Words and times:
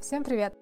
Всем 0.00 0.24
привет! 0.24 0.54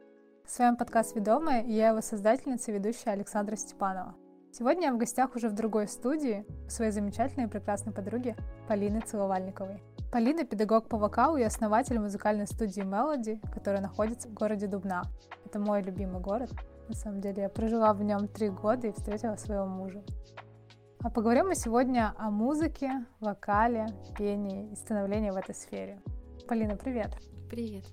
С 0.47 0.59
вами 0.59 0.77
подкаст 0.77 1.17
«Ведомая» 1.17 1.63
и 1.63 1.73
я 1.73 1.89
его 1.89 2.01
создательница 2.01 2.71
и 2.71 2.75
ведущая 2.75 3.11
Александра 3.11 3.57
Степанова. 3.57 4.15
Сегодня 4.53 4.87
я 4.87 4.95
в 4.95 4.97
гостях 4.97 5.35
уже 5.35 5.49
в 5.49 5.55
другой 5.55 5.89
студии 5.89 6.47
у 6.67 6.71
своей 6.71 6.93
замечательной 6.93 7.47
и 7.47 7.51
прекрасной 7.51 7.93
подруги 7.93 8.37
Полины 8.69 9.01
Целовальниковой. 9.01 9.83
Полина– 10.13 10.45
педагог 10.47 10.89
по 10.89 10.97
вокалу 10.97 11.37
и 11.37 11.43
основатель 11.43 11.99
музыкальной 11.99 12.47
студии 12.47 12.85
Melody, 12.85 13.41
которая 13.53 13.83
находится 13.83 14.29
в 14.29 14.35
городе 14.35 14.69
Дубна. 14.69 15.03
Это 15.45 15.59
мой 15.59 15.83
любимый 15.83 16.23
город. 16.23 16.51
На 16.89 16.95
самом 16.95 17.21
деле 17.21 17.43
я 17.43 17.49
прожила 17.49 17.93
в 17.93 18.03
нем 18.03 18.29
три 18.29 18.49
года 18.51 18.87
и 18.87 18.93
встретила 18.93 19.35
своего 19.35 19.67
мужа. 19.67 20.05
А 21.03 21.11
поговорим 21.11 21.49
мы 21.49 21.57
сегодня 21.57 22.15
о 22.17 22.31
музыке, 22.31 23.05
вокале, 23.21 23.89
пении 24.17 24.71
и 24.71 24.77
становлении 24.77 25.31
в 25.31 25.37
этой 25.37 25.57
сфере. 25.57 26.01
Полина, 26.47 26.77
привет! 26.77 27.11
Привет! 27.51 27.85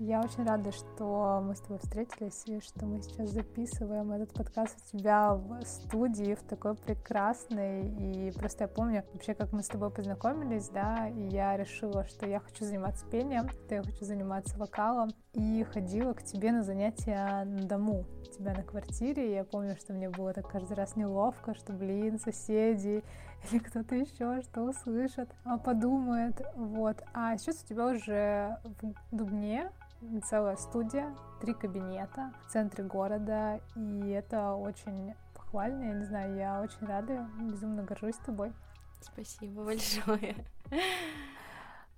Я 0.00 0.20
очень 0.20 0.44
рада, 0.44 0.70
что 0.70 1.42
мы 1.44 1.56
с 1.56 1.60
тобой 1.60 1.80
встретились 1.80 2.44
и 2.46 2.60
что 2.60 2.86
мы 2.86 3.02
сейчас 3.02 3.30
записываем 3.30 4.12
этот 4.12 4.32
подкаст 4.32 4.78
у 4.80 4.96
тебя 4.96 5.34
в 5.34 5.60
студии, 5.64 6.36
в 6.36 6.42
такой 6.44 6.76
прекрасной. 6.76 7.88
И 7.88 8.30
просто 8.30 8.64
я 8.64 8.68
помню 8.68 9.02
вообще, 9.12 9.34
как 9.34 9.52
мы 9.52 9.64
с 9.64 9.66
тобой 9.66 9.90
познакомились, 9.90 10.68
да, 10.68 11.08
и 11.08 11.22
я 11.30 11.56
решила, 11.56 12.06
что 12.06 12.28
я 12.28 12.38
хочу 12.38 12.64
заниматься 12.64 13.06
пением, 13.06 13.48
что 13.48 13.74
я 13.74 13.82
хочу 13.82 14.04
заниматься 14.04 14.56
вокалом. 14.56 15.10
И 15.32 15.64
ходила 15.64 16.12
к 16.12 16.22
тебе 16.22 16.52
на 16.52 16.62
занятия 16.62 17.44
на 17.44 17.66
дому, 17.66 18.04
у 18.20 18.24
тебя 18.30 18.54
на 18.54 18.62
квартире. 18.62 19.30
И 19.30 19.34
я 19.34 19.42
помню, 19.42 19.74
что 19.74 19.94
мне 19.94 20.08
было 20.08 20.32
так 20.32 20.48
каждый 20.48 20.74
раз 20.74 20.94
неловко, 20.94 21.54
что, 21.54 21.72
блин, 21.72 22.20
соседи 22.20 23.02
или 23.50 23.58
кто-то 23.58 23.96
еще 23.96 24.42
что 24.42 24.62
услышит, 24.62 25.28
а 25.42 25.58
подумает, 25.58 26.40
вот. 26.54 27.02
А 27.12 27.36
сейчас 27.36 27.64
у 27.64 27.66
тебя 27.66 27.86
уже 27.88 28.58
в 28.80 28.94
Дубне 29.16 29.72
целая 30.28 30.56
студия, 30.56 31.14
три 31.40 31.54
кабинета 31.54 32.32
в 32.46 32.52
центре 32.52 32.84
города, 32.84 33.60
и 33.76 34.08
это 34.08 34.52
очень 34.52 35.14
похвально, 35.34 35.84
я 35.84 35.92
не 35.94 36.04
знаю, 36.04 36.36
я 36.36 36.60
очень 36.60 36.86
рада, 36.86 37.28
безумно 37.40 37.82
горжусь 37.82 38.16
тобой. 38.16 38.52
Спасибо 39.00 39.64
большое. 39.64 40.36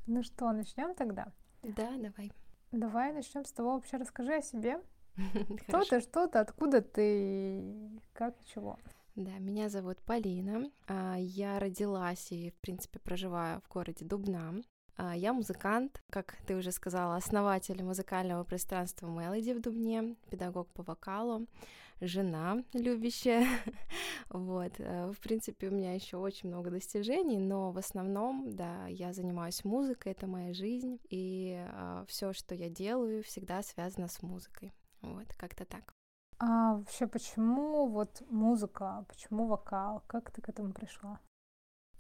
Ну 0.06 0.22
что, 0.22 0.50
начнем 0.52 0.94
тогда? 0.94 1.32
Да, 1.62 1.90
давай. 1.96 2.32
Давай 2.72 3.12
начнем 3.12 3.44
с 3.44 3.52
того, 3.52 3.74
вообще 3.74 3.96
расскажи 3.96 4.34
о 4.34 4.42
себе. 4.42 4.80
Кто 5.66 5.84
ты, 5.84 6.00
что 6.00 6.26
ты, 6.26 6.38
откуда 6.38 6.80
ты, 6.80 7.90
как 8.12 8.34
и 8.40 8.46
чего? 8.46 8.78
Да, 9.16 9.38
меня 9.38 9.68
зовут 9.68 9.98
Полина. 10.02 10.70
А, 10.86 11.16
я 11.18 11.58
родилась 11.58 12.30
и, 12.32 12.50
в 12.50 12.54
принципе, 12.60 12.98
проживаю 13.00 13.60
в 13.60 13.68
городе 13.68 14.04
Дубна. 14.04 14.54
А, 15.02 15.16
я 15.16 15.32
музыкант, 15.32 16.02
как 16.10 16.36
ты 16.46 16.54
уже 16.54 16.72
сказала, 16.72 17.16
основатель 17.16 17.82
музыкального 17.82 18.44
пространства 18.44 19.06
Melody 19.06 19.54
в 19.54 19.62
Дубне, 19.62 20.14
педагог 20.28 20.68
по 20.74 20.82
вокалу, 20.82 21.46
жена 22.02 22.62
любящая. 22.74 23.46
вот, 24.28 24.74
э, 24.76 25.10
в 25.10 25.18
принципе, 25.20 25.68
у 25.68 25.70
меня 25.70 25.94
еще 25.94 26.18
очень 26.18 26.50
много 26.50 26.68
достижений, 26.68 27.38
но 27.38 27.72
в 27.72 27.78
основном, 27.78 28.54
да, 28.54 28.88
я 28.88 29.14
занимаюсь 29.14 29.64
музыкой, 29.64 30.12
это 30.12 30.26
моя 30.26 30.52
жизнь, 30.52 31.00
и 31.08 31.64
а, 31.70 32.04
все, 32.06 32.34
что 32.34 32.54
я 32.54 32.68
делаю, 32.68 33.22
всегда 33.22 33.62
связано 33.62 34.06
с 34.06 34.20
музыкой. 34.20 34.70
Вот, 35.00 35.32
как-то 35.38 35.64
так. 35.64 35.94
А 36.38 36.74
вообще, 36.74 37.06
почему 37.06 37.86
вот 37.86 38.22
музыка, 38.28 39.06
почему 39.08 39.46
вокал? 39.46 40.02
Как 40.06 40.30
ты 40.30 40.42
к 40.42 40.50
этому 40.50 40.74
пришла? 40.74 41.20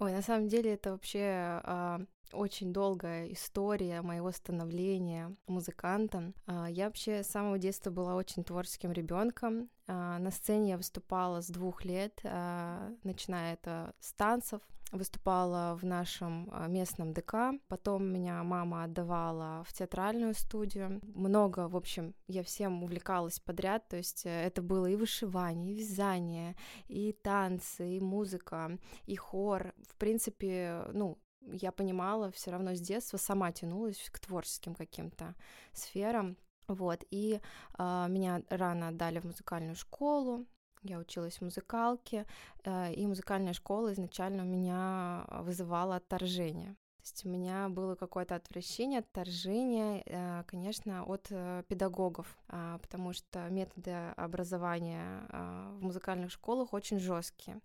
Ой, 0.00 0.12
на 0.12 0.22
самом 0.22 0.48
деле 0.48 0.74
это 0.74 0.92
вообще 0.92 1.60
а, 1.62 2.00
очень 2.32 2.72
долгая 2.72 3.32
история 3.32 4.02
моего 4.02 4.30
становления 4.32 5.34
музыкантом. 5.46 6.34
А, 6.46 6.68
я 6.68 6.86
вообще 6.86 7.22
с 7.22 7.28
самого 7.28 7.58
детства 7.58 7.90
была 7.90 8.14
очень 8.14 8.44
творческим 8.44 8.92
ребенком. 8.92 9.70
А, 9.86 10.18
на 10.18 10.30
сцене 10.30 10.70
я 10.70 10.76
выступала 10.76 11.40
с 11.40 11.48
двух 11.48 11.84
лет, 11.84 12.20
а, 12.24 12.92
начиная 13.02 13.54
это 13.54 13.94
с 14.00 14.12
танцев. 14.12 14.60
Выступала 14.92 15.78
в 15.80 15.84
нашем 15.84 16.50
местном 16.66 17.12
ДК. 17.12 17.52
Потом 17.68 18.06
меня 18.06 18.42
мама 18.42 18.82
отдавала 18.82 19.62
в 19.62 19.72
театральную 19.72 20.34
студию. 20.34 21.00
Много, 21.14 21.68
в 21.68 21.76
общем, 21.76 22.12
я 22.26 22.42
всем 22.42 22.82
увлекалась 22.82 23.38
подряд. 23.38 23.86
То 23.86 23.96
есть 23.96 24.26
э, 24.26 24.30
это 24.30 24.62
было 24.62 24.86
и 24.86 24.96
вышивание, 24.96 25.70
и 25.70 25.76
вязание, 25.76 26.56
и 26.88 27.12
танцы, 27.12 27.98
и 27.98 28.00
музыка, 28.00 28.78
и 29.06 29.14
хор. 29.14 29.74
В 29.88 29.94
принципе, 29.94 30.82
ну, 30.92 31.18
я 31.40 31.72
понимала 31.72 32.30
все 32.30 32.50
равно 32.50 32.74
с 32.74 32.80
детства, 32.80 33.16
сама 33.16 33.52
тянулась 33.52 34.08
к 34.10 34.18
творческим 34.18 34.74
каким-то 34.74 35.34
сферам. 35.72 36.36
Вот, 36.68 37.04
и 37.10 37.40
э, 37.78 38.06
меня 38.08 38.42
рано 38.48 38.88
отдали 38.88 39.18
в 39.18 39.24
музыкальную 39.24 39.74
школу, 39.74 40.46
я 40.82 40.98
училась 40.98 41.38
в 41.38 41.42
музыкалке, 41.42 42.26
э, 42.64 42.94
и 42.94 43.06
музыкальная 43.06 43.54
школа 43.54 43.92
изначально 43.92 44.44
у 44.44 44.46
меня 44.46 45.26
вызывала 45.30 45.96
отторжение. 45.96 46.76
Есть 47.10 47.26
у 47.26 47.28
меня 47.28 47.68
было 47.68 47.96
какое-то 47.96 48.36
отвращение, 48.36 49.00
отторжение, 49.00 50.04
э, 50.06 50.44
конечно, 50.46 51.02
от 51.02 51.26
э, 51.30 51.64
педагогов, 51.66 52.38
а, 52.46 52.78
потому 52.78 53.12
что 53.12 53.48
методы 53.48 53.90
образования 54.16 55.26
а, 55.30 55.76
в 55.76 55.82
музыкальных 55.82 56.30
школах 56.30 56.72
очень 56.72 57.00
жесткие. 57.00 57.58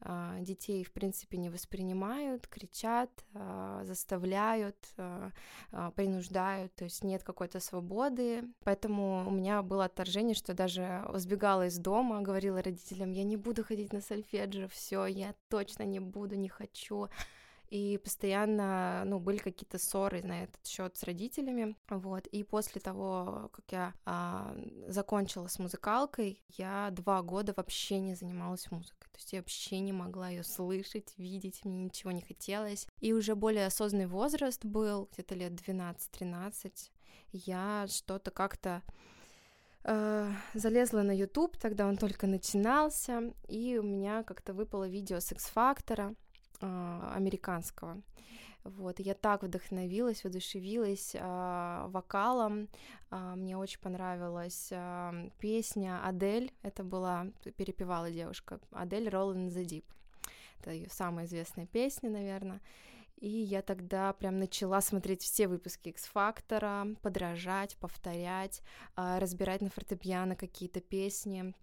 А, 0.00 0.38
детей, 0.38 0.84
в 0.84 0.92
принципе, 0.92 1.36
не 1.36 1.50
воспринимают, 1.50 2.46
кричат, 2.46 3.10
заставляют, 3.82 4.76
принуждают, 5.96 6.74
то 6.74 6.84
есть 6.84 7.02
нет 7.02 7.24
какой-то 7.24 7.58
свободы. 7.60 8.44
Поэтому 8.64 9.24
у 9.26 9.30
меня 9.30 9.62
было 9.62 9.86
отторжение, 9.86 10.34
что 10.34 10.54
даже 10.54 11.04
сбегала 11.14 11.66
из 11.66 11.78
дома, 11.78 12.20
говорила 12.20 12.62
родителям, 12.62 13.10
я 13.10 13.24
не 13.24 13.36
буду 13.36 13.64
ходить 13.64 13.92
на 13.92 14.00
сольфеджио, 14.00 14.68
все, 14.68 15.06
я 15.06 15.34
точно 15.48 15.82
не 15.82 15.98
буду, 15.98 16.36
не 16.36 16.48
хочу 16.48 17.08
и 17.72 17.96
постоянно, 17.96 19.02
ну, 19.06 19.18
были 19.18 19.38
какие-то 19.38 19.78
ссоры 19.78 20.22
на 20.22 20.44
этот 20.44 20.66
счет 20.66 20.94
с 20.94 21.04
родителями, 21.04 21.74
вот, 21.88 22.26
и 22.26 22.44
после 22.44 22.82
того, 22.82 23.48
как 23.50 23.64
я 23.70 23.94
а, 24.04 24.54
закончила 24.88 25.46
с 25.46 25.58
музыкалкой, 25.58 26.42
я 26.50 26.90
два 26.90 27.22
года 27.22 27.54
вообще 27.56 28.00
не 28.00 28.14
занималась 28.14 28.70
музыкой, 28.70 29.08
то 29.10 29.16
есть 29.16 29.32
я 29.32 29.38
вообще 29.38 29.78
не 29.78 29.94
могла 29.94 30.28
ее 30.28 30.44
слышать, 30.44 31.14
видеть, 31.16 31.64
мне 31.64 31.84
ничего 31.84 32.10
не 32.10 32.20
хотелось, 32.20 32.86
и 33.00 33.14
уже 33.14 33.34
более 33.34 33.68
осознанный 33.68 34.06
возраст 34.06 34.62
был, 34.66 35.08
где-то 35.10 35.34
лет 35.34 35.52
12-13, 35.54 36.90
я 37.32 37.86
что-то 37.88 38.30
как-то 38.30 38.82
э, 39.84 40.30
залезла 40.52 41.00
на 41.00 41.16
YouTube, 41.16 41.56
тогда 41.56 41.86
он 41.86 41.96
только 41.96 42.26
начинался, 42.26 43.32
и 43.48 43.78
у 43.78 43.82
меня 43.82 44.24
как-то 44.24 44.52
выпало 44.52 44.86
видео 44.86 45.20
с 45.20 45.32
X-фактора, 45.32 46.14
американского. 46.62 48.02
Вот, 48.64 49.00
я 49.00 49.14
так 49.14 49.42
вдохновилась, 49.42 50.22
воодушевилась 50.22 51.14
э, 51.14 51.84
вокалом. 51.88 52.68
Э, 53.10 53.34
мне 53.34 53.56
очень 53.56 53.80
понравилась 53.80 54.68
э, 54.70 55.30
песня 55.38 56.00
Адель. 56.04 56.52
Это 56.62 56.84
была, 56.84 57.26
перепевала 57.56 58.10
девушка, 58.10 58.60
Адель 58.70 59.08
Roll 59.08 59.34
in 59.34 59.48
the 59.48 59.64
Deep. 59.64 59.84
Это 60.60 60.70
ее 60.70 60.88
самая 60.90 61.26
известная 61.26 61.66
песня, 61.66 62.08
наверное. 62.08 62.60
И 63.16 63.28
я 63.28 63.62
тогда 63.62 64.12
прям 64.12 64.38
начала 64.38 64.80
смотреть 64.80 65.22
все 65.22 65.48
выпуски 65.48 65.88
X-фактора, 65.88 66.86
подражать, 67.02 67.76
повторять, 67.76 68.62
разбирать 68.96 69.60
на 69.60 69.70
фортепиано 69.70 70.34
какие-то 70.34 70.80
песни, 70.80 71.54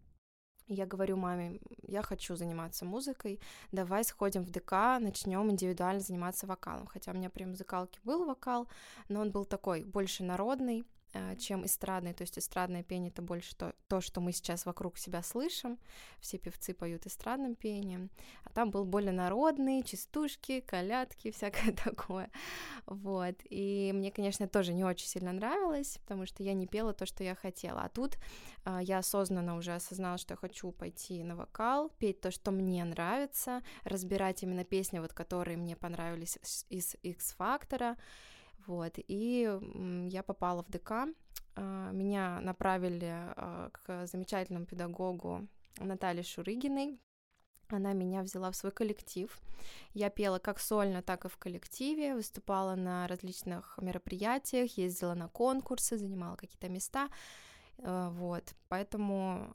я 0.69 0.85
говорю 0.85 1.17
маме, 1.17 1.59
я 1.81 2.01
хочу 2.01 2.35
заниматься 2.35 2.85
музыкой, 2.85 3.39
давай 3.71 4.03
сходим 4.03 4.43
в 4.43 4.51
ДК, 4.51 4.99
начнем 4.99 5.49
индивидуально 5.49 5.99
заниматься 5.99 6.47
вокалом. 6.47 6.87
Хотя 6.87 7.11
у 7.11 7.15
меня 7.15 7.29
при 7.29 7.45
музыкалке 7.45 7.99
был 8.03 8.25
вокал, 8.25 8.67
но 9.09 9.21
он 9.21 9.31
был 9.31 9.45
такой 9.45 9.83
больше 9.83 10.23
народный, 10.23 10.85
чем 11.37 11.65
эстрадное. 11.65 12.13
То 12.13 12.23
есть 12.23 12.37
эстрадное 12.37 12.83
пение— 12.83 13.09
это 13.11 13.21
больше 13.21 13.55
то, 13.55 13.73
то, 13.87 14.01
что 14.01 14.21
мы 14.21 14.31
сейчас 14.31 14.65
вокруг 14.65 14.97
себя 14.97 15.23
слышим. 15.23 15.79
Все 16.19 16.37
певцы 16.37 16.73
поют 16.73 17.05
эстрадным 17.05 17.55
пением. 17.55 18.09
А 18.43 18.49
там 18.49 18.71
был 18.71 18.85
более 18.85 19.11
народный, 19.11 19.83
частушки, 19.83 20.59
колядки, 20.61 21.31
всякое 21.35 21.73
такое. 21.73 22.29
Вот. 22.85 23.35
И 23.49 23.91
мне, 23.93 24.11
конечно, 24.11 24.47
тоже 24.47 24.73
не 24.73 24.83
очень 24.83 25.07
сильно 25.07 25.31
нравилось, 25.31 25.97
потому 26.03 26.25
что 26.25 26.43
я 26.43 26.53
не 26.53 26.67
пела 26.67 26.93
то, 26.93 27.05
что 27.05 27.23
я 27.23 27.35
хотела. 27.35 27.81
А 27.81 27.89
тут 27.89 28.17
а, 28.65 28.81
я 28.81 28.99
осознанно 28.99 29.55
уже 29.55 29.73
осознала, 29.73 30.17
что 30.17 30.33
я 30.33 30.37
хочу 30.37 30.71
пойти 30.71 31.23
на 31.23 31.35
вокал, 31.35 31.89
петь 31.97 32.21
то, 32.21 32.31
что 32.31 32.51
мне 32.51 32.83
нравится, 32.83 33.61
разбирать 33.83 34.43
именно 34.43 34.63
песни, 34.63 34.99
вот, 34.99 35.13
которые 35.13 35.57
мне 35.57 35.75
понравились 35.75 36.37
из 36.69 36.95
X-фактора. 37.01 37.97
Вот, 38.69 38.93
и 38.97 39.59
я 40.09 40.21
попала 40.21 40.61
в 40.61 40.69
ДК, 40.69 40.91
а, 41.55 41.91
меня 41.91 42.39
направили 42.39 43.11
а, 43.11 43.71
к 43.71 44.05
замечательному 44.05 44.67
педагогу 44.67 45.47
Наталье 45.79 46.21
Шурыгиной, 46.21 46.99
она 47.69 47.93
меня 47.93 48.21
взяла 48.21 48.51
в 48.51 48.55
свой 48.55 48.71
коллектив. 48.71 49.35
Я 49.95 50.11
пела 50.11 50.37
как 50.37 50.59
сольно, 50.59 51.01
так 51.01 51.25
и 51.25 51.29
в 51.29 51.37
коллективе, 51.37 52.13
выступала 52.13 52.75
на 52.75 53.07
различных 53.07 53.79
мероприятиях, 53.81 54.77
ездила 54.77 55.15
на 55.15 55.29
конкурсы, 55.29 55.97
занимала 55.97 56.35
какие-то 56.35 56.69
места. 56.69 57.09
Э, 57.79 58.09
вот, 58.11 58.53
поэтому 58.67 59.51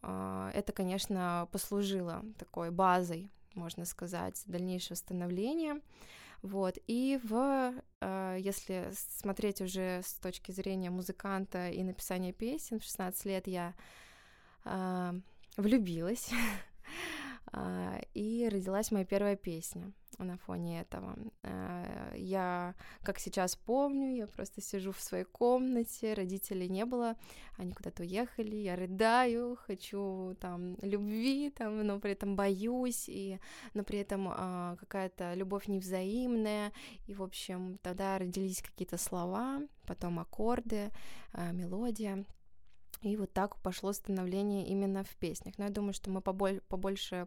это, 0.52 0.72
конечно, 0.72 1.48
послужило 1.52 2.24
такой 2.36 2.72
базой, 2.72 3.30
можно 3.54 3.84
сказать, 3.84 4.42
дальнейшего 4.46 4.96
становления. 4.96 5.80
Вот, 6.44 6.76
и 6.86 7.18
в, 7.22 7.72
э, 8.02 8.36
если 8.38 8.90
смотреть 8.92 9.62
уже 9.62 10.02
с 10.04 10.12
точки 10.16 10.52
зрения 10.52 10.90
музыканта 10.90 11.70
и 11.70 11.82
написания 11.82 12.34
песен, 12.34 12.78
в 12.78 12.84
16 12.84 13.24
лет 13.24 13.46
я 13.46 13.74
влюбилась 15.56 16.30
А, 17.52 17.98
и 18.14 18.46
родилась 18.50 18.90
моя 18.90 19.06
первая 19.06 19.36
песня 19.36 19.92
на 20.22 20.36
фоне 20.38 20.82
этого. 20.82 21.16
А, 21.42 22.14
я, 22.14 22.74
как 23.02 23.18
сейчас 23.18 23.56
помню, 23.56 24.14
я 24.14 24.26
просто 24.26 24.60
сижу 24.60 24.92
в 24.92 25.00
своей 25.00 25.24
комнате, 25.24 26.14
родителей 26.14 26.68
не 26.68 26.84
было, 26.84 27.16
они 27.56 27.72
куда-то 27.72 28.02
уехали, 28.02 28.56
я 28.56 28.76
рыдаю, 28.76 29.56
хочу 29.66 30.36
там 30.40 30.76
любви, 30.82 31.50
там, 31.50 31.84
но 31.84 31.98
при 31.98 32.12
этом 32.12 32.36
боюсь, 32.36 33.08
и, 33.08 33.40
но 33.74 33.82
при 33.82 33.98
этом 33.98 34.28
а, 34.30 34.76
какая-то 34.76 35.34
любовь 35.34 35.66
невзаимная, 35.66 36.72
и, 37.06 37.14
в 37.14 37.22
общем, 37.22 37.78
тогда 37.82 38.18
родились 38.18 38.62
какие-то 38.62 38.98
слова, 38.98 39.62
потом 39.86 40.20
аккорды, 40.20 40.90
мелодия, 41.52 42.24
и 43.02 43.16
вот 43.16 43.32
так 43.32 43.56
пошло 43.56 43.92
становление 43.92 44.66
именно 44.66 45.04
в 45.04 45.16
песнях. 45.16 45.58
Но 45.58 45.64
я 45.64 45.70
думаю, 45.70 45.92
что 45.92 46.10
мы 46.10 46.20
поболь, 46.20 46.60
побольше 46.68 47.14
Э, 47.14 47.26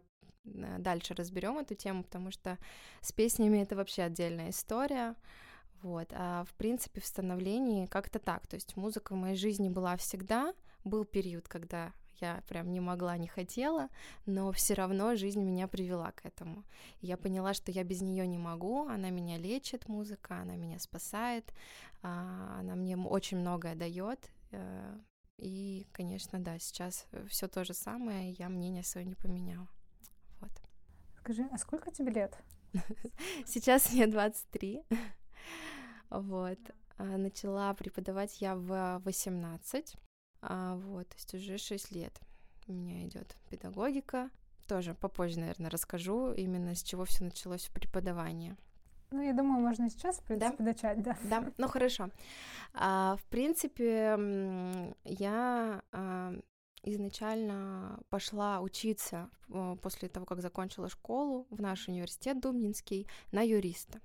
дальше 0.78 1.14
разберем 1.14 1.58
эту 1.58 1.74
тему, 1.74 2.02
потому 2.04 2.30
что 2.30 2.58
с 3.00 3.12
песнями 3.12 3.58
это 3.58 3.76
вообще 3.76 4.02
отдельная 4.02 4.50
история. 4.50 5.14
Вот, 5.82 6.08
а 6.12 6.44
в 6.44 6.54
принципе 6.54 7.00
в 7.00 7.06
становлении 7.06 7.86
как-то 7.86 8.18
так, 8.18 8.46
то 8.48 8.56
есть 8.56 8.76
музыка 8.76 9.12
в 9.12 9.16
моей 9.16 9.36
жизни 9.36 9.68
была 9.68 9.96
всегда, 9.96 10.52
был 10.84 11.04
период, 11.04 11.46
когда 11.46 11.92
я 12.20 12.42
прям 12.48 12.72
не 12.72 12.80
могла, 12.80 13.16
не 13.16 13.28
хотела, 13.28 13.88
но 14.26 14.50
все 14.52 14.74
равно 14.74 15.14
жизнь 15.14 15.40
меня 15.40 15.68
привела 15.68 16.10
к 16.12 16.24
этому. 16.24 16.64
я 17.00 17.16
поняла, 17.16 17.54
что 17.54 17.70
я 17.70 17.84
без 17.84 18.00
нее 18.00 18.26
не 18.26 18.38
могу, 18.38 18.88
она 18.88 19.10
меня 19.10 19.38
лечит, 19.38 19.88
музыка, 19.88 20.38
она 20.40 20.56
меня 20.56 20.78
спасает, 20.78 21.52
а, 22.02 22.58
она 22.58 22.74
мне 22.74 22.96
очень 22.96 23.38
многое 23.38 23.74
дает. 23.74 24.30
Э, 24.50 24.98
и, 25.36 25.86
конечно, 25.92 26.40
да, 26.40 26.58
сейчас 26.58 27.06
все 27.28 27.46
то 27.46 27.64
же 27.64 27.74
самое, 27.74 28.32
я 28.32 28.48
мнение 28.48 28.82
свое 28.82 29.06
не 29.06 29.14
поменяла. 29.14 29.68
Скажи, 31.28 31.46
а 31.52 31.58
сколько 31.58 31.90
тебе 31.90 32.10
лет? 32.10 32.38
Сейчас 33.44 33.92
мне 33.92 34.06
23. 34.06 34.82
Вот. 36.08 36.58
А, 36.96 37.04
начала 37.04 37.74
преподавать 37.74 38.40
я 38.40 38.56
в 38.56 39.02
18. 39.04 39.94
А, 40.40 40.76
вот, 40.76 41.06
то 41.06 41.16
есть 41.16 41.34
уже 41.34 41.58
6 41.58 41.92
лет 41.92 42.18
у 42.66 42.72
меня 42.72 43.06
идет 43.06 43.36
педагогика. 43.50 44.30
Тоже 44.66 44.94
попозже, 44.94 45.40
наверное, 45.40 45.68
расскажу 45.68 46.32
именно 46.32 46.74
с 46.74 46.82
чего 46.82 47.04
все 47.04 47.24
началось 47.24 47.66
в 47.66 47.74
преподавании. 47.74 48.56
Ну, 49.10 49.20
я 49.20 49.34
думаю, 49.34 49.60
можно 49.60 49.90
сейчас, 49.90 50.20
в 50.20 50.22
принципе, 50.22 50.56
да? 50.56 50.64
начать, 50.64 51.02
да. 51.02 51.18
Да, 51.24 51.44
ну 51.58 51.68
хорошо. 51.68 52.08
А, 52.72 53.16
в 53.16 53.24
принципе, 53.26 54.94
я 55.04 55.82
а, 55.92 56.32
изначально 56.82 58.00
пошла 58.10 58.60
учиться 58.60 59.30
э, 59.48 59.76
после 59.82 60.08
того, 60.08 60.26
как 60.26 60.40
закончила 60.40 60.88
школу 60.88 61.46
в 61.50 61.60
наш 61.60 61.88
университет 61.88 62.40
Дубнинский 62.40 63.06
на 63.32 63.42
юриста. 63.42 64.00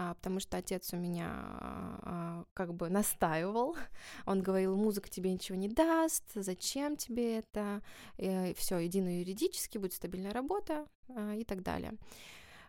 А, 0.00 0.14
потому 0.14 0.38
что 0.38 0.56
отец 0.56 0.92
у 0.92 0.96
меня 0.96 1.26
а, 1.28 2.44
как 2.54 2.72
бы 2.72 2.88
настаивал. 2.88 3.76
Он 4.26 4.42
говорил, 4.42 4.76
музыка 4.76 5.10
тебе 5.10 5.32
ничего 5.32 5.58
не 5.58 5.68
даст, 5.68 6.24
зачем 6.34 6.96
тебе 6.96 7.38
это, 7.38 7.82
и 8.16 8.54
все, 8.56 8.86
иди 8.86 9.00
на 9.00 9.18
юридически, 9.18 9.76
будет 9.76 9.94
стабильная 9.94 10.32
работа 10.32 10.86
и 11.34 11.44
так 11.44 11.62
далее. 11.64 11.94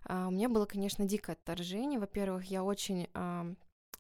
А, 0.06 0.28
у 0.28 0.32
меня 0.32 0.50
было, 0.50 0.66
конечно, 0.66 1.06
дикое 1.06 1.34
отторжение. 1.34 2.00
Во-первых, 2.00 2.46
я 2.46 2.64
очень 2.64 3.08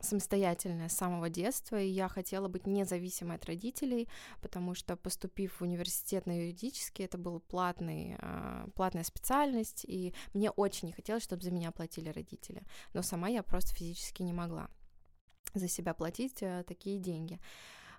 самостоятельная 0.01 0.90
с 0.90 0.96
самого 0.96 1.30
детства, 1.30 1.80
и 1.80 1.88
я 1.88 2.07
хотела 2.07 2.48
быть 2.48 2.66
независимой 2.66 3.36
от 3.36 3.46
родителей, 3.46 4.07
потому 4.42 4.74
что 4.74 4.96
поступив 4.96 5.60
в 5.60 5.62
университет 5.62 6.25
на 6.25 6.38
юридический, 6.38 7.06
это 7.06 7.18
была 7.18 7.40
платный, 7.40 8.16
а, 8.19 8.68
платная 8.75 9.04
специальность, 9.04 9.86
и 9.86 10.13
мне 10.34 10.51
очень 10.51 10.88
не 10.88 10.94
хотелось, 10.94 11.24
чтобы 11.24 11.44
за 11.44 11.51
меня 11.51 11.72
платили 11.72 12.10
родители, 12.10 12.63
но 12.94 13.01
сама 13.01 13.28
я 13.28 13.44
просто 13.44 13.74
физически 13.74 14.24
не 14.24 14.34
могла 14.34 14.69
за 15.54 15.68
себя 15.68 15.94
платить 15.94 16.42
а, 16.44 16.63
такие 16.63 16.98
деньги. 17.00 17.40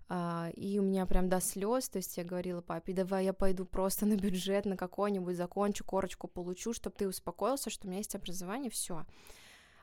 Uh, 0.08 0.52
и 0.54 0.76
у 0.80 0.82
меня 0.82 1.06
прям 1.06 1.28
до 1.28 1.40
слез, 1.40 1.88
то 1.88 1.98
есть 1.98 2.16
я 2.16 2.24
говорила 2.24 2.60
папе, 2.60 2.92
давай 2.92 3.26
я 3.26 3.32
пойду 3.32 3.64
просто 3.64 4.06
на 4.06 4.16
бюджет, 4.16 4.64
на 4.64 4.76
какой-нибудь, 4.76 5.36
закончу, 5.36 5.84
корочку 5.84 6.26
получу, 6.26 6.72
чтобы 6.72 6.96
ты 6.96 7.06
успокоился, 7.06 7.70
что 7.70 7.86
у 7.86 7.90
меня 7.90 7.98
есть 7.98 8.16
образование, 8.16 8.72
все. 8.72 9.06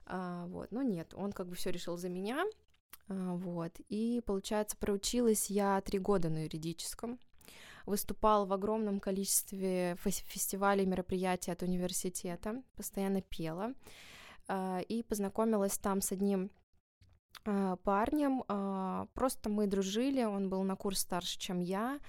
А, 0.10 0.46
вот, 0.48 0.72
но 0.72 0.82
нет, 0.82 1.14
он 1.16 1.34
как 1.34 1.48
бы 1.48 1.56
все 1.56 1.70
решил 1.70 1.98
за 1.98 2.08
меня, 2.08 2.46
а, 3.10 3.36
вот, 3.36 3.74
и, 3.90 4.22
получается, 4.26 4.78
проучилась 4.78 5.50
я 5.50 5.82
три 5.82 6.00
года 6.00 6.30
на 6.30 6.46
юридическом, 6.46 7.20
выступала 7.86 8.46
в 8.46 8.54
огромном 8.54 9.02
количестве 9.02 9.98
фестивалей, 10.00 10.86
мероприятий 10.86 11.52
от 11.52 11.62
университета, 11.62 12.64
постоянно 12.76 13.22
пела, 13.22 13.74
а, 14.48 14.80
и 14.80 15.04
познакомилась 15.04 15.78
там 15.78 16.02
с 16.02 16.12
одним 16.12 16.52
парнем, 17.84 18.44
просто 19.14 19.50
мы 19.50 19.68
дружили, 19.68 20.24
он 20.24 20.50
был 20.50 20.64
на 20.64 20.76
курс 20.76 21.00
старше, 21.00 21.40
чем 21.40 21.62
я, 21.62 22.00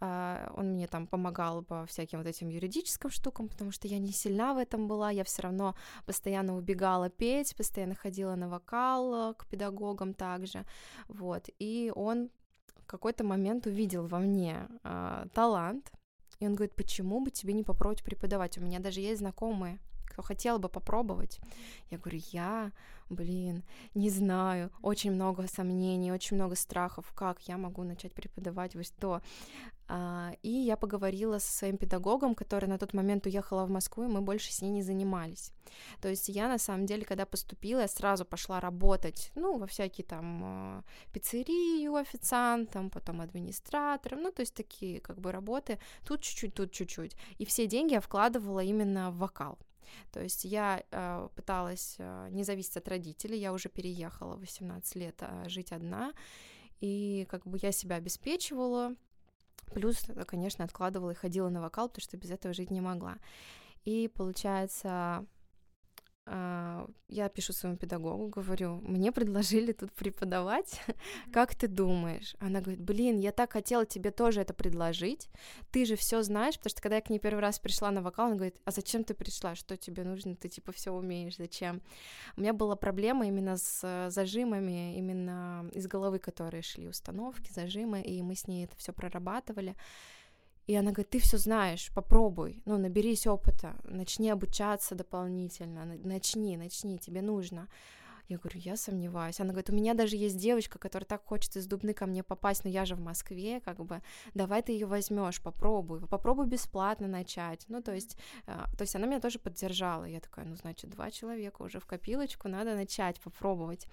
он 0.00 0.72
мне 0.72 0.86
там 0.86 1.06
помогал 1.06 1.62
по 1.62 1.84
всяким 1.86 2.18
вот 2.18 2.26
этим 2.26 2.48
юридическим 2.48 3.10
штукам, 3.10 3.48
потому 3.48 3.70
что 3.70 3.86
я 3.86 3.98
не 3.98 4.12
сильна 4.12 4.54
в 4.54 4.58
этом 4.58 4.88
была, 4.88 5.10
я 5.10 5.24
все 5.24 5.42
равно 5.42 5.74
постоянно 6.06 6.56
убегала 6.56 7.10
петь, 7.10 7.54
постоянно 7.56 7.94
ходила 7.94 8.34
на 8.34 8.48
вокал 8.48 9.30
э, 9.30 9.34
к 9.34 9.46
педагогам 9.46 10.14
также, 10.14 10.64
вот, 11.08 11.50
и 11.58 11.92
он 11.94 12.30
в 12.76 12.86
какой-то 12.86 13.24
момент 13.24 13.66
увидел 13.66 14.06
во 14.06 14.18
мне 14.18 14.66
э, 14.84 15.26
талант, 15.34 15.92
и 16.38 16.46
он 16.46 16.54
говорит, 16.54 16.74
почему 16.74 17.20
бы 17.20 17.30
тебе 17.30 17.52
не 17.52 17.62
попробовать 17.62 18.02
преподавать? 18.02 18.56
У 18.56 18.62
меня 18.62 18.78
даже 18.78 19.00
есть 19.00 19.20
знакомые, 19.20 19.78
кто 20.06 20.22
хотел 20.22 20.58
бы 20.58 20.68
попробовать. 20.68 21.38
Я 21.90 21.98
говорю, 21.98 22.20
я, 22.32 22.72
блин, 23.10 23.62
не 23.94 24.10
знаю, 24.10 24.70
очень 24.82 25.12
много 25.12 25.46
сомнений, 25.46 26.12
очень 26.12 26.36
много 26.36 26.56
страхов, 26.56 27.12
как 27.14 27.40
я 27.48 27.58
могу 27.58 27.82
начать 27.84 28.14
преподавать, 28.14 28.74
вы 28.74 28.84
что? 28.84 29.20
А, 29.92 30.36
и 30.44 30.50
я 30.50 30.76
поговорила 30.76 31.38
со 31.40 31.50
своим 31.50 31.76
педагогом, 31.76 32.36
который 32.36 32.66
на 32.66 32.78
тот 32.78 32.94
момент 32.94 33.26
уехала 33.26 33.66
в 33.66 33.70
Москву, 33.70 34.04
и 34.04 34.06
мы 34.06 34.20
больше 34.20 34.52
с 34.52 34.62
ней 34.62 34.70
не 34.70 34.82
занимались. 34.82 35.52
То 36.00 36.08
есть 36.08 36.28
я 36.28 36.46
на 36.46 36.58
самом 36.58 36.86
деле, 36.86 37.04
когда 37.04 37.26
поступила, 37.26 37.80
я 37.80 37.88
сразу 37.88 38.24
пошла 38.24 38.60
работать, 38.60 39.32
ну, 39.34 39.58
во 39.58 39.66
всякие 39.66 40.06
там 40.06 40.42
а, 40.44 40.84
пиццерию 41.12 41.96
официантом, 41.96 42.88
потом 42.88 43.20
администратором, 43.20 44.22
ну, 44.22 44.30
то 44.30 44.42
есть 44.42 44.54
такие 44.54 45.00
как 45.00 45.20
бы 45.20 45.32
работы, 45.32 45.80
тут 46.06 46.22
чуть-чуть, 46.22 46.54
тут 46.54 46.70
чуть-чуть. 46.70 47.16
И 47.38 47.44
все 47.44 47.66
деньги 47.66 47.94
я 47.94 48.00
вкладывала 48.00 48.60
именно 48.60 49.10
в 49.10 49.18
вокал. 49.18 49.58
То 50.12 50.22
есть 50.22 50.44
я 50.44 50.84
э, 50.92 51.28
пыталась 51.34 51.96
э, 51.98 52.28
не 52.30 52.44
зависеть 52.44 52.76
от 52.76 52.86
родителей, 52.86 53.40
я 53.40 53.52
уже 53.52 53.68
переехала 53.68 54.36
в 54.36 54.40
18 54.40 54.94
лет 54.94 55.16
э, 55.18 55.48
жить 55.48 55.72
одна, 55.72 56.12
и 56.80 57.26
как 57.28 57.44
бы 57.44 57.58
я 57.60 57.72
себя 57.72 57.96
обеспечивала, 57.96 58.94
Плюс, 59.72 60.04
э, 60.08 60.24
конечно, 60.24 60.64
откладывала 60.64 61.12
и 61.12 61.14
ходила 61.14 61.48
на 61.48 61.60
вокал, 61.60 61.88
потому 61.88 62.02
что 62.02 62.16
без 62.16 62.30
этого 62.30 62.54
жить 62.54 62.70
не 62.70 62.80
могла. 62.80 63.18
И 63.84 64.08
получается, 64.08 65.24
я 66.32 67.28
пишу 67.28 67.52
своему 67.52 67.76
педагогу, 67.76 68.28
говорю, 68.28 68.76
мне 68.82 69.10
предложили 69.10 69.72
тут 69.72 69.92
преподавать, 69.92 70.80
как 71.32 71.54
ты 71.54 71.66
думаешь? 71.66 72.36
Она 72.38 72.60
говорит, 72.60 72.80
блин, 72.80 73.18
я 73.18 73.32
так 73.32 73.52
хотела 73.52 73.84
тебе 73.84 74.12
тоже 74.12 74.40
это 74.40 74.54
предложить, 74.54 75.28
ты 75.72 75.84
же 75.84 75.96
все 75.96 76.22
знаешь, 76.22 76.56
потому 76.56 76.70
что 76.70 76.82
когда 76.82 76.96
я 76.96 77.02
к 77.02 77.10
ней 77.10 77.18
первый 77.18 77.40
раз 77.40 77.58
пришла 77.58 77.90
на 77.90 78.00
вокал, 78.00 78.26
она 78.26 78.36
говорит, 78.36 78.60
а 78.64 78.70
зачем 78.70 79.02
ты 79.02 79.14
пришла, 79.14 79.56
что 79.56 79.76
тебе 79.76 80.04
нужно, 80.04 80.36
ты 80.36 80.48
типа 80.48 80.70
все 80.70 80.92
умеешь, 80.92 81.36
зачем? 81.36 81.82
У 82.36 82.40
меня 82.42 82.52
была 82.52 82.76
проблема 82.76 83.26
именно 83.26 83.56
с 83.56 83.80
э, 83.82 84.10
зажимами, 84.10 84.96
именно 84.96 85.68
из 85.72 85.88
головы, 85.88 86.20
которые 86.20 86.62
шли 86.62 86.86
установки, 86.86 87.52
зажимы, 87.52 88.02
и 88.02 88.22
мы 88.22 88.36
с 88.36 88.46
ней 88.46 88.66
это 88.66 88.76
все 88.76 88.92
прорабатывали. 88.92 89.74
И 90.66 90.74
она 90.76 90.92
говорит, 90.92 91.10
ты 91.10 91.18
все 91.18 91.36
знаешь, 91.36 91.90
попробуй, 91.94 92.62
ну, 92.64 92.78
наберись 92.78 93.26
опыта, 93.26 93.76
начни 93.84 94.30
обучаться 94.30 94.94
дополнительно, 94.94 95.84
начни, 95.84 96.56
начни, 96.56 96.98
тебе 96.98 97.22
нужно. 97.22 97.68
Я 98.30 98.38
говорю, 98.38 98.60
я 98.60 98.76
сомневаюсь. 98.76 99.40
Она 99.40 99.50
говорит, 99.50 99.70
у 99.70 99.74
меня 99.74 99.92
даже 99.92 100.14
есть 100.14 100.38
девочка, 100.38 100.78
которая 100.78 101.04
так 101.04 101.24
хочет 101.24 101.56
из 101.56 101.66
Дубны 101.66 101.92
ко 101.94 102.06
мне 102.06 102.22
попасть, 102.22 102.62
но 102.62 102.70
я 102.70 102.84
же 102.84 102.94
в 102.94 103.00
Москве, 103.00 103.60
как 103.60 103.84
бы, 103.84 104.02
давай 104.34 104.62
ты 104.62 104.70
ее 104.70 104.86
возьмешь, 104.86 105.42
попробуй, 105.42 106.06
попробуй 106.06 106.46
бесплатно 106.46 107.08
начать. 107.08 107.64
Ну, 107.66 107.82
то 107.82 107.92
есть, 107.92 108.16
а, 108.46 108.68
то 108.78 108.82
есть 108.82 108.94
она 108.94 109.08
меня 109.08 109.18
тоже 109.18 109.40
поддержала. 109.40 110.04
Я 110.04 110.20
такая, 110.20 110.44
ну, 110.44 110.54
значит, 110.54 110.90
два 110.90 111.10
человека 111.10 111.62
уже 111.62 111.80
в 111.80 111.86
копилочку, 111.86 112.48
надо 112.48 112.76
начать, 112.76 113.20
попробовать. 113.20 113.88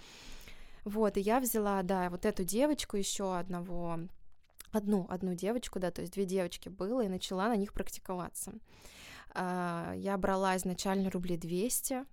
Вот, 0.85 1.17
и 1.17 1.21
я 1.21 1.39
взяла, 1.39 1.81
да, 1.81 2.09
вот 2.11 2.23
эту 2.23 2.43
девочку, 2.43 2.95
еще 2.95 3.35
одного, 3.35 4.01
одну, 4.71 5.05
одну 5.09 5.33
девочку, 5.33 5.79
да, 5.79 5.91
то 5.91 6.01
есть 6.01 6.13
две 6.13 6.25
девочки 6.25 6.69
было, 6.69 7.01
и 7.03 7.07
начала 7.07 7.47
на 7.47 7.55
них 7.55 7.73
практиковаться. 7.73 8.53
А, 9.33 9.93
я 9.95 10.17
брала 10.17 10.55
изначально 10.57 11.09
рублей 11.09 11.37
200, 11.37 12.05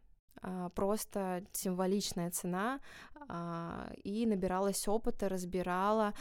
а, 0.43 0.69
просто 0.71 1.45
символичная 1.53 2.31
цена, 2.31 2.81
а, 3.29 3.91
и 4.03 4.27
набиралась 4.27 4.87
опыта, 4.87 5.29
разбирала. 5.29 6.13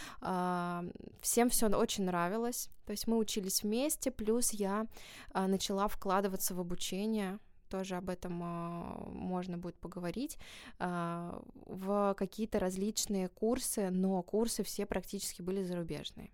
Всем 1.21 1.49
все 1.49 1.67
очень 1.67 2.05
нравилось. 2.05 2.69
То 2.85 2.91
есть 2.91 3.07
мы 3.07 3.17
учились 3.17 3.63
вместе, 3.63 4.11
плюс 4.11 4.51
я 4.51 4.87
начала 5.33 5.87
вкладываться 5.87 6.55
в 6.55 6.59
обучение 6.59 7.39
тоже 7.73 7.95
об 7.95 8.09
этом 8.09 8.39
а, 8.43 9.09
можно 9.09 9.57
будет 9.57 9.75
поговорить, 9.79 10.37
а, 10.77 11.41
в 11.65 12.13
какие-то 12.13 12.59
различные 12.59 13.29
курсы, 13.29 13.89
но 13.89 14.21
курсы 14.21 14.61
все 14.61 14.85
практически 14.85 15.41
были 15.41 15.63
зарубежные. 15.63 16.29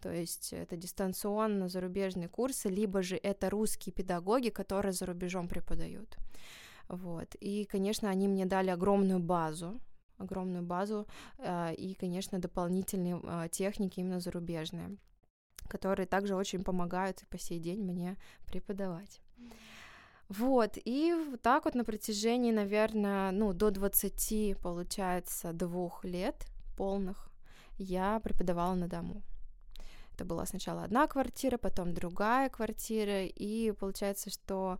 То 0.00 0.12
есть 0.12 0.52
это 0.52 0.76
дистанционно 0.76 1.68
зарубежные 1.68 2.28
курсы, 2.28 2.68
либо 2.68 3.02
же 3.02 3.16
это 3.16 3.50
русские 3.50 3.92
педагоги, 3.92 4.50
которые 4.50 4.92
за 4.92 5.06
рубежом 5.06 5.48
преподают. 5.48 6.16
Вот. 6.88 7.34
И, 7.40 7.64
конечно, 7.64 8.08
они 8.08 8.28
мне 8.28 8.46
дали 8.46 8.70
огромную 8.70 9.18
базу, 9.18 9.80
огромную 10.18 10.62
базу 10.62 11.08
а, 11.38 11.72
и, 11.72 11.94
конечно, 11.94 12.38
дополнительные 12.38 13.48
техники 13.50 13.98
именно 13.98 14.20
зарубежные, 14.20 14.96
которые 15.68 16.06
также 16.06 16.36
очень 16.36 16.62
помогают 16.62 17.22
и 17.22 17.26
по 17.26 17.38
сей 17.38 17.58
день 17.58 17.82
мне 17.82 18.16
преподавать. 18.46 19.20
Вот, 20.28 20.72
и 20.84 21.14
вот 21.30 21.40
так 21.40 21.66
вот 21.66 21.74
на 21.76 21.84
протяжении, 21.84 22.50
наверное, 22.50 23.30
ну, 23.30 23.52
до 23.52 23.70
20, 23.70 24.58
получается, 24.58 25.52
двух 25.52 26.04
лет 26.04 26.46
полных 26.76 27.30
я 27.78 28.18
преподавала 28.20 28.74
на 28.74 28.88
дому. 28.88 29.22
Это 30.14 30.24
была 30.24 30.46
сначала 30.46 30.82
одна 30.82 31.06
квартира, 31.06 31.58
потом 31.58 31.94
другая 31.94 32.48
квартира, 32.48 33.24
и 33.24 33.70
получается, 33.72 34.30
что 34.30 34.78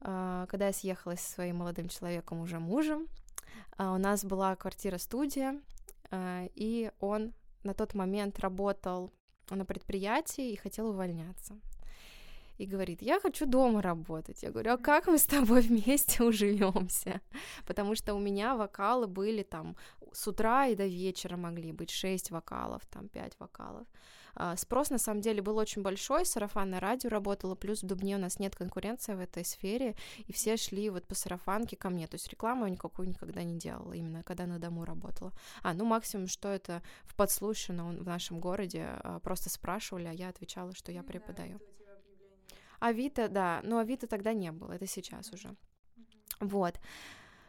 э, 0.00 0.46
когда 0.48 0.68
я 0.68 0.72
съехалась 0.72 1.20
со 1.20 1.32
своим 1.32 1.56
молодым 1.56 1.88
человеком, 1.88 2.40
уже 2.40 2.58
мужем, 2.58 3.08
э, 3.76 3.84
у 3.84 3.98
нас 3.98 4.24
была 4.24 4.56
квартира-студия, 4.56 5.60
э, 6.10 6.48
и 6.54 6.90
он 7.00 7.34
на 7.64 7.74
тот 7.74 7.94
момент 7.94 8.38
работал 8.38 9.12
на 9.50 9.64
предприятии 9.64 10.52
и 10.52 10.56
хотел 10.56 10.90
увольняться 10.90 11.60
и 12.60 12.66
говорит, 12.66 13.02
я 13.02 13.20
хочу 13.20 13.46
дома 13.46 13.80
работать. 13.80 14.42
Я 14.42 14.50
говорю, 14.50 14.72
а 14.72 14.76
как 14.76 15.06
мы 15.06 15.16
с 15.16 15.24
тобой 15.24 15.60
вместе 15.68 16.22
уживемся? 16.22 17.20
Потому 17.66 17.94
что 17.94 18.14
у 18.14 18.18
меня 18.18 18.54
вокалы 18.54 19.06
были 19.06 19.42
там 19.42 19.76
с 20.12 20.28
утра 20.28 20.66
и 20.66 20.74
до 20.74 20.86
вечера 20.86 21.36
могли 21.36 21.72
быть 21.72 21.90
6 21.90 22.30
вокалов, 22.30 22.82
там 22.90 23.08
5 23.08 23.36
вокалов. 23.38 23.86
А, 24.34 24.56
спрос 24.56 24.90
на 24.90 24.98
самом 24.98 25.22
деле 25.22 25.40
был 25.40 25.56
очень 25.56 25.82
большой, 25.82 26.26
сарафанное 26.26 26.80
радио 26.80 27.08
работало, 27.08 27.54
плюс 27.54 27.82
в 27.82 27.86
Дубне 27.86 28.16
у 28.16 28.18
нас 28.18 28.38
нет 28.38 28.54
конкуренции 28.54 29.14
в 29.14 29.20
этой 29.20 29.44
сфере, 29.44 29.96
и 30.26 30.32
все 30.32 30.56
шли 30.56 30.90
вот 30.90 31.06
по 31.06 31.14
сарафанке 31.14 31.76
ко 31.76 31.90
мне, 31.90 32.06
то 32.06 32.16
есть 32.16 32.28
рекламу 32.28 32.64
я 32.64 32.70
никакую 32.70 33.08
никогда 33.08 33.42
не 33.42 33.58
делала, 33.58 33.92
именно 33.92 34.22
когда 34.22 34.46
на 34.46 34.58
дому 34.58 34.84
работала. 34.84 35.32
А, 35.62 35.72
ну 35.72 35.84
максимум, 35.84 36.28
что 36.28 36.48
это 36.48 36.82
в 37.04 37.14
подслушано 37.14 37.84
в 37.88 38.06
нашем 38.06 38.38
городе, 38.38 38.86
а, 39.02 39.18
просто 39.20 39.48
спрашивали, 39.50 40.06
а 40.06 40.12
я 40.12 40.28
отвечала, 40.28 40.74
что 40.74 40.92
я 40.92 41.02
преподаю. 41.02 41.58
Да, 41.58 41.79
Авито, 42.80 43.28
да, 43.28 43.60
но 43.62 43.78
Авито 43.78 44.06
тогда 44.06 44.32
не 44.32 44.52
было, 44.52 44.72
это 44.72 44.86
сейчас 44.86 45.32
уже. 45.32 45.54
Вот. 46.40 46.80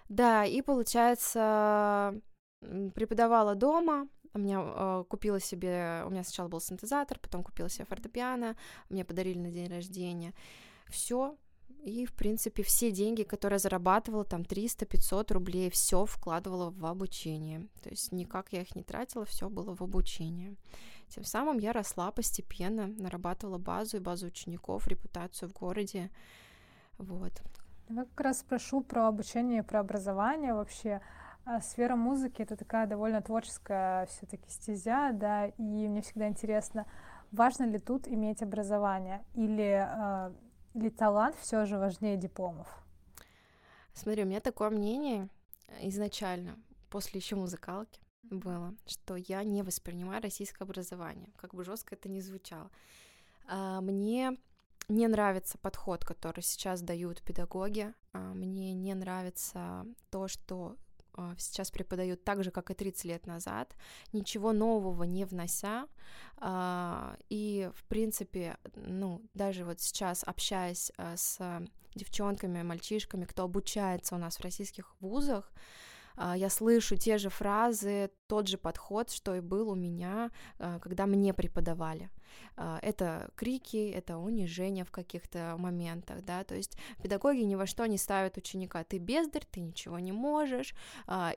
Да, 0.10 0.46
и 0.46 0.62
получается, 0.62 2.22
преподавала 2.94 3.56
дома, 3.56 4.08
у 4.34 4.40
меня 4.40 4.62
э, 4.62 5.04
купила 5.10 5.40
себе, 5.40 6.04
у 6.06 6.10
меня 6.10 6.24
сначала 6.24 6.48
был 6.48 6.62
синтезатор, 6.62 7.20
потом 7.20 7.44
купила 7.44 7.70
себе 7.70 7.86
фортепиано, 7.86 8.56
мне 8.90 9.04
подарили 9.04 9.40
на 9.40 9.52
день 9.52 9.68
рождения. 9.68 10.34
Все, 10.88 11.38
и, 11.84 12.06
в 12.06 12.14
принципе, 12.14 12.64
все 12.64 12.92
деньги, 12.92 13.24
которые 13.24 13.56
я 13.56 13.60
зарабатывала, 13.60 14.24
там 14.24 14.42
300-500 14.42 15.34
рублей, 15.34 15.70
все 15.72 16.06
вкладывала 16.06 16.70
в 16.70 16.86
обучение. 16.86 17.68
То 17.82 17.90
есть 17.90 18.12
никак 18.12 18.54
я 18.54 18.62
их 18.62 18.76
не 18.76 18.84
тратила, 18.84 19.26
все 19.26 19.50
было 19.50 19.76
в 19.76 19.82
обучение. 19.82 20.56
Тем 21.12 21.26
самым 21.26 21.58
я 21.58 21.74
росла 21.74 22.10
постепенно, 22.12 22.88
нарабатывала 22.88 23.58
базу 23.58 23.98
и 23.98 24.00
базу 24.00 24.28
учеников, 24.28 24.88
репутацию 24.88 25.50
в 25.50 25.54
городе. 25.54 26.10
Вот. 26.98 27.34
Я 27.90 28.06
как 28.06 28.22
раз 28.22 28.40
спрошу 28.40 28.80
про 28.82 29.10
обучение, 29.10 29.62
про 29.62 29.82
образование 29.82 30.54
вообще. 30.54 31.02
А 31.44 31.60
сфера 31.60 31.98
музыки 31.98 32.42
это 32.42 32.56
такая 32.56 32.88
довольно 32.88 33.22
творческая 33.22 34.06
все-таки 34.06 34.50
стезя, 34.50 35.12
да, 35.12 35.48
и 35.48 35.88
мне 35.88 36.02
всегда 36.02 36.28
интересно, 36.28 36.86
важно 37.32 37.66
ли 37.66 37.80
тут 37.80 38.08
иметь 38.08 38.42
образование 38.44 39.26
или, 39.34 39.86
э, 39.90 40.34
или 40.76 40.90
талант 40.90 41.36
все 41.42 41.66
же 41.66 41.78
важнее 41.78 42.16
дипломов? 42.16 42.68
Смотри, 43.94 44.24
у 44.24 44.28
меня 44.28 44.40
такое 44.40 44.70
мнение 44.70 45.30
изначально, 45.82 46.58
после 46.90 47.20
еще 47.20 47.36
музыкалки 47.36 48.01
было, 48.32 48.76
что 48.86 49.16
я 49.16 49.44
не 49.44 49.64
воспринимаю 49.64 50.22
российское 50.22 50.64
образование, 50.64 51.30
как 51.38 51.54
бы 51.54 51.64
жестко 51.64 51.96
это 51.96 52.10
ни 52.10 52.20
звучало. 52.20 52.70
А, 53.48 53.82
мне 53.82 54.38
не 54.90 55.08
нравится 55.08 55.58
подход, 55.58 56.04
который 56.04 56.42
сейчас 56.42 56.82
дают 56.82 57.22
педагоги. 57.22 57.94
А, 58.14 58.34
мне 58.34 58.74
не 58.74 58.94
нравится 58.94 59.86
то, 60.10 60.28
что 60.28 60.76
а, 61.14 61.36
сейчас 61.38 61.72
преподают 61.72 62.24
так 62.24 62.44
же, 62.44 62.52
как 62.52 62.72
и 62.72 62.74
30 62.74 63.06
лет 63.06 63.28
назад, 63.28 63.76
ничего 64.14 64.54
нового 64.54 65.04
не 65.04 65.26
внося. 65.26 65.88
И, 67.30 67.70
в 67.76 67.84
принципе, 67.86 68.58
ну, 68.76 69.22
даже 69.36 69.64
вот 69.64 69.80
сейчас, 69.80 70.24
общаясь 70.24 70.92
с 70.98 71.40
девчонками, 71.94 72.64
мальчишками, 72.64 73.26
кто 73.26 73.44
обучается 73.44 74.16
у 74.16 74.18
нас 74.18 74.38
в 74.38 74.42
российских 74.42 74.96
вузах, 75.00 75.52
я 76.18 76.50
слышу 76.50 76.98
те 76.98 77.18
же 77.18 77.30
фразы, 77.30 78.12
тот 78.28 78.48
же 78.48 78.58
подход, 78.58 79.10
что 79.10 79.36
и 79.36 79.42
был 79.42 79.70
у 79.70 79.76
меня, 79.76 80.32
а, 80.60 80.80
когда 80.80 81.06
мне 81.06 81.34
преподавали. 81.34 82.10
А, 82.58 82.80
это 82.82 83.30
крики, 83.36 83.90
это 83.90 84.18
унижение 84.18 84.86
в 84.86 84.92
каких-то 84.92 85.56
моментах, 85.58 86.24
да, 86.24 86.44
то 86.44 86.56
есть 86.56 86.78
педагоги 87.02 87.40
ни 87.40 87.56
во 87.56 87.66
что 87.66 87.86
не 87.86 87.98
ставят 87.98 88.38
ученика, 88.38 88.84
ты 88.84 88.98
бездарь, 88.98 89.46
ты 89.50 89.62
ничего 89.62 90.00
не 90.00 90.12
можешь, 90.12 90.76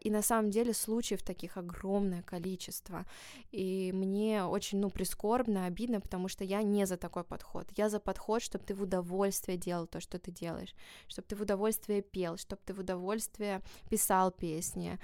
и 0.00 0.10
на 0.10 0.22
самом 0.22 0.50
деле 0.50 0.74
случаев 0.74 1.22
таких 1.22 1.56
огромное 1.56 2.22
количество, 2.22 3.06
и 3.52 3.92
мне 3.94 4.44
очень, 4.44 4.80
ну, 4.80 4.90
прискорбно, 4.90 5.66
обидно, 5.66 6.00
потому 6.00 6.28
что 6.28 6.44
я 6.44 6.62
не 6.62 6.86
за 6.86 6.96
такой 6.96 7.24
подход, 7.24 7.66
я 7.76 7.88
за 7.88 8.00
подход, 8.00 8.42
чтобы 8.42 8.64
ты 8.64 8.74
в 8.74 8.82
удовольствие 8.82 9.56
делал 9.56 9.86
то, 9.86 10.00
что 10.00 10.18
ты 10.18 10.30
делаешь, 10.30 10.74
чтобы 11.08 11.26
ты 11.28 11.36
в 11.36 11.42
удовольствие 11.42 12.02
пел, 12.02 12.36
чтобы 12.36 12.60
ты 12.64 12.74
в 12.74 12.80
удовольствие 12.80 13.62
писал 13.88 14.30
песни, 14.30 14.98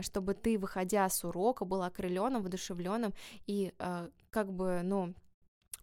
чтобы 0.00 0.34
ты, 0.34 0.58
выходя 0.58 1.08
с 1.08 1.24
урока, 1.24 1.64
был 1.64 1.82
окрыленным, 1.82 2.42
воодушевленным 2.42 3.12
и 3.46 3.72
как 4.30 4.52
бы, 4.52 4.80
ну, 4.82 5.14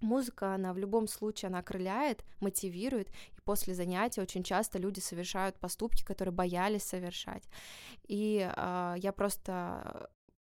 музыка, 0.04 0.54
она 0.54 0.74
в 0.74 0.78
любом 0.78 1.08
случае, 1.08 1.48
она 1.48 1.60
окрыляет, 1.60 2.24
мотивирует, 2.40 3.10
и 3.10 3.42
после 3.44 3.74
занятия 3.74 4.22
очень 4.22 4.44
часто 4.44 4.78
люди 4.78 5.00
совершают 5.00 5.60
поступки, 5.60 6.04
которые 6.04 6.34
боялись 6.34 6.84
совершать. 6.84 7.44
И 8.08 8.50
э, 8.56 8.96
я 8.98 9.12
просто 9.12 10.10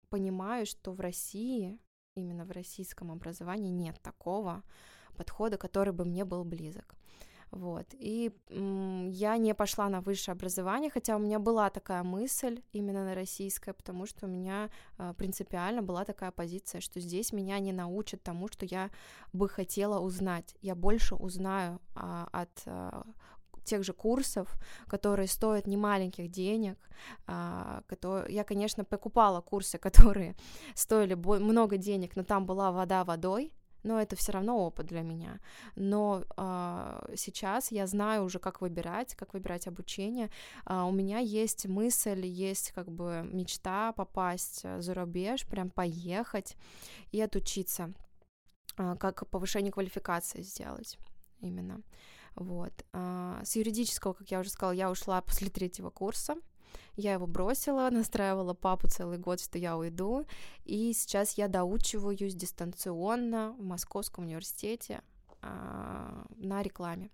понимаю, 0.09 0.65
что 0.65 0.91
в 0.91 0.99
России, 0.99 1.79
именно 2.15 2.45
в 2.45 2.51
российском 2.51 3.11
образовании 3.11 3.71
нет 3.71 3.99
такого 4.01 4.63
подхода, 5.15 5.57
который 5.57 5.93
бы 5.93 6.05
мне 6.05 6.25
был 6.25 6.43
близок. 6.43 6.95
Вот. 7.51 7.85
И 7.93 8.31
я 8.49 9.37
не 9.37 9.53
пошла 9.53 9.89
на 9.89 10.01
высшее 10.01 10.33
образование, 10.33 10.89
хотя 10.89 11.15
у 11.15 11.19
меня 11.19 11.39
была 11.39 11.69
такая 11.69 12.03
мысль 12.03 12.61
именно 12.73 13.05
на 13.05 13.15
российское, 13.15 13.73
потому 13.73 14.05
что 14.05 14.25
у 14.25 14.29
меня 14.29 14.69
э, 14.97 15.13
принципиально 15.17 15.81
была 15.81 16.03
такая 16.03 16.31
позиция, 16.31 16.81
что 16.81 16.99
здесь 16.99 17.33
меня 17.33 17.59
не 17.59 17.71
научат 17.71 18.21
тому, 18.21 18.47
что 18.47 18.65
я 18.65 18.89
бы 19.33 19.47
хотела 19.47 19.99
узнать. 19.99 20.55
Я 20.61 20.75
больше 20.75 21.15
узнаю 21.15 21.79
а, 21.95 22.27
от 22.31 22.63
а, 22.65 23.05
тех 23.67 23.83
же 23.83 23.93
курсов, 23.93 24.47
которые 24.87 25.27
стоят 25.27 25.67
немаленьких 25.67 26.29
денег. 26.29 26.77
А, 27.27 27.81
которые... 27.87 28.33
Я, 28.33 28.43
конечно, 28.43 28.83
покупала 28.83 29.41
курсы, 29.41 29.77
которые 29.87 30.35
стоили 30.75 31.13
много 31.15 31.77
денег, 31.77 32.15
но 32.15 32.23
там 32.23 32.45
была 32.45 32.71
вода 32.71 33.03
водой, 33.03 33.53
но 33.83 34.01
это 34.01 34.15
все 34.15 34.31
равно 34.31 34.57
опыт 34.57 34.87
для 34.87 35.01
меня. 35.01 35.39
Но 35.75 36.23
э, 36.35 37.13
сейчас 37.15 37.71
я 37.71 37.87
знаю 37.87 38.23
уже, 38.23 38.39
как 38.39 38.61
выбирать, 38.61 39.15
как 39.15 39.33
выбирать 39.33 39.67
обучение. 39.67 40.29
Э, 40.65 40.81
у 40.81 40.91
меня 40.91 41.19
есть 41.19 41.65
мысль, 41.65 42.25
есть 42.25 42.71
как 42.71 42.91
бы 42.91 43.27
мечта 43.31 43.91
попасть 43.93 44.65
за 44.79 44.93
рубеж, 44.93 45.45
прям 45.47 45.69
поехать 45.69 46.55
и 47.11 47.21
отучиться, 47.21 47.93
э, 48.77 48.95
как 48.99 49.29
повышение 49.29 49.71
квалификации 49.71 50.41
сделать 50.41 50.97
именно. 51.39 51.81
Вот. 52.37 52.85
А, 52.93 53.41
с 53.43 53.55
юридического, 53.55 54.13
как 54.13 54.29
я 54.29 54.39
уже 54.39 54.49
сказала, 54.49 54.73
я 54.73 54.91
ушла 54.91 55.21
после 55.21 55.49
третьего 55.49 55.89
курса. 55.89 56.35
Я 56.95 57.13
его 57.13 57.27
бросила, 57.27 57.89
настраивала 57.91 58.53
папу 58.53 58.87
целый 58.87 59.17
год, 59.17 59.39
что 59.39 59.57
я 59.57 59.77
уйду. 59.77 60.25
И 60.65 60.93
сейчас 60.93 61.33
я 61.37 61.47
доучиваюсь 61.47 62.35
дистанционно 62.35 63.55
в 63.59 63.63
Московском 63.63 64.25
университете 64.25 65.01
а, 65.41 66.25
на 66.37 66.61
рекламе, 66.63 67.09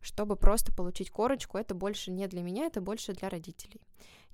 чтобы 0.00 0.36
просто 0.36 0.72
получить 0.72 1.10
корочку. 1.10 1.58
Это 1.58 1.74
больше 1.74 2.10
не 2.10 2.26
для 2.28 2.42
меня, 2.42 2.66
это 2.66 2.80
больше 2.80 3.12
для 3.12 3.28
родителей. 3.28 3.80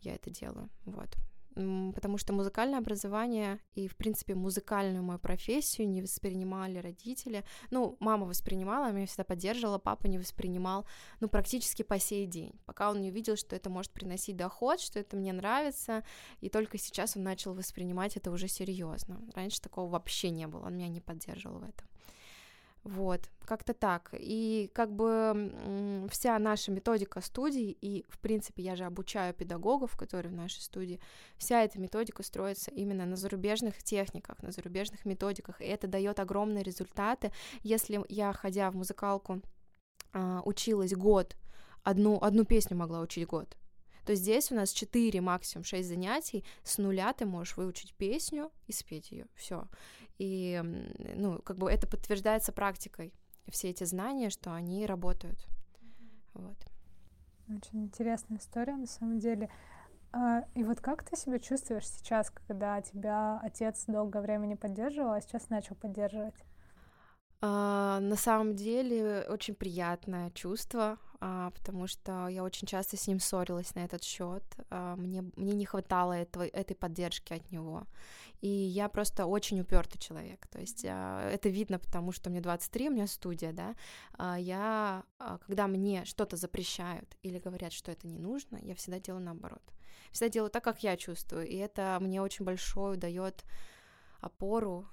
Я 0.01 0.15
это 0.15 0.31
делаю. 0.31 0.69
Вот 0.85 1.17
потому 1.57 2.19
что 2.19 2.35
музыкальное 2.35 2.79
образование 2.79 3.61
и, 3.75 3.89
в 3.89 3.97
принципе, 3.97 4.35
музыкальную 4.35 5.03
мою 5.03 5.19
профессию 5.19 5.89
не 5.89 6.03
воспринимали 6.03 6.79
родители. 6.79 7.45
Ну, 7.71 7.97
мама 7.99 8.27
воспринимала, 8.27 8.93
меня 8.93 9.07
всегда 9.07 9.25
поддерживала, 9.25 9.79
папа 9.79 10.07
не 10.07 10.19
воспринимал, 10.19 10.87
ну, 11.21 11.29
практически 11.29 11.83
по 11.83 11.99
сей 11.99 12.27
день, 12.27 12.53
пока 12.67 12.91
он 12.91 13.01
не 13.01 13.11
увидел, 13.11 13.37
что 13.37 13.57
это 13.57 13.71
может 13.71 13.91
приносить 13.93 14.37
доход, 14.37 14.81
что 14.81 14.99
это 14.99 15.17
мне 15.17 15.33
нравится, 15.33 16.05
и 16.41 16.51
только 16.51 16.77
сейчас 16.77 17.17
он 17.17 17.23
начал 17.23 17.55
воспринимать 17.55 18.17
это 18.17 18.31
уже 18.31 18.49
серьезно. 18.49 19.21
Раньше 19.35 19.61
такого 19.61 19.91
вообще 19.91 20.31
не 20.31 20.47
было, 20.47 20.67
он 20.67 20.77
меня 20.77 20.89
не 20.89 21.01
поддерживал 21.01 21.61
в 21.61 21.65
этом. 21.65 21.89
Вот, 22.87 23.33
как-то 23.45 23.75
так. 23.75 24.11
И 24.13 24.71
как 24.73 24.95
бы 24.95 26.07
вся 26.09 26.39
наша 26.39 26.71
методика 26.71 27.21
студии, 27.21 27.77
и, 27.81 28.05
в 28.09 28.21
принципе, 28.21 28.63
я 28.63 28.77
же 28.77 28.85
обучаю 28.85 29.35
педагогов, 29.35 29.97
которые 29.97 30.31
в 30.31 30.37
нашей 30.37 30.61
студии, 30.61 31.01
вся 31.37 31.65
эта 31.65 31.81
методика 31.81 32.23
строится 32.23 32.71
именно 32.71 33.05
на 33.05 33.17
зарубежных 33.17 33.83
техниках, 33.83 34.41
на 34.41 34.53
зарубежных 34.53 35.05
методиках, 35.05 35.61
и 35.61 35.65
это 35.65 35.89
дает 35.89 36.21
огромные 36.21 36.63
результаты. 36.63 37.33
Если 37.65 38.01
я, 38.09 38.33
ходя 38.33 38.71
в 38.71 38.77
музыкалку, 38.77 39.41
а, 40.13 40.43
училась 40.45 40.95
год, 40.95 41.37
одну, 41.83 42.21
одну 42.23 42.45
песню 42.45 42.77
могла 42.77 43.01
учить 43.01 43.27
год, 43.27 43.57
то 44.07 44.15
здесь 44.15 44.53
у 44.53 44.55
нас 44.55 44.71
4, 44.71 45.21
максимум 45.21 45.65
6 45.65 45.89
занятий, 45.89 46.45
с 46.63 46.79
нуля 46.79 47.13
ты 47.13 47.27
можешь 47.27 47.57
выучить 47.57 47.93
песню 47.95 48.53
и 48.67 48.73
спеть 48.73 49.11
ее, 49.11 49.27
все. 49.35 49.67
И, 50.19 50.63
ну, 51.17 51.41
как 51.43 51.59
бы 51.59 51.71
это 51.71 51.89
подтверждается 51.89 52.53
практикой, 52.53 53.13
все 53.49 53.71
эти 53.71 53.85
знания, 53.85 54.31
что 54.31 54.55
они 54.55 54.87
работают. 54.87 55.45
Вот. 56.35 56.57
Очень 57.49 57.85
интересная 57.85 58.39
история, 58.39 58.77
на 58.77 58.87
самом 58.87 59.19
деле. 59.19 59.51
А, 60.13 60.45
и 60.55 60.63
вот 60.63 60.81
как 60.81 61.03
ты 61.05 61.17
себя 61.17 61.39
чувствуешь 61.39 61.89
сейчас, 61.89 62.31
когда 62.31 62.81
тебя 62.81 63.41
отец 63.43 63.85
долгое 63.87 64.23
время 64.23 64.47
не 64.47 64.57
поддерживал, 64.57 65.13
а 65.13 65.21
сейчас 65.21 65.51
начал 65.51 65.75
поддерживать? 65.75 66.45
А, 67.41 68.01
на 68.01 68.17
самом 68.17 68.55
деле 68.55 69.27
очень 69.29 69.55
приятное 69.55 70.31
чувство, 70.31 70.99
а, 71.21 71.51
потому 71.51 71.87
что 71.87 72.29
я 72.29 72.43
очень 72.43 72.67
часто 72.67 72.97
с 72.97 73.07
ним 73.07 73.21
ссорилась 73.21 73.75
на 73.75 73.85
этот 73.85 74.03
счет. 74.03 74.45
А, 74.71 74.97
мне, 74.97 75.23
мне 75.37 75.55
не 75.55 75.65
хватало 75.65 76.13
этого, 76.13 76.45
этой 76.45 76.75
поддержки 76.75 77.33
от 77.33 77.51
него. 77.51 77.87
И 78.41 78.49
я 78.49 78.89
просто 78.89 79.27
очень 79.27 79.61
упертый 79.61 80.01
человек. 80.01 80.47
То 80.49 80.61
есть 80.61 80.85
а, 80.87 81.29
это 81.31 81.49
видно, 81.49 81.79
потому 81.79 82.13
что 82.13 82.31
мне 82.31 82.41
23, 82.41 82.89
у 82.89 82.93
меня 82.93 83.07
студия, 83.07 83.53
да. 83.53 83.75
А, 84.13 84.39
я, 84.39 85.05
а, 85.19 85.39
когда 85.39 85.67
мне 85.67 86.05
что-то 86.05 86.37
запрещают 86.37 87.17
или 87.23 87.39
говорят, 87.39 87.73
что 87.73 87.91
это 87.91 88.07
не 88.07 88.19
нужно, 88.19 88.59
я 88.63 88.75
всегда 88.75 89.01
делаю 89.01 89.25
наоборот. 89.25 89.63
Всегда 90.13 90.29
делаю 90.29 90.51
так, 90.51 90.65
как 90.65 90.83
я 90.83 90.97
чувствую. 90.97 91.47
И 91.49 91.57
это 91.57 91.99
мне 92.01 92.21
очень 92.21 92.45
большое 92.45 92.97
дает 92.97 93.45
опору. 94.21 94.89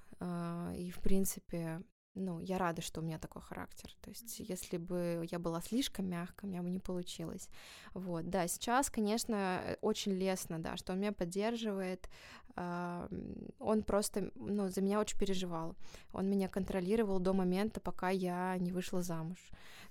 И, 0.76 0.90
в 0.90 1.00
принципе, 1.00 1.82
ну, 2.14 2.40
я 2.40 2.58
рада, 2.58 2.82
что 2.82 3.00
у 3.00 3.04
меня 3.04 3.18
такой 3.18 3.42
характер. 3.42 3.90
То 4.00 4.10
есть, 4.10 4.38
если 4.38 4.76
бы 4.76 5.26
я 5.30 5.38
была 5.38 5.60
слишком 5.60 6.06
мягкой, 6.06 6.48
у 6.48 6.52
меня 6.52 6.62
бы 6.62 6.70
не 6.70 6.78
получилось. 6.78 7.48
Вот, 7.92 8.30
да, 8.30 8.46
сейчас, 8.46 8.90
конечно, 8.90 9.76
очень 9.80 10.12
лестно, 10.12 10.58
да, 10.58 10.76
что 10.76 10.92
он 10.92 11.00
меня 11.00 11.12
поддерживает. 11.12 12.08
Он 12.56 13.82
просто, 13.84 14.30
ну, 14.36 14.68
за 14.68 14.80
меня 14.80 15.00
очень 15.00 15.18
переживал. 15.18 15.74
Он 16.12 16.28
меня 16.30 16.48
контролировал 16.48 17.18
до 17.18 17.32
момента, 17.32 17.80
пока 17.80 18.10
я 18.10 18.56
не 18.58 18.70
вышла 18.70 19.02
замуж. 19.02 19.38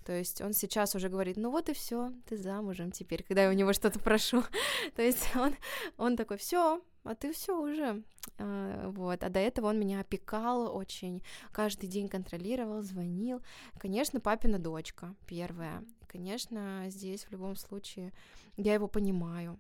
То 0.06 0.14
есть 0.14 0.42
он 0.42 0.54
сейчас 0.54 0.96
уже 0.96 1.10
говорит, 1.10 1.38
ну 1.38 1.50
вот 1.50 1.70
и 1.70 1.74
все, 1.74 2.12
ты 2.28 2.38
замужем 2.38 2.92
теперь, 2.92 3.24
когда 3.24 3.44
я 3.44 3.50
у 3.50 3.54
него 3.54 3.74
что-то 3.74 4.00
прошу. 4.00 4.44
То 4.96 5.02
есть 5.02 5.30
он, 5.36 5.56
он 5.98 6.18
такой, 6.18 6.38
все, 6.38 6.82
а 7.04 7.16
ты 7.16 7.32
все 7.34 7.60
уже. 7.60 8.04
А, 8.38 8.90
вот. 8.90 9.24
А 9.24 9.30
до 9.30 9.40
этого 9.40 9.68
он 9.68 9.80
меня 9.80 10.00
опекал 10.00 10.76
очень, 10.76 11.22
каждый 11.52 11.88
день 11.88 12.08
контролировал, 12.08 12.82
звонил. 12.82 13.42
Конечно, 13.80 14.20
папина 14.20 14.60
дочка 14.60 15.16
первая. 15.28 15.84
Конечно, 16.08 16.86
здесь 16.88 17.26
в 17.26 17.32
любом 17.32 17.56
случае 17.56 18.14
я 18.58 18.74
его 18.74 18.88
понимаю. 18.88 19.60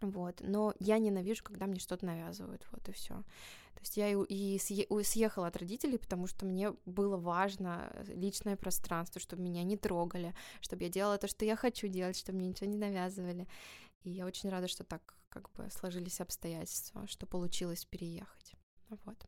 Вот, 0.00 0.40
но 0.40 0.74
я 0.78 0.98
ненавижу, 0.98 1.42
когда 1.42 1.66
мне 1.66 1.80
что-то 1.80 2.06
навязывают, 2.06 2.64
вот 2.70 2.88
и 2.88 2.92
все. 2.92 3.14
То 3.16 3.80
есть 3.80 3.96
я 3.96 4.10
и 4.10 4.58
съехала 4.58 5.48
от 5.48 5.56
родителей, 5.56 5.98
потому 5.98 6.28
что 6.28 6.46
мне 6.46 6.72
было 6.86 7.16
важно 7.16 7.92
личное 8.06 8.56
пространство, 8.56 9.20
чтобы 9.20 9.42
меня 9.42 9.64
не 9.64 9.76
трогали, 9.76 10.34
чтобы 10.60 10.84
я 10.84 10.88
делала 10.88 11.18
то, 11.18 11.26
что 11.26 11.44
я 11.44 11.56
хочу 11.56 11.88
делать, 11.88 12.16
чтобы 12.16 12.38
мне 12.38 12.48
ничего 12.48 12.70
не 12.70 12.76
навязывали. 12.76 13.48
И 14.04 14.10
я 14.10 14.24
очень 14.24 14.50
рада, 14.50 14.68
что 14.68 14.84
так 14.84 15.17
как 15.28 15.50
бы 15.52 15.68
сложились 15.70 16.20
обстоятельства, 16.20 17.06
что 17.06 17.26
получилось 17.26 17.84
переехать. 17.84 18.54
Вот. 18.88 19.26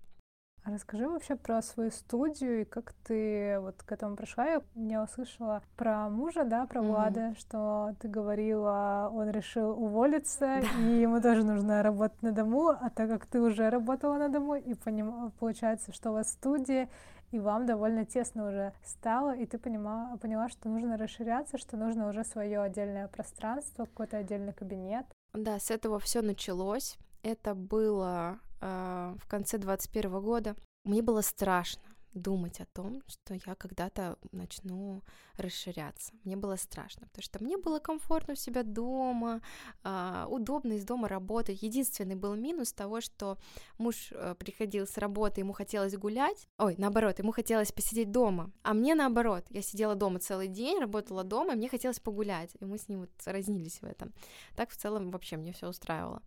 А 0.62 0.70
расскажи 0.70 1.08
вообще 1.08 1.36
про 1.36 1.62
свою 1.62 1.90
студию 1.90 2.62
и 2.62 2.64
как 2.64 2.92
ты 3.04 3.58
вот 3.60 3.82
к 3.82 3.92
этому 3.92 4.14
пришла. 4.14 4.46
Я 4.46 4.62
не 4.74 5.00
услышала 5.00 5.62
про 5.76 6.10
мужа, 6.10 6.44
да, 6.44 6.66
про 6.66 6.82
Влада, 6.82 7.20
mm-hmm. 7.20 7.38
что 7.38 7.94
ты 7.98 8.08
говорила, 8.08 9.10
он 9.12 9.30
решил 9.30 9.70
уволиться, 9.70 10.60
да. 10.60 10.80
и 10.82 11.00
ему 11.00 11.22
тоже 11.22 11.44
нужно 11.44 11.82
работать 11.82 12.20
на 12.20 12.32
дому, 12.32 12.68
а 12.68 12.90
так 12.90 13.08
как 13.08 13.24
ты 13.24 13.40
уже 13.40 13.70
работала 13.70 14.18
на 14.18 14.28
дому, 14.28 14.54
и 14.54 14.74
поним... 14.74 15.30
получается, 15.38 15.92
что 15.94 16.10
у 16.10 16.14
вас 16.14 16.30
студия, 16.30 16.90
и 17.30 17.38
вам 17.38 17.64
довольно 17.64 18.04
тесно 18.04 18.48
уже 18.48 18.74
стало, 18.84 19.34
и 19.34 19.46
ты 19.46 19.56
понимала, 19.58 20.18
поняла, 20.18 20.50
что 20.50 20.68
нужно 20.68 20.98
расширяться, 20.98 21.56
что 21.56 21.78
нужно 21.78 22.08
уже 22.08 22.22
свое 22.22 22.60
отдельное 22.60 23.08
пространство, 23.08 23.86
какой-то 23.86 24.18
отдельный 24.18 24.52
кабинет. 24.52 25.06
Да, 25.32 25.58
с 25.58 25.70
этого 25.70 25.98
все 25.98 26.22
началось. 26.22 26.96
Это 27.22 27.54
было 27.54 28.40
э, 28.60 29.16
в 29.18 29.26
конце 29.28 29.58
21 29.58 30.20
года. 30.20 30.56
Мне 30.84 31.02
было 31.02 31.20
страшно 31.20 31.89
думать 32.14 32.60
о 32.60 32.66
том, 32.66 33.02
что 33.06 33.34
я 33.34 33.54
когда-то 33.54 34.18
начну 34.32 35.02
расширяться. 35.36 36.12
Мне 36.24 36.36
было 36.36 36.56
страшно, 36.56 37.06
потому 37.06 37.22
что 37.22 37.42
мне 37.42 37.56
было 37.56 37.78
комфортно 37.78 38.32
у 38.32 38.36
себя 38.36 38.62
дома, 38.62 39.40
э, 39.84 40.26
удобно 40.28 40.74
из 40.74 40.84
дома 40.84 41.08
работать. 41.08 41.62
Единственный 41.62 42.16
был 42.16 42.34
минус 42.34 42.72
того, 42.72 43.00
что 43.00 43.38
муж 43.78 44.12
э, 44.12 44.34
приходил 44.38 44.86
с 44.86 44.98
работы, 44.98 45.40
ему 45.40 45.52
хотелось 45.52 45.96
гулять, 45.96 46.48
ой, 46.58 46.74
наоборот, 46.78 47.18
ему 47.18 47.32
хотелось 47.32 47.72
посидеть 47.72 48.10
дома, 48.10 48.50
а 48.62 48.74
мне 48.74 48.94
наоборот, 48.94 49.44
я 49.50 49.62
сидела 49.62 49.94
дома 49.94 50.18
целый 50.18 50.48
день, 50.48 50.80
работала 50.80 51.24
дома, 51.24 51.52
и 51.52 51.56
мне 51.56 51.68
хотелось 51.68 52.00
погулять, 52.00 52.50
и 52.60 52.64
мы 52.64 52.78
с 52.78 52.88
ним 52.88 53.00
вот 53.00 53.10
разнились 53.24 53.80
в 53.80 53.84
этом. 53.84 54.12
Так 54.56 54.70
в 54.70 54.76
целом 54.76 55.10
вообще 55.10 55.36
мне 55.36 55.52
все 55.52 55.68
устраивало. 55.68 56.22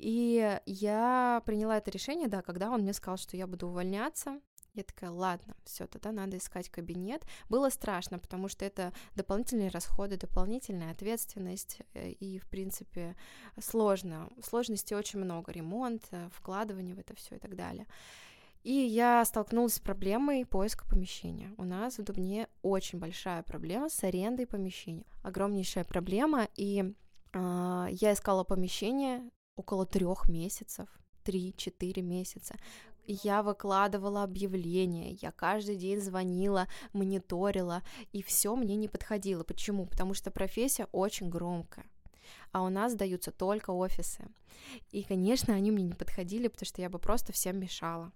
И 0.00 0.58
я 0.64 1.42
приняла 1.44 1.76
это 1.76 1.90
решение, 1.90 2.26
да, 2.26 2.40
когда 2.40 2.70
он 2.70 2.80
мне 2.80 2.94
сказал, 2.94 3.18
что 3.18 3.36
я 3.36 3.46
буду 3.46 3.68
увольняться, 3.68 4.40
я 4.74 4.84
такая, 4.84 5.10
ладно, 5.10 5.54
все, 5.64 5.86
тогда 5.86 6.12
надо 6.12 6.38
искать 6.38 6.68
кабинет. 6.68 7.24
Было 7.48 7.70
страшно, 7.70 8.18
потому 8.18 8.48
что 8.48 8.64
это 8.64 8.92
дополнительные 9.16 9.68
расходы, 9.68 10.16
дополнительная 10.16 10.92
ответственность, 10.92 11.78
э, 11.94 12.10
и, 12.10 12.38
в 12.38 12.48
принципе, 12.48 13.16
сложно. 13.60 14.30
Сложностей 14.42 14.96
очень 14.96 15.18
много, 15.18 15.52
ремонт, 15.52 16.04
э, 16.12 16.28
вкладывание 16.32 16.94
в 16.94 16.98
это 16.98 17.14
все 17.16 17.36
и 17.36 17.38
так 17.38 17.56
далее. 17.56 17.86
И 18.62 18.72
я 18.72 19.24
столкнулась 19.24 19.74
с 19.74 19.80
проблемой 19.80 20.44
поиска 20.44 20.86
помещения. 20.86 21.52
У 21.56 21.64
нас 21.64 21.98
в 21.98 22.04
Дубне 22.04 22.46
очень 22.62 22.98
большая 22.98 23.42
проблема 23.42 23.88
с 23.88 24.04
арендой 24.04 24.46
помещения. 24.46 25.06
Огромнейшая 25.22 25.84
проблема, 25.84 26.46
и 26.56 26.94
э, 27.32 27.86
я 27.90 28.12
искала 28.12 28.44
помещение 28.44 29.30
около 29.56 29.86
трех 29.86 30.28
месяцев, 30.28 30.88
3-4 31.24 32.02
месяца 32.02 32.56
я 33.22 33.42
выкладывала 33.42 34.22
объявления, 34.22 35.12
я 35.20 35.32
каждый 35.32 35.76
день 35.76 36.00
звонила, 36.00 36.68
мониторила, 36.92 37.82
и 38.12 38.22
все 38.22 38.54
мне 38.56 38.76
не 38.76 38.88
подходило. 38.88 39.44
Почему? 39.44 39.86
Потому 39.86 40.14
что 40.14 40.30
профессия 40.30 40.86
очень 40.92 41.28
громкая 41.28 41.86
а 42.52 42.62
у 42.62 42.68
нас 42.68 42.94
даются 42.94 43.30
только 43.30 43.70
офисы. 43.70 44.28
И, 44.90 45.02
конечно, 45.02 45.54
они 45.54 45.70
мне 45.70 45.84
не 45.84 45.94
подходили, 45.94 46.48
потому 46.48 46.66
что 46.66 46.82
я 46.82 46.88
бы 46.88 46.98
просто 46.98 47.32
всем 47.32 47.58
мешала. 47.58 48.12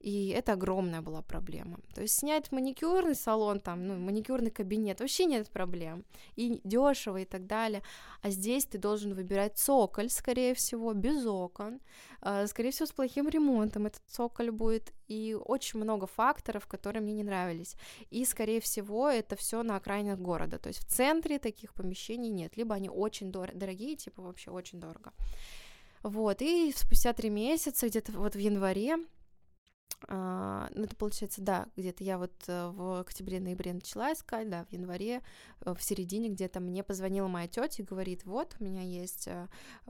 И 0.00 0.28
это 0.28 0.52
огромная 0.52 1.00
была 1.00 1.22
проблема. 1.22 1.78
То 1.94 2.02
есть 2.02 2.18
снять 2.18 2.50
маникюрный 2.52 3.14
салон, 3.14 3.60
там, 3.60 3.86
ну, 3.86 3.96
маникюрный 3.96 4.50
кабинет, 4.50 5.00
вообще 5.00 5.26
нет 5.26 5.48
проблем. 5.48 6.04
И 6.36 6.60
дешево 6.64 7.18
и 7.18 7.24
так 7.24 7.46
далее. 7.46 7.82
А 8.20 8.30
здесь 8.30 8.64
ты 8.64 8.78
должен 8.78 9.14
выбирать 9.14 9.58
цоколь, 9.58 10.10
скорее 10.10 10.54
всего, 10.54 10.92
без 10.92 11.24
окон. 11.26 11.80
А, 12.20 12.46
скорее 12.46 12.70
всего, 12.70 12.86
с 12.86 12.92
плохим 12.92 13.28
ремонтом 13.28 13.86
этот 13.86 14.02
цоколь 14.08 14.50
будет. 14.50 14.92
И 15.08 15.36
очень 15.44 15.80
много 15.80 16.06
факторов, 16.06 16.66
которые 16.66 17.02
мне 17.02 17.12
не 17.12 17.24
нравились. 17.24 17.76
И, 18.10 18.24
скорее 18.24 18.60
всего, 18.60 19.08
это 19.08 19.36
все 19.36 19.62
на 19.62 19.76
окраинах 19.76 20.18
города. 20.18 20.58
То 20.58 20.68
есть 20.68 20.80
в 20.80 20.86
центре 20.86 21.38
таких 21.38 21.74
помещений 21.74 22.30
нет. 22.30 22.56
Либо 22.56 22.74
они 22.74 22.88
очень 22.88 23.30
дор- 23.30 23.54
дорогие, 23.54 23.96
типа 23.96 24.22
вообще 24.22 24.50
очень 24.50 24.80
дорого. 24.80 25.12
Вот, 26.02 26.42
и 26.42 26.72
спустя 26.74 27.12
три 27.12 27.30
месяца, 27.30 27.86
где-то 27.86 28.12
вот 28.12 28.34
в 28.34 28.38
январе, 28.38 28.96
ну, 30.08 30.84
это 30.84 30.96
получается, 30.96 31.42
да, 31.42 31.68
где-то 31.76 32.02
я 32.02 32.18
вот 32.18 32.32
э, 32.48 32.68
в 32.70 33.00
октябре-ноябре 33.00 33.72
начала 33.72 34.12
искать, 34.12 34.50
да, 34.50 34.64
в 34.64 34.72
январе, 34.72 35.22
э, 35.60 35.74
в 35.74 35.82
середине 35.82 36.28
где-то 36.28 36.60
мне 36.60 36.82
позвонила 36.82 37.28
моя 37.28 37.46
тетя 37.46 37.82
и 37.82 37.86
говорит, 37.86 38.24
вот, 38.24 38.56
у 38.58 38.64
меня 38.64 38.82
есть 38.82 39.28
э, 39.28 39.48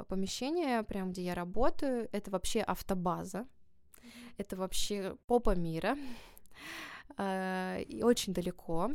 помещение, 0.09 0.83
прям 0.83 1.13
где 1.13 1.23
я 1.23 1.35
работаю, 1.35 2.09
это 2.13 2.31
вообще 2.31 2.61
автобаза, 2.61 3.47
это 4.37 4.57
вообще 4.57 5.17
попа 5.27 5.55
мира, 5.55 5.97
а, 7.17 7.79
и 7.79 8.03
очень 8.03 8.33
далеко, 8.33 8.91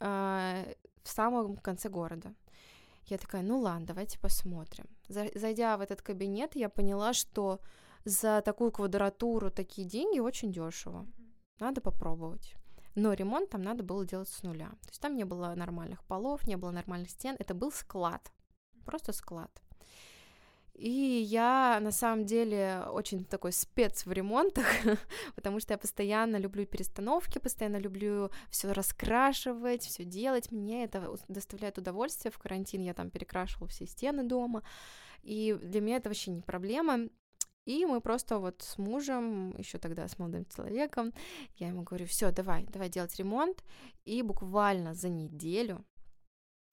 а, 0.00 0.64
в 1.02 1.08
самом 1.08 1.56
конце 1.56 1.88
города. 1.88 2.34
Я 3.06 3.18
такая, 3.18 3.42
ну 3.42 3.60
ладно, 3.60 3.86
давайте 3.86 4.18
посмотрим. 4.18 4.86
Зайдя 5.08 5.76
в 5.76 5.80
этот 5.80 6.02
кабинет, 6.02 6.56
я 6.56 6.68
поняла, 6.68 7.12
что 7.12 7.60
за 8.06 8.40
такую 8.40 8.70
квадратуру 8.70 9.50
такие 9.50 9.86
деньги 9.86 10.20
очень 10.20 10.52
дешево. 10.52 11.06
Надо 11.58 11.80
попробовать. 11.80 12.54
Но 12.94 13.12
ремонт 13.12 13.50
там 13.50 13.62
надо 13.62 13.82
было 13.82 14.06
делать 14.06 14.28
с 14.28 14.44
нуля. 14.44 14.68
То 14.68 14.88
есть 14.88 15.00
там 15.00 15.16
не 15.16 15.24
было 15.24 15.52
нормальных 15.56 16.04
полов, 16.04 16.46
не 16.46 16.56
было 16.56 16.70
нормальных 16.70 17.10
стен. 17.10 17.34
Это 17.40 17.52
был 17.52 17.72
склад. 17.72 18.32
Просто 18.84 19.12
склад. 19.12 19.50
И 20.72 20.88
я 20.88 21.80
на 21.80 21.90
самом 21.90 22.26
деле 22.26 22.84
очень 22.92 23.24
такой 23.24 23.50
спец 23.50 24.06
в 24.06 24.12
ремонтах, 24.12 24.66
потому 25.34 25.58
что 25.58 25.74
я 25.74 25.78
постоянно 25.78 26.36
люблю 26.36 26.64
перестановки, 26.64 27.38
постоянно 27.38 27.78
люблю 27.78 28.30
все 28.50 28.70
раскрашивать, 28.70 29.82
все 29.82 30.04
делать. 30.04 30.52
Мне 30.52 30.84
это 30.84 31.12
доставляет 31.26 31.78
удовольствие. 31.78 32.30
В 32.30 32.38
карантин 32.38 32.82
я 32.82 32.94
там 32.94 33.10
перекрашивала 33.10 33.68
все 33.68 33.84
стены 33.84 34.22
дома. 34.22 34.62
И 35.24 35.58
для 35.60 35.80
меня 35.80 35.96
это 35.96 36.08
вообще 36.08 36.30
не 36.30 36.42
проблема. 36.42 37.08
И 37.66 37.84
мы 37.84 38.00
просто 38.00 38.38
вот 38.38 38.62
с 38.62 38.78
мужем, 38.78 39.54
еще 39.58 39.78
тогда 39.78 40.08
с 40.08 40.18
молодым 40.18 40.46
человеком, 40.46 41.12
я 41.56 41.68
ему 41.68 41.82
говорю, 41.82 42.06
все, 42.06 42.30
давай, 42.30 42.64
давай 42.66 42.88
делать 42.88 43.16
ремонт. 43.16 43.64
И 44.04 44.22
буквально 44.22 44.94
за 44.94 45.08
неделю 45.08 45.84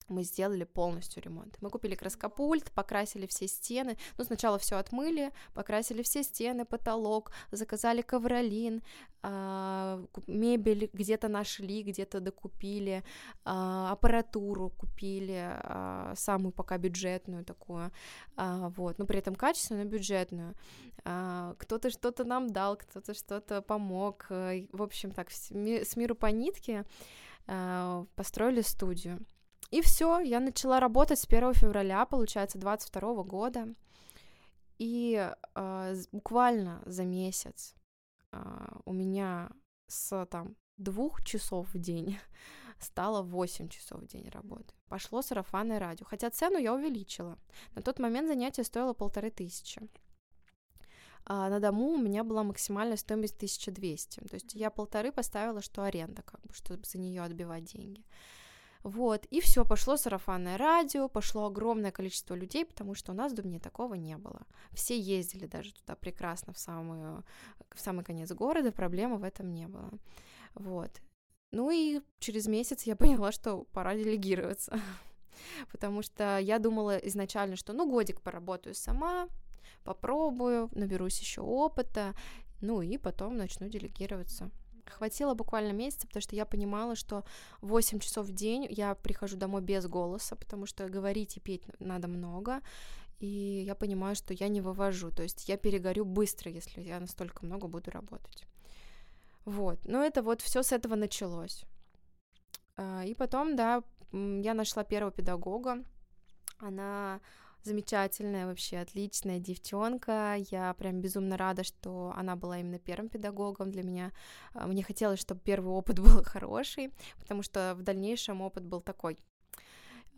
мы 0.08 0.24
сделали 0.24 0.64
полностью 0.64 1.22
ремонт. 1.22 1.56
Мы 1.60 1.70
купили 1.70 1.94
краскопульт, 1.94 2.70
покрасили 2.72 3.26
все 3.26 3.48
стены. 3.48 3.96
Ну, 4.18 4.24
сначала 4.24 4.58
все 4.58 4.76
отмыли, 4.76 5.32
покрасили 5.54 6.02
все 6.02 6.22
стены, 6.22 6.64
потолок, 6.64 7.30
заказали 7.50 8.02
ковролин, 8.02 8.82
э, 9.22 10.06
мебель 10.26 10.90
где-то 10.92 11.28
нашли, 11.28 11.82
где-то 11.82 12.20
докупили, 12.20 13.02
э, 13.02 13.02
аппаратуру 13.44 14.70
купили, 14.70 15.58
э, 15.62 16.14
самую 16.16 16.52
пока 16.52 16.78
бюджетную 16.78 17.44
такую, 17.44 17.90
э, 18.36 18.68
вот, 18.76 18.98
но 18.98 19.06
при 19.06 19.18
этом 19.18 19.34
качественную, 19.34 19.86
бюджетную. 19.86 20.54
Э, 21.04 21.54
кто-то 21.58 21.90
что-то 21.90 22.24
нам 22.24 22.50
дал, 22.50 22.76
кто-то 22.76 23.14
что-то 23.14 23.62
помог. 23.62 24.26
В 24.28 24.82
общем, 24.82 25.10
так, 25.12 25.30
с 25.30 25.96
миру 25.96 26.14
по 26.14 26.26
нитке 26.26 26.84
э, 27.46 28.04
построили 28.14 28.62
студию. 28.62 29.18
И 29.74 29.80
все, 29.80 30.20
я 30.20 30.38
начала 30.38 30.78
работать 30.78 31.18
с 31.18 31.26
1 31.26 31.54
февраля, 31.54 32.06
получается, 32.06 32.58
22 32.58 33.24
года. 33.24 33.74
И 34.78 35.32
э, 35.54 35.96
буквально 36.12 36.80
за 36.86 37.04
месяц 37.04 37.74
э, 38.30 38.38
у 38.84 38.92
меня 38.92 39.50
с 39.88 40.26
там 40.26 40.54
двух 40.76 41.24
часов 41.24 41.74
в 41.74 41.78
день 41.80 42.20
стало 42.78 43.22
8 43.22 43.68
часов 43.68 44.02
в 44.02 44.06
день 44.06 44.28
работы. 44.28 44.72
Пошло 44.88 45.22
сарафанное 45.22 45.80
радио. 45.80 46.06
Хотя 46.06 46.30
цену 46.30 46.58
я 46.58 46.72
увеличила. 46.72 47.36
На 47.74 47.82
тот 47.82 47.98
момент 47.98 48.28
занятие 48.28 48.62
стоило 48.62 48.92
полторы 48.92 49.32
тысячи. 49.32 49.82
А 51.24 51.48
на 51.48 51.58
дому 51.58 51.94
у 51.94 51.98
меня 51.98 52.22
была 52.22 52.44
максимальная 52.44 52.96
стоимость 52.96 53.36
1200. 53.38 54.20
То 54.20 54.34
есть 54.34 54.54
я 54.54 54.70
полторы 54.70 55.10
поставила, 55.10 55.60
что 55.60 55.82
аренда, 55.82 56.22
как 56.22 56.40
бы, 56.42 56.54
чтобы 56.54 56.84
за 56.84 56.98
нее 56.98 57.22
отбивать 57.22 57.64
деньги. 57.64 58.04
Вот, 58.84 59.24
и 59.30 59.40
все, 59.40 59.64
пошло 59.64 59.96
сарафанное 59.96 60.58
радио, 60.58 61.08
пошло 61.08 61.46
огромное 61.46 61.90
количество 61.90 62.34
людей, 62.34 62.66
потому 62.66 62.94
что 62.94 63.12
у 63.12 63.14
нас 63.14 63.32
в 63.32 63.34
Дубне 63.34 63.58
такого 63.58 63.94
не 63.94 64.18
было. 64.18 64.42
Все 64.72 64.98
ездили 65.00 65.46
даже 65.46 65.72
туда 65.72 65.96
прекрасно, 65.96 66.52
в, 66.52 66.58
самую, 66.58 67.24
в 67.74 67.80
самый 67.80 68.04
конец 68.04 68.30
города, 68.32 68.72
проблемы 68.72 69.16
в 69.16 69.24
этом 69.24 69.50
не 69.54 69.66
было. 69.66 69.90
Вот. 70.54 70.90
Ну 71.50 71.70
и 71.70 72.02
через 72.18 72.46
месяц 72.46 72.82
я 72.82 72.94
поняла, 72.96 73.32
что 73.32 73.64
пора 73.72 73.94
делегироваться. 73.94 74.78
Потому 75.72 76.02
что 76.02 76.38
я 76.38 76.58
думала 76.58 76.98
изначально, 76.98 77.56
что 77.56 77.72
ну 77.72 77.90
годик 77.90 78.20
поработаю 78.20 78.74
сама, 78.74 79.28
попробую, 79.82 80.68
наберусь 80.72 81.20
еще 81.20 81.40
опыта, 81.40 82.14
ну 82.60 82.82
и 82.82 82.98
потом 82.98 83.38
начну 83.38 83.66
делегироваться. 83.66 84.50
Хватило 84.86 85.34
буквально 85.34 85.72
месяца, 85.72 86.06
потому 86.06 86.22
что 86.22 86.36
я 86.36 86.44
понимала, 86.44 86.94
что 86.94 87.24
8 87.62 87.98
часов 88.00 88.26
в 88.26 88.32
день 88.32 88.66
я 88.70 88.94
прихожу 88.94 89.36
домой 89.36 89.62
без 89.62 89.86
голоса, 89.86 90.36
потому 90.36 90.66
что 90.66 90.88
говорить 90.88 91.36
и 91.36 91.40
петь 91.40 91.62
надо 91.78 92.08
много, 92.08 92.60
и 93.20 93.64
я 93.66 93.74
понимаю, 93.74 94.16
что 94.16 94.34
я 94.34 94.48
не 94.48 94.60
вывожу, 94.60 95.10
то 95.10 95.22
есть 95.22 95.48
я 95.48 95.56
перегорю 95.56 96.04
быстро, 96.04 96.50
если 96.50 96.82
я 96.82 97.00
настолько 97.00 97.44
много 97.44 97.68
буду 97.68 97.90
работать. 97.90 98.44
Вот, 99.44 99.84
но 99.84 100.02
это 100.02 100.22
вот 100.22 100.40
все 100.40 100.62
с 100.62 100.72
этого 100.72 100.94
началось. 100.94 101.64
А, 102.76 103.04
и 103.04 103.14
потом, 103.14 103.56
да, 103.56 103.82
я 104.12 104.54
нашла 104.54 104.84
первого 104.84 105.12
педагога, 105.12 105.84
она 106.58 107.20
замечательная, 107.64 108.46
вообще 108.46 108.78
отличная 108.78 109.38
девчонка. 109.38 110.36
Я 110.50 110.74
прям 110.74 111.00
безумно 111.00 111.36
рада, 111.36 111.64
что 111.64 112.12
она 112.16 112.36
была 112.36 112.58
именно 112.58 112.78
первым 112.78 113.08
педагогом 113.08 113.70
для 113.70 113.82
меня. 113.82 114.12
А, 114.52 114.66
мне 114.66 114.82
хотелось, 114.82 115.20
чтобы 115.20 115.40
первый 115.40 115.72
опыт 115.72 115.98
был 116.00 116.22
хороший, 116.24 116.92
потому 117.18 117.42
что 117.42 117.74
в 117.76 117.82
дальнейшем 117.82 118.40
опыт 118.40 118.64
был 118.64 118.80
такой 118.80 119.18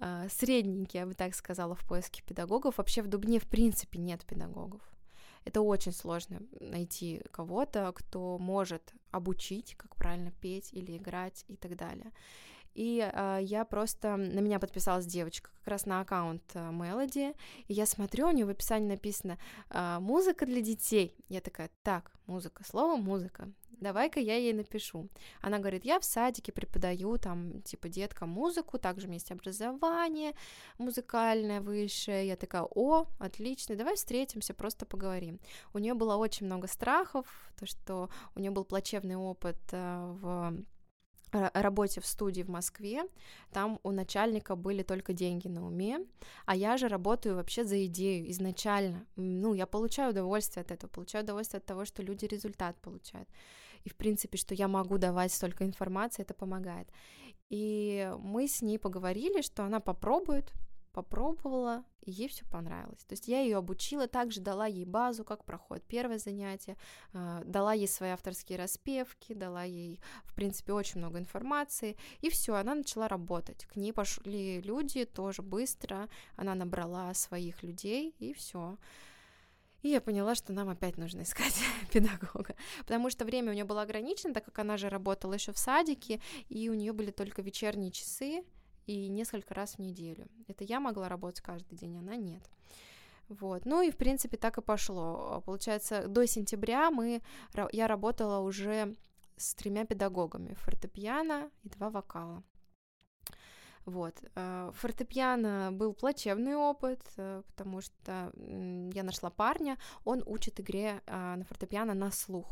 а, 0.01 0.29
средненький, 0.29 1.01
я 1.01 1.07
бы 1.07 1.15
так 1.15 1.35
сказала, 1.35 1.75
в 1.75 1.87
поиске 1.87 2.23
педагогов. 2.23 2.79
Вообще 2.79 3.03
в 3.03 3.09
Дубне 3.09 3.39
в 3.39 3.49
принципе 3.49 3.99
нет 3.99 4.25
педагогов. 4.25 4.83
Это 5.45 5.61
очень 5.61 5.93
сложно 5.93 6.41
найти 6.61 7.23
кого-то, 7.31 7.93
кто 7.95 8.37
может 8.37 8.93
обучить, 9.13 9.77
как 9.77 9.95
правильно 9.95 10.33
петь 10.33 10.73
или 10.73 10.97
играть 10.97 11.45
и 11.47 11.57
так 11.57 11.77
далее. 11.77 12.13
И 12.77 13.01
э, 13.01 13.39
я 13.43 13.65
просто, 13.65 14.17
на 14.17 14.41
меня 14.41 14.59
подписалась 14.59 15.07
девочка 15.07 15.51
как 15.59 15.69
раз 15.69 15.87
на 15.87 16.01
аккаунт 16.01 16.55
Мелоди, 16.55 17.33
и 17.69 17.73
я 17.73 17.87
смотрю, 17.87 18.29
у 18.29 18.31
нее 18.31 18.45
в 18.45 18.51
описании 18.51 18.89
написано 18.89 19.39
э, 19.71 19.99
«Музыка 19.99 20.45
для 20.45 20.61
детей». 20.61 21.17
Я 21.29 21.41
такая, 21.41 21.71
так, 21.83 22.13
музыка, 22.27 22.63
слово 22.65 22.97
«музыка», 22.97 23.51
давай-ка 23.81 24.21
я 24.21 24.37
ей 24.37 24.53
напишу. 24.53 25.09
Она 25.41 25.59
говорит, 25.59 25.85
я 25.85 25.99
в 25.99 26.05
садике 26.05 26.53
преподаю 26.53 27.17
там, 27.19 27.63
типа, 27.63 27.89
деткам 27.89 28.29
музыку, 28.31 28.79
также 28.79 29.07
у 29.07 29.09
меня 29.09 29.17
есть 29.17 29.31
образование 29.31 30.35
музыкальное 30.79 31.61
высшее. 31.61 32.29
Я 32.29 32.37
такая, 32.37 32.63
о, 32.63 33.07
отлично, 33.19 33.77
давай 33.77 33.97
встретимся, 33.97 34.55
просто 34.55 34.87
поговорим. 34.87 35.41
У 35.73 35.79
нее 35.79 35.95
было 35.95 36.17
очень 36.17 36.47
много 36.47 36.69
страхов, 36.69 37.27
то, 37.59 37.67
что 37.67 38.11
у 38.35 38.41
нее 38.41 38.51
был 38.51 38.65
плачевный 38.65 39.17
опыт 39.17 39.57
в 39.73 40.57
работе 41.33 42.01
в 42.01 42.07
студии 42.07 42.43
в 42.43 42.49
Москве, 42.49 43.05
там 43.53 43.81
у 43.83 43.91
начальника 43.91 44.57
были 44.57 44.83
только 44.83 45.13
деньги 45.13 45.49
на 45.49 45.67
уме, 45.67 46.01
а 46.45 46.55
я 46.55 46.77
же 46.77 46.89
работаю 46.89 47.35
вообще 47.35 47.65
за 47.65 47.85
идею 47.87 48.31
изначально. 48.31 49.07
Ну, 49.17 49.55
я 49.55 49.67
получаю 49.67 50.11
удовольствие 50.11 50.63
от 50.63 50.71
этого, 50.71 50.91
получаю 50.91 51.25
удовольствие 51.25 51.59
от 51.59 51.67
того, 51.67 51.85
что 51.85 52.03
люди 52.03 52.25
результат 52.27 52.77
получают. 52.81 53.29
И, 53.85 53.89
в 53.89 53.97
принципе, 53.97 54.39
что 54.39 54.55
я 54.55 54.69
могу 54.69 54.99
давать 54.99 55.33
столько 55.33 55.65
информации, 55.65 56.23
это 56.23 56.35
помогает. 56.35 56.89
И 57.51 58.13
мы 58.19 58.49
с 58.49 58.63
ней 58.63 58.79
поговорили, 58.79 59.43
что 59.43 59.65
она 59.65 59.81
попробует, 59.81 60.53
попробовала, 60.97 61.85
и 62.01 62.11
ей 62.11 62.27
все 62.27 62.47
понравилось. 62.47 63.05
То 63.05 63.13
есть 63.13 63.29
я 63.29 63.41
ее 63.43 63.59
обучила, 63.59 64.09
также 64.09 64.41
дала 64.41 64.67
ей 64.67 64.87
базу, 64.87 65.25
как 65.25 65.45
проходит 65.45 65.85
первое 65.85 66.19
занятие, 66.19 66.79
а, 67.13 67.43
дала 67.45 67.75
ей 67.75 67.87
свои 67.87 68.11
авторские 68.11 68.59
распевки, 68.59 69.35
дала 69.35 69.63
ей, 69.65 70.01
в 70.25 70.35
принципе, 70.35 70.73
очень 70.73 71.01
много 71.01 71.19
информации, 71.19 71.99
и 72.23 72.31
все, 72.31 72.55
она 72.55 72.75
начала 72.75 73.09
работать. 73.09 73.67
К 73.67 73.77
ней 73.77 73.93
пошли 73.93 74.63
люди 74.63 75.05
тоже 75.05 75.43
быстро, 75.43 76.09
она 76.35 76.55
набрала 76.55 77.13
своих 77.13 77.63
людей, 77.63 78.15
и 78.19 78.33
все. 78.33 78.79
И 79.83 79.91
я 79.91 80.01
поняла, 80.01 80.35
что 80.35 80.55
нам 80.55 80.71
опять 80.71 80.97
нужно 80.97 81.25
искать 81.25 81.61
педагога, 81.93 82.57
потому 82.81 83.11
что 83.11 83.27
время 83.27 83.51
у 83.51 83.55
нее 83.55 83.65
было 83.65 83.83
ограничено, 83.83 84.33
так 84.33 84.47
как 84.47 84.59
она 84.61 84.79
же 84.79 84.89
работала 84.89 85.35
еще 85.35 85.53
в 85.53 85.59
садике, 85.59 86.23
и 86.49 86.71
у 86.71 86.75
нее 86.75 86.95
были 86.95 87.11
только 87.11 87.43
вечерние 87.43 87.91
часы 87.91 88.45
и 88.87 89.09
несколько 89.09 89.55
раз 89.55 89.75
в 89.75 89.79
неделю. 89.79 90.27
Это 90.49 90.65
я 90.65 90.81
могла 90.81 91.09
работать 91.09 91.41
каждый 91.41 91.77
день, 91.77 91.99
она 91.99 92.17
нет. 92.17 92.43
Вот. 93.29 93.67
Ну 93.67 93.83
и, 93.83 93.91
в 93.91 93.97
принципе, 93.97 94.37
так 94.37 94.59
и 94.59 94.63
пошло. 94.63 95.43
Получается, 95.45 96.07
до 96.07 96.27
сентября 96.27 96.91
мы, 96.91 97.23
я 97.73 97.89
работала 97.89 98.39
уже 98.39 98.95
с 99.37 99.55
тремя 99.55 99.85
педагогами, 99.85 100.55
фортепиано 100.55 101.51
и 101.65 101.69
два 101.69 101.91
вокала. 101.91 102.43
Вот. 103.85 104.15
Э, 104.35 104.73
фортепиано 104.75 105.71
был 105.73 105.95
плачевный 105.95 106.57
опыт, 106.57 107.01
э, 107.17 107.43
потому 107.47 107.81
что 107.81 108.33
я 108.37 109.03
нашла 109.05 109.31
парня, 109.31 109.79
он 110.05 110.25
учит 110.27 110.59
игре 110.59 111.03
а, 111.07 111.37
на 111.37 111.45
фортепиано 111.45 111.95
на 111.95 112.11
слух. 112.11 112.47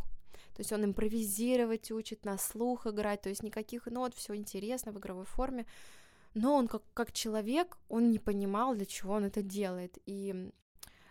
То 0.55 0.61
есть 0.61 0.73
он 0.73 0.85
импровизировать 0.85 1.90
учит, 1.90 2.25
на 2.25 2.38
слух 2.38 2.87
играть, 2.87 3.23
то 3.23 3.29
есть 3.29 3.42
никаких 3.42 3.87
нот, 3.87 4.14
все 4.14 4.37
интересно 4.37 4.92
в 4.92 4.99
игровой 4.99 5.25
форме. 5.25 5.66
Но 6.35 6.57
он 6.57 6.68
как, 6.68 6.83
как 6.94 7.12
человек, 7.12 7.79
он 7.88 8.11
не 8.11 8.18
понимал, 8.18 8.75
для 8.75 8.87
чего 8.87 9.14
он 9.14 9.25
это 9.25 9.42
делает. 9.42 9.99
И 10.07 10.51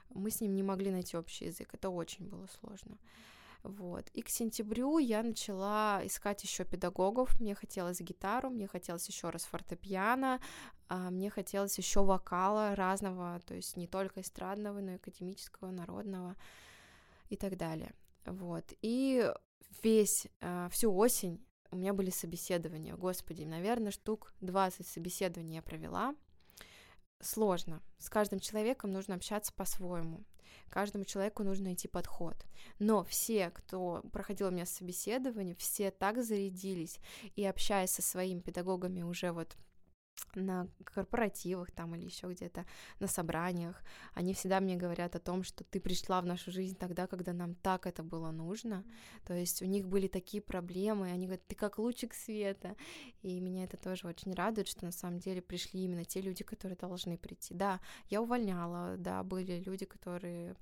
мы 0.10 0.30
с 0.30 0.42
ним 0.42 0.56
не 0.56 0.64
могли 0.64 0.92
найти 0.92 1.18
общий 1.18 1.46
язык. 1.46 1.74
Это 1.74 1.90
очень 1.90 2.28
было 2.28 2.48
сложно. 2.60 2.98
Вот. 3.64 4.10
И 4.10 4.22
к 4.22 4.30
сентябрю 4.30 4.98
я 4.98 5.24
начала 5.24 6.02
искать 6.04 6.44
еще 6.44 6.66
педагогов. 6.66 7.40
Мне 7.40 7.56
хотелось 7.56 8.02
гитару, 8.02 8.50
мне 8.50 8.68
хотелось 8.68 9.08
еще 9.08 9.30
раз 9.30 9.46
фортепиано, 9.46 10.42
а 10.90 11.10
мне 11.10 11.30
хотелось 11.30 11.78
еще 11.78 12.04
вокала 12.04 12.76
разного, 12.76 13.40
то 13.46 13.56
есть 13.56 13.78
не 13.78 13.88
только 13.88 14.20
эстрадного, 14.20 14.82
но 14.82 14.92
и 14.92 14.96
академического, 14.96 15.72
народного 15.72 16.36
и 17.30 17.38
так 17.38 17.56
далее. 17.58 17.94
Вот. 18.26 18.66
И 18.82 19.32
весь, 19.82 20.28
а, 20.42 20.68
всю 20.70 20.94
осень 20.94 21.42
у 21.74 21.76
меня 21.76 21.94
были 21.94 22.10
собеседования. 22.10 22.96
Господи, 22.96 23.44
наверное, 23.44 23.92
штук 23.92 24.34
20 24.42 24.88
собеседований 24.88 25.56
я 25.56 25.62
провела. 25.62 26.16
Сложно. 27.20 27.82
С 27.98 28.10
каждым 28.10 28.40
человеком 28.40 28.92
нужно 28.92 29.16
общаться 29.16 29.54
по-своему 29.54 30.24
каждому 30.74 31.06
человеку 31.06 31.44
нужно 31.44 31.66
найти 31.66 31.88
подход. 31.88 32.36
Но 32.80 33.04
все, 33.04 33.52
кто 33.52 34.02
проходил 34.12 34.48
у 34.48 34.52
меня 34.52 34.66
собеседование, 34.66 35.56
все 35.56 35.92
так 35.92 36.24
зарядились, 36.24 37.00
и 37.36 37.46
общаясь 37.46 37.92
со 37.92 38.02
своими 38.02 38.40
педагогами 38.40 39.04
уже 39.04 39.32
вот 39.32 39.56
на 40.36 40.68
корпоративах 40.84 41.72
там 41.72 41.96
или 41.96 42.06
еще 42.06 42.32
где-то 42.32 42.66
на 43.00 43.08
собраниях, 43.08 43.82
они 44.14 44.34
всегда 44.34 44.60
мне 44.60 44.76
говорят 44.76 45.16
о 45.16 45.20
том, 45.20 45.44
что 45.44 45.64
ты 45.64 45.80
пришла 45.80 46.22
в 46.22 46.26
нашу 46.26 46.52
жизнь 46.52 46.76
тогда, 46.76 47.08
когда 47.08 47.34
нам 47.34 47.56
так 47.56 47.86
это 47.86 48.04
было 48.04 48.32
нужно. 48.32 48.84
То 49.26 49.34
есть 49.34 49.62
у 49.62 49.66
них 49.66 49.88
были 49.88 50.08
такие 50.08 50.42
проблемы, 50.42 51.10
и 51.10 51.12
они 51.12 51.26
говорят, 51.28 51.46
ты 51.48 51.56
как 51.56 51.78
лучик 51.78 52.14
света. 52.14 52.76
И 53.22 53.40
меня 53.40 53.66
это 53.66 53.78
тоже 53.78 54.08
очень 54.08 54.34
радует, 54.34 54.68
что 54.68 54.86
на 54.86 54.92
самом 54.92 55.20
деле 55.20 55.42
пришли 55.42 55.84
именно 55.84 56.06
те 56.06 56.22
люди, 56.22 56.44
которые 56.44 56.78
должны 56.78 57.18
прийти. 57.18 57.54
Да, 57.54 57.80
я 58.10 58.22
увольняла, 58.22 58.98
да, 58.98 59.24
были 59.24 59.60
люди, 59.60 59.86
которые 59.86 60.56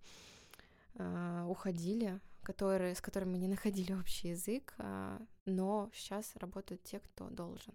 э, 0.96 1.46
уходили, 1.48 2.20
которые, 2.44 2.96
с 2.96 3.02
которыми 3.02 3.32
мы 3.32 3.38
не 3.38 3.48
находили 3.48 3.94
общий 3.94 4.30
язык, 4.30 4.74
э, 4.78 5.20
но 5.46 5.90
сейчас 5.94 6.36
работают 6.36 6.84
те, 6.84 7.00
кто 7.00 7.30
должен. 7.30 7.74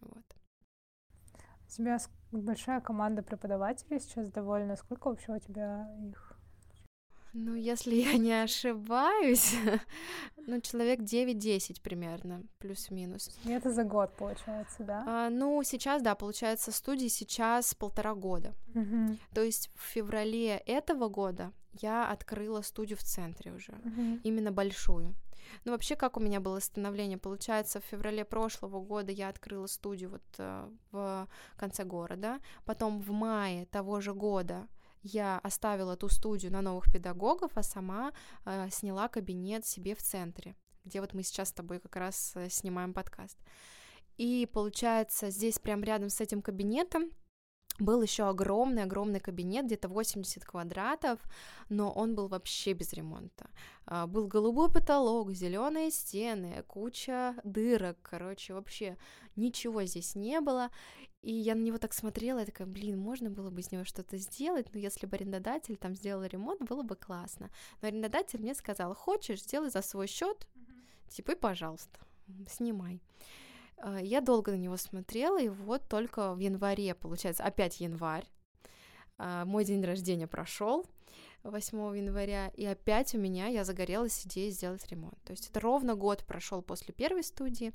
Вот. 0.00 0.39
У 1.70 1.72
тебя 1.72 1.98
большая 2.32 2.80
команда 2.80 3.22
преподавателей 3.22 4.00
сейчас 4.00 4.28
довольно. 4.32 4.74
Сколько 4.74 5.08
вообще 5.08 5.32
у 5.32 5.38
тебя 5.38 5.88
их? 6.02 6.36
Ну, 7.32 7.54
если 7.54 7.94
я 7.94 8.18
не 8.18 8.32
ошибаюсь, 8.42 9.54
ну, 10.48 10.60
человек 10.60 10.98
9-10 10.98 11.80
примерно, 11.80 12.42
плюс-минус. 12.58 13.30
И 13.44 13.50
это 13.50 13.72
за 13.72 13.84
год, 13.84 14.16
получается, 14.16 14.82
да? 14.82 15.04
А, 15.06 15.30
ну, 15.30 15.62
сейчас, 15.62 16.02
да, 16.02 16.16
получается, 16.16 16.72
студии 16.72 17.06
сейчас 17.06 17.72
полтора 17.72 18.16
года. 18.16 18.52
Угу. 18.74 19.16
То 19.32 19.42
есть 19.42 19.70
в 19.76 19.82
феврале 19.82 20.56
этого 20.66 21.08
года 21.08 21.52
я 21.80 22.10
открыла 22.10 22.62
студию 22.62 22.98
в 22.98 23.04
центре 23.04 23.52
уже, 23.52 23.74
угу. 23.84 24.18
именно 24.24 24.50
большую. 24.50 25.14
Ну, 25.64 25.72
вообще, 25.72 25.96
как 25.96 26.16
у 26.16 26.20
меня 26.20 26.40
было 26.40 26.60
становление? 26.60 27.18
Получается, 27.18 27.80
в 27.80 27.84
феврале 27.84 28.24
прошлого 28.24 28.80
года 28.80 29.12
я 29.12 29.28
открыла 29.28 29.66
студию 29.66 30.10
вот 30.10 30.22
э, 30.38 30.68
в 30.90 31.28
конце 31.56 31.84
города. 31.84 32.40
Потом 32.64 33.00
в 33.00 33.10
мае 33.10 33.66
того 33.66 34.00
же 34.00 34.14
года 34.14 34.68
я 35.02 35.38
оставила 35.38 35.96
ту 35.96 36.08
студию 36.08 36.52
на 36.52 36.62
новых 36.62 36.92
педагогов, 36.92 37.52
а 37.54 37.62
сама 37.62 38.12
э, 38.44 38.68
сняла 38.70 39.08
кабинет 39.08 39.66
себе 39.66 39.94
в 39.94 40.02
центре, 40.02 40.54
где 40.84 41.00
вот 41.00 41.14
мы 41.14 41.22
сейчас 41.22 41.48
с 41.48 41.52
тобой 41.52 41.80
как 41.80 41.96
раз 41.96 42.32
э, 42.34 42.48
снимаем 42.50 42.92
подкаст. 42.92 43.38
И 44.18 44.46
получается, 44.52 45.30
здесь 45.30 45.58
прям 45.58 45.82
рядом 45.82 46.10
с 46.10 46.20
этим 46.20 46.42
кабинетом 46.42 47.10
был 47.78 48.02
еще 48.02 48.28
огромный-огромный 48.28 49.20
кабинет, 49.20 49.66
где-то 49.66 49.88
80 49.88 50.44
квадратов, 50.44 51.20
но 51.68 51.90
он 51.90 52.14
был 52.14 52.28
вообще 52.28 52.72
без 52.72 52.92
ремонта. 52.92 53.48
А, 53.86 54.06
был 54.06 54.26
голубой 54.26 54.70
потолок, 54.70 55.32
зеленые 55.32 55.90
стены, 55.90 56.62
куча 56.66 57.34
дырок, 57.44 57.96
короче, 58.02 58.54
вообще 58.54 58.96
ничего 59.36 59.84
здесь 59.84 60.14
не 60.14 60.40
было. 60.40 60.70
И 61.22 61.32
я 61.32 61.54
на 61.54 61.60
него 61.60 61.78
так 61.78 61.92
смотрела, 61.92 62.42
и 62.42 62.46
такая, 62.46 62.66
блин, 62.66 62.98
можно 62.98 63.30
было 63.30 63.50
бы 63.50 63.60
из 63.60 63.70
него 63.72 63.84
что-то 63.84 64.16
сделать, 64.16 64.72
но 64.72 64.80
если 64.80 65.06
бы 65.06 65.16
арендодатель 65.16 65.76
там 65.76 65.94
сделал 65.94 66.24
ремонт, 66.24 66.62
было 66.62 66.82
бы 66.82 66.96
классно. 66.96 67.50
Но 67.82 67.88
арендодатель 67.88 68.40
мне 68.40 68.54
сказал, 68.54 68.94
хочешь, 68.94 69.42
сделай 69.42 69.70
за 69.70 69.82
свой 69.82 70.06
счет, 70.06 70.46
типа, 71.08 71.32
и 71.32 71.34
пожалуйста, 71.34 72.00
снимай. 72.48 73.00
А, 73.82 74.00
я 74.00 74.20
долго 74.20 74.52
на 74.52 74.56
него 74.56 74.76
смотрела, 74.76 75.40
и 75.40 75.48
вот 75.48 75.88
только 75.88 76.34
в 76.34 76.38
январе, 76.38 76.94
получается, 76.94 77.44
опять 77.44 77.80
январь, 77.80 78.26
а, 79.18 79.44
мой 79.44 79.64
день 79.64 79.84
рождения 79.84 80.26
прошел 80.26 80.86
8 81.42 81.96
января, 81.96 82.48
и 82.48 82.64
опять 82.66 83.14
у 83.14 83.18
меня 83.18 83.46
я 83.46 83.64
загорелась 83.64 84.26
идеей 84.26 84.50
сделать 84.50 84.86
ремонт. 84.88 85.18
То 85.24 85.32
есть 85.32 85.48
это 85.48 85.60
ровно 85.60 85.94
год 85.94 86.24
прошел 86.26 86.62
после 86.62 86.92
первой 86.92 87.22
студии, 87.22 87.72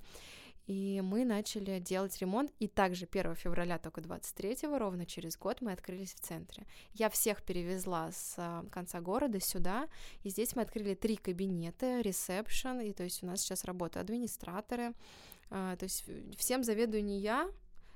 и 0.67 1.01
мы 1.01 1.25
начали 1.25 1.79
делать 1.79 2.17
ремонт, 2.19 2.51
и 2.59 2.67
также 2.67 3.05
1 3.05 3.35
февраля, 3.35 3.77
только 3.77 4.01
23 4.01 4.57
ровно 4.77 5.05
через 5.05 5.37
год 5.37 5.61
мы 5.61 5.71
открылись 5.71 6.13
в 6.13 6.19
центре. 6.19 6.65
Я 6.93 7.09
всех 7.09 7.43
перевезла 7.43 8.11
с 8.11 8.35
а, 8.37 8.65
конца 8.71 8.99
города 9.01 9.39
сюда, 9.39 9.87
и 10.23 10.29
здесь 10.29 10.55
мы 10.55 10.63
открыли 10.63 10.95
три 10.95 11.17
кабинета, 11.17 12.01
ресепшн, 12.01 12.81
и 12.81 12.93
то 12.93 13.03
есть 13.03 13.21
у 13.21 13.27
нас 13.27 13.41
сейчас 13.41 13.63
работают 13.63 14.03
администраторы, 14.05 14.93
а, 15.49 15.75
то 15.75 15.83
есть 15.83 16.05
всем 16.37 16.63
заведую 16.63 17.03
не 17.03 17.19
я, 17.19 17.49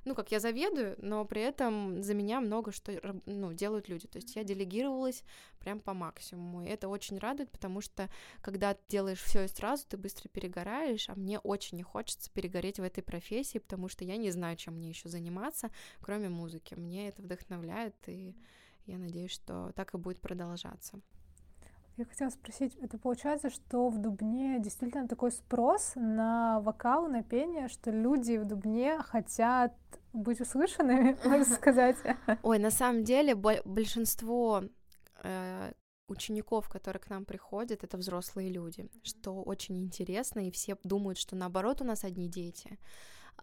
ну, 0.05 0.15
как 0.15 0.31
я 0.31 0.39
заведую, 0.39 0.95
но 0.97 1.25
при 1.25 1.41
этом 1.41 2.01
за 2.01 2.13
меня 2.13 2.39
много 2.41 2.71
что 2.71 2.91
ну, 3.25 3.53
делают 3.53 3.89
люди. 3.89 4.07
То 4.07 4.17
есть 4.17 4.35
я 4.35 4.43
делегировалась 4.43 5.23
прям 5.59 5.79
по 5.79 5.93
максимуму. 5.93 6.63
И 6.63 6.67
это 6.67 6.87
очень 6.87 7.17
радует, 7.17 7.51
потому 7.51 7.81
что 7.81 8.09
когда 8.41 8.73
ты 8.73 8.81
делаешь 8.87 9.21
все 9.21 9.43
и 9.43 9.47
сразу, 9.47 9.85
ты 9.87 9.97
быстро 9.97 10.29
перегораешь, 10.29 11.09
а 11.09 11.15
мне 11.15 11.39
очень 11.39 11.77
не 11.77 11.83
хочется 11.83 12.31
перегореть 12.31 12.79
в 12.79 12.83
этой 12.83 13.03
профессии, 13.03 13.59
потому 13.59 13.89
что 13.89 14.05
я 14.05 14.17
не 14.17 14.31
знаю, 14.31 14.55
чем 14.55 14.75
мне 14.75 14.89
еще 14.89 15.09
заниматься, 15.09 15.69
кроме 16.01 16.29
музыки. 16.29 16.75
Мне 16.75 17.09
это 17.09 17.21
вдохновляет, 17.21 17.95
и 18.07 18.35
я 18.85 18.97
надеюсь, 18.97 19.31
что 19.31 19.71
так 19.75 19.93
и 19.93 19.97
будет 19.97 20.21
продолжаться. 20.21 21.01
Я 21.99 22.05
хотела 22.05 22.29
спросить, 22.29 22.77
это 22.81 22.97
получается, 22.97 23.49
что 23.49 23.89
в 23.89 23.97
Дубне 23.97 24.57
действительно 24.61 25.05
такой 25.05 25.33
спрос 25.33 25.91
на 25.95 26.61
вокал, 26.61 27.09
на 27.09 27.23
пение, 27.23 27.67
что 27.67 27.91
люди 27.91 28.37
в 28.37 28.45
Дубне 28.45 28.99
хотят 28.99 29.73
быть 30.13 30.39
услышанными, 30.39 31.17
можно 31.27 31.53
сказать? 31.53 31.97
Ой, 32.43 32.57
на 32.57 32.71
самом 32.71 33.03
деле 33.03 33.35
большинство 33.35 34.63
э, 35.23 35.73
учеников, 36.07 36.69
которые 36.69 37.01
к 37.01 37.09
нам 37.09 37.25
приходят, 37.25 37.83
это 37.83 37.97
взрослые 37.97 38.49
люди, 38.49 38.89
что 39.03 39.43
очень 39.43 39.77
интересно, 39.77 40.47
и 40.47 40.51
все 40.51 40.77
думают, 40.85 41.17
что 41.17 41.35
наоборот 41.35 41.81
у 41.81 41.83
нас 41.83 42.05
одни 42.05 42.29
дети 42.29 42.79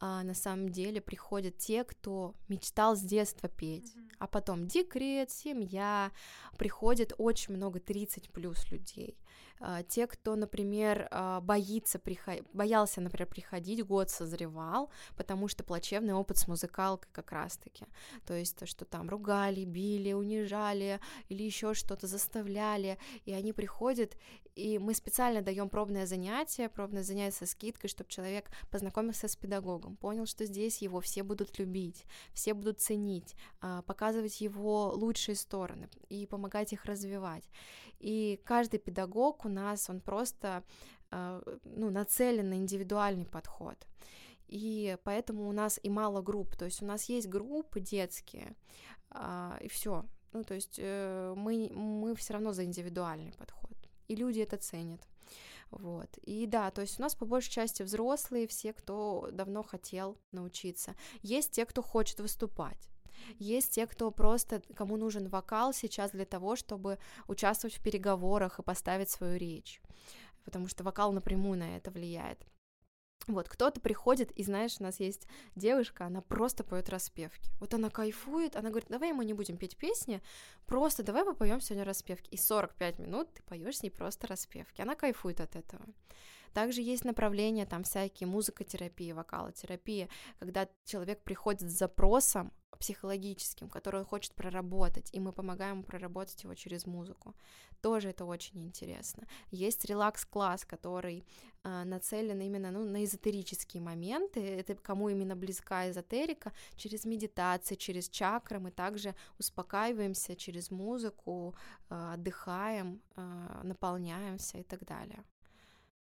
а 0.01 0.23
на 0.23 0.35
самом 0.35 0.69
деле 0.69 1.01
приходят 1.01 1.59
те, 1.59 1.85
кто 1.85 2.35
мечтал 2.49 2.97
с 2.97 3.01
детства 3.01 3.49
петь, 3.49 3.95
mm-hmm. 3.97 4.17
а 4.19 4.27
потом 4.27 4.67
декрет, 4.67 5.31
семья, 5.31 6.13
приходит 6.59 7.13
очень 7.19 7.55
много 7.55 7.81
30 7.81 8.31
плюс 8.31 8.71
людей. 8.71 9.19
А, 9.59 9.83
те, 9.83 10.07
кто, 10.07 10.37
например, 10.37 11.09
а, 11.11 11.41
боится 11.41 11.99
приход... 11.99 12.43
боялся, 12.53 13.01
например, 13.01 13.29
приходить, 13.29 13.85
год 13.85 14.11
созревал, 14.11 14.91
потому 15.17 15.49
что 15.49 15.65
плачевный 15.65 16.13
опыт 16.13 16.37
с 16.39 16.47
музыкалкой 16.47 17.09
как 17.13 17.33
раз-таки. 17.33 17.87
То 18.27 18.35
есть 18.35 18.57
то, 18.57 18.67
что 18.67 18.85
там 18.85 19.09
ругали, 19.09 19.65
били, 19.65 20.13
унижали 20.13 21.01
или 21.29 21.43
еще 21.43 21.75
что-то 21.75 22.07
заставляли, 22.07 22.99
и 23.25 23.33
они 23.33 23.53
приходят, 23.53 24.17
и 24.57 24.79
мы 24.79 24.95
специально 24.95 25.43
даем 25.43 25.69
пробное 25.69 26.07
занятие, 26.07 26.71
пробное 26.71 27.03
занятие 27.03 27.37
со 27.37 27.47
скидкой, 27.47 27.91
чтобы 27.91 28.09
человек 28.09 28.51
познакомился 28.71 29.29
с 29.29 29.37
педагогом 29.37 29.97
понял, 29.97 30.25
что 30.25 30.47
здесь 30.47 30.81
его 30.83 31.01
все 31.01 31.23
будут 31.23 31.59
любить, 31.59 32.07
все 32.33 32.55
будут 32.55 32.81
ценить, 32.81 33.37
а, 33.61 33.83
показывать 33.83 34.41
его 34.41 34.93
лучшие 34.95 35.37
стороны 35.37 35.91
и 36.09 36.27
помогать 36.27 36.73
их 36.73 36.87
развивать. 36.87 37.45
И 37.99 38.41
каждый 38.45 38.79
педагог 38.79 39.45
у 39.45 39.51
нас, 39.51 39.91
он 39.91 40.01
просто 40.01 40.65
а, 41.11 41.43
ну, 41.65 41.91
нацелен 41.91 42.49
на 42.49 42.55
индивидуальный 42.55 43.27
подход. 43.27 43.77
И 44.49 44.97
поэтому 45.05 45.49
у 45.49 45.53
нас 45.53 45.79
и 45.83 45.91
мало 45.91 46.23
групп, 46.23 46.57
то 46.57 46.65
есть 46.65 46.83
у 46.83 46.87
нас 46.87 47.11
есть 47.11 47.29
группы 47.29 47.81
детские, 47.81 48.57
а, 49.11 49.59
и 49.61 49.69
все. 49.69 50.07
Ну, 50.33 50.45
то 50.45 50.55
есть 50.55 50.77
э, 50.79 51.35
мы, 51.35 51.71
мы 51.73 52.15
все 52.15 52.35
равно 52.35 52.53
за 52.53 52.65
индивидуальный 52.65 53.33
подход, 53.33 53.66
и 54.09 54.17
люди 54.17 54.41
это 54.41 54.57
ценят. 54.57 55.07
Вот. 55.71 56.09
И 56.23 56.47
да, 56.47 56.71
то 56.71 56.81
есть 56.81 56.99
у 56.99 57.03
нас 57.03 57.15
по 57.15 57.27
большей 57.27 57.51
части 57.51 57.83
взрослые, 57.83 58.47
все, 58.47 58.73
кто 58.73 59.29
давно 59.33 59.63
хотел 59.63 60.17
научиться. 60.33 60.95
Есть 61.23 61.53
те, 61.53 61.67
кто 61.67 61.83
хочет 61.83 62.21
выступать. 62.21 62.89
Есть 63.39 63.75
те, 63.75 63.87
кто 63.87 64.11
просто, 64.11 64.63
кому 64.75 64.97
нужен 64.97 65.29
вокал 65.29 65.73
сейчас 65.73 66.13
для 66.13 66.25
того, 66.25 66.55
чтобы 66.55 66.99
участвовать 67.27 67.75
в 67.75 67.83
переговорах 67.83 68.59
и 68.59 68.63
поставить 68.63 69.11
свою 69.11 69.37
речь. 69.39 69.81
Потому 70.45 70.69
что 70.69 70.85
вокал 70.85 71.13
напрямую 71.13 71.59
на 71.59 71.77
это 71.77 71.91
влияет. 71.91 72.47
Вот, 73.29 73.49
кто-то 73.49 73.81
приходит, 73.81 74.31
и 74.33 74.45
знаешь, 74.45 74.77
у 74.79 74.85
нас 74.85 75.01
есть 75.01 75.27
девушка, 75.57 76.07
она 76.07 76.21
просто 76.21 76.63
поет 76.63 76.89
распевки. 76.89 77.51
Вот 77.59 77.75
она 77.75 77.91
кайфует, 77.91 78.55
она 78.55 78.71
говорит, 78.71 78.89
давай 78.89 79.13
мы 79.13 79.25
не 79.25 79.35
будем 79.35 79.57
петь 79.57 79.77
песни, 79.77 80.23
просто 80.67 81.03
давай 81.03 81.25
попоем 81.25 81.61
сегодня 81.61 81.85
распевки. 81.85 82.31
И 82.31 82.37
45 82.37 83.01
минут 83.01 83.33
ты 83.35 83.43
поешь 83.43 83.79
с 83.79 83.83
ней 83.83 83.91
просто 83.91 84.29
распевки. 84.29 84.81
Она 84.81 84.95
кайфует 84.95 85.41
от 85.41 85.57
этого. 85.57 85.85
Также 86.53 86.83
есть 86.83 87.05
направления, 87.05 87.67
там 87.67 87.83
всякие 87.83 88.29
музыкотерапия, 88.29 89.15
вокалотерапия, 89.15 90.09
когда 90.39 90.69
человек 90.85 91.23
приходит 91.23 91.69
с 91.69 91.79
запросом 91.79 92.53
психологическим, 92.79 93.69
который 93.69 94.01
он 94.01 94.07
хочет 94.07 94.35
проработать, 94.35 95.11
и 95.13 95.21
мы 95.21 95.33
помогаем 95.33 95.83
проработать 95.83 96.45
его 96.45 96.55
через 96.55 96.87
музыку. 96.87 97.35
Тоже 97.81 98.09
это 98.09 98.25
очень 98.25 98.65
интересно. 98.65 99.27
Есть 99.51 99.85
релакс-класс, 99.85 100.65
который 100.65 101.25
э, 101.63 101.85
нацелен 101.85 102.41
именно 102.41 102.71
ну, 102.71 102.85
на 102.85 103.05
эзотерические 103.05 103.83
моменты. 103.83 104.41
Это 104.41 104.75
кому 104.75 105.09
именно 105.09 105.37
близка 105.37 105.89
эзотерика, 105.91 106.53
через 106.77 107.05
медитации, 107.05 107.75
через 107.75 108.09
чакры 108.09 108.59
мы 108.59 108.71
также 108.71 109.15
успокаиваемся 109.39 110.37
через 110.37 110.71
музыку, 110.71 111.55
э, 111.91 112.13
отдыхаем, 112.15 113.01
э, 113.17 113.61
наполняемся 113.63 114.59
и 114.59 114.63
так 114.63 114.85
далее. 114.85 115.23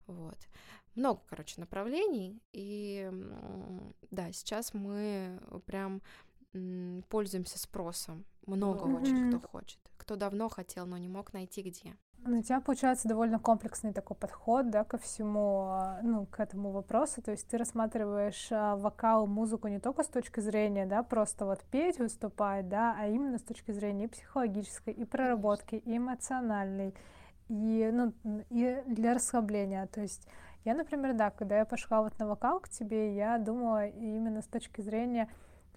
Вот. 0.08 0.38
Много, 0.96 1.22
короче, 1.30 1.62
направлений. 1.62 2.42
И 2.52 3.10
да, 4.12 4.32
сейчас 4.34 4.74
мы 4.74 5.40
прям 5.66 6.02
пользуемся 7.10 7.60
спросом. 7.60 8.26
Много 8.46 8.86
mm-hmm. 8.86 9.02
очень 9.02 9.30
кто 9.30 9.48
хочет. 9.48 9.80
Кто 9.98 10.16
давно 10.16 10.50
хотел, 10.50 10.86
но 10.86 10.98
не 10.98 11.08
мог 11.08 11.34
найти 11.34 11.62
где. 11.62 11.96
Ну, 12.24 12.38
у 12.40 12.44
тебя 12.44 12.62
получается 12.62 13.08
довольно 13.08 13.40
комплексный 13.40 13.94
такой 13.94 14.16
подход, 14.16 14.70
да, 14.70 14.84
ко 14.84 15.00
всему, 15.00 15.62
а, 15.70 16.00
ну, 16.04 16.28
к 16.28 16.40
этому 16.40 16.70
вопросу. 16.70 17.20
То 17.22 17.32
есть 17.32 17.48
ты 17.48 17.58
рассматриваешь 17.58 18.50
а, 18.52 18.76
вокал, 18.76 19.26
музыку 19.26 19.68
не 19.68 19.80
только 19.80 20.04
с 20.04 20.08
точки 20.08 20.40
зрения, 20.40 20.86
да, 20.86 21.02
просто 21.02 21.46
вот 21.46 21.64
петь, 21.72 21.98
выступать, 21.98 22.70
да, 22.70 22.96
а 23.00 23.08
именно 23.08 23.40
с 23.40 23.42
точки 23.42 23.72
зрения 23.72 24.06
и 24.06 24.08
психологической, 24.08 24.94
и 24.94 25.04
проработки, 25.04 25.76
и 25.76 25.98
эмоциональной, 25.98 26.94
и, 27.50 27.90
ну, 27.92 28.14
и 28.52 28.84
для 28.86 29.16
расслабления. 29.16 29.88
То 29.88 30.02
есть 30.02 30.28
я, 30.64 30.76
например, 30.76 31.14
да, 31.16 31.32
когда 31.32 31.58
я 31.58 31.66
пошла 31.66 32.04
вот 32.04 32.20
на 32.20 32.28
вокал 32.28 32.60
к 32.60 32.70
тебе, 32.70 33.16
я 33.16 33.40
думала 33.40 33.88
именно 33.88 34.44
с 34.44 34.48
точки 34.48 34.82
зрения 34.82 35.28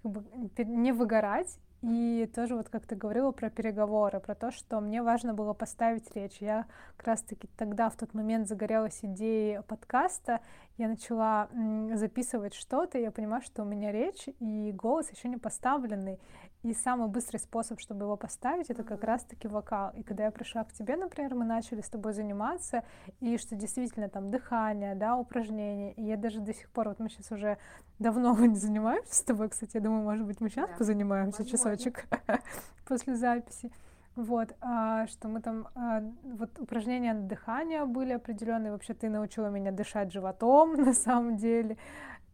как 0.04 0.12
бы 0.12 0.24
не 0.64 0.92
выгорать 0.92 1.58
и 1.82 2.30
тоже 2.34 2.56
вот 2.56 2.68
как 2.68 2.86
ты 2.86 2.94
говорила 2.94 3.30
про 3.30 3.50
переговоры, 3.50 4.20
про 4.20 4.34
то, 4.34 4.50
что 4.50 4.80
мне 4.80 5.02
важно 5.02 5.34
было 5.34 5.52
поставить 5.52 6.14
речь. 6.14 6.38
Я 6.40 6.66
как 6.96 7.08
раз-таки 7.08 7.48
тогда 7.56 7.90
в 7.90 7.96
тот 7.96 8.14
момент 8.14 8.48
загорелась 8.48 9.00
идеей 9.02 9.62
подкаста, 9.62 10.40
я 10.78 10.88
начала 10.88 11.48
записывать 11.92 12.54
что-то, 12.54 12.98
я 12.98 13.10
понимаю, 13.10 13.42
что 13.42 13.62
у 13.62 13.66
меня 13.66 13.92
речь 13.92 14.28
и 14.40 14.72
голос 14.72 15.10
еще 15.10 15.28
не 15.28 15.36
поставленный. 15.36 16.18
И 16.64 16.72
самый 16.72 17.09
быстрый 17.09 17.37
способ, 17.37 17.79
чтобы 17.79 18.07
его 18.07 18.16
поставить, 18.16 18.70
это 18.70 18.85
как 18.85 19.05
раз-таки 19.05 19.48
вокал. 19.48 19.90
И 19.90 20.03
когда 20.03 20.24
я 20.24 20.31
пришла 20.31 20.64
к 20.64 20.72
тебе, 20.72 20.96
например, 20.96 21.35
мы 21.35 21.44
начали 21.44 21.83
с 21.83 21.90
тобой 21.90 22.14
заниматься, 22.14 22.85
и 23.20 23.37
что 23.37 23.55
действительно 23.55 24.09
там 24.09 24.31
дыхание, 24.31 24.94
да, 24.94 25.14
упражнения. 25.14 25.92
И 25.92 26.03
я 26.03 26.16
даже 26.16 26.40
до 26.40 26.55
сих 26.55 26.70
пор, 26.70 26.88
вот 26.88 27.00
мы 27.00 27.11
сейчас 27.11 27.31
уже 27.31 27.59
давно 27.98 28.35
не 28.46 28.57
занимаемся 28.57 29.14
с 29.14 29.22
тобой, 29.22 29.50
кстати, 29.50 29.72
я 29.74 29.83
думаю, 29.83 30.05
может 30.05 30.24
быть, 30.24 30.40
мы 30.40 30.48
сейчас 30.48 30.70
да. 30.70 30.77
позанимаемся 30.77 31.42
Возможно. 31.42 31.77
часочек 31.77 32.07
после 32.87 33.14
записи. 33.14 33.70
Вот, 34.16 34.55
а, 34.61 35.07
что 35.09 35.29
мы 35.29 35.40
там, 35.42 35.68
а, 35.74 36.03
вот 36.22 36.59
упражнения 36.61 37.12
на 37.12 37.22
дыхание 37.22 37.85
были 37.85 38.12
определенные. 38.12 38.70
Вообще 38.70 38.94
ты 38.94 39.11
научила 39.11 39.48
меня 39.48 39.72
дышать 39.72 40.12
животом 40.12 40.72
на 40.77 40.94
самом 40.94 41.37
деле. 41.37 41.77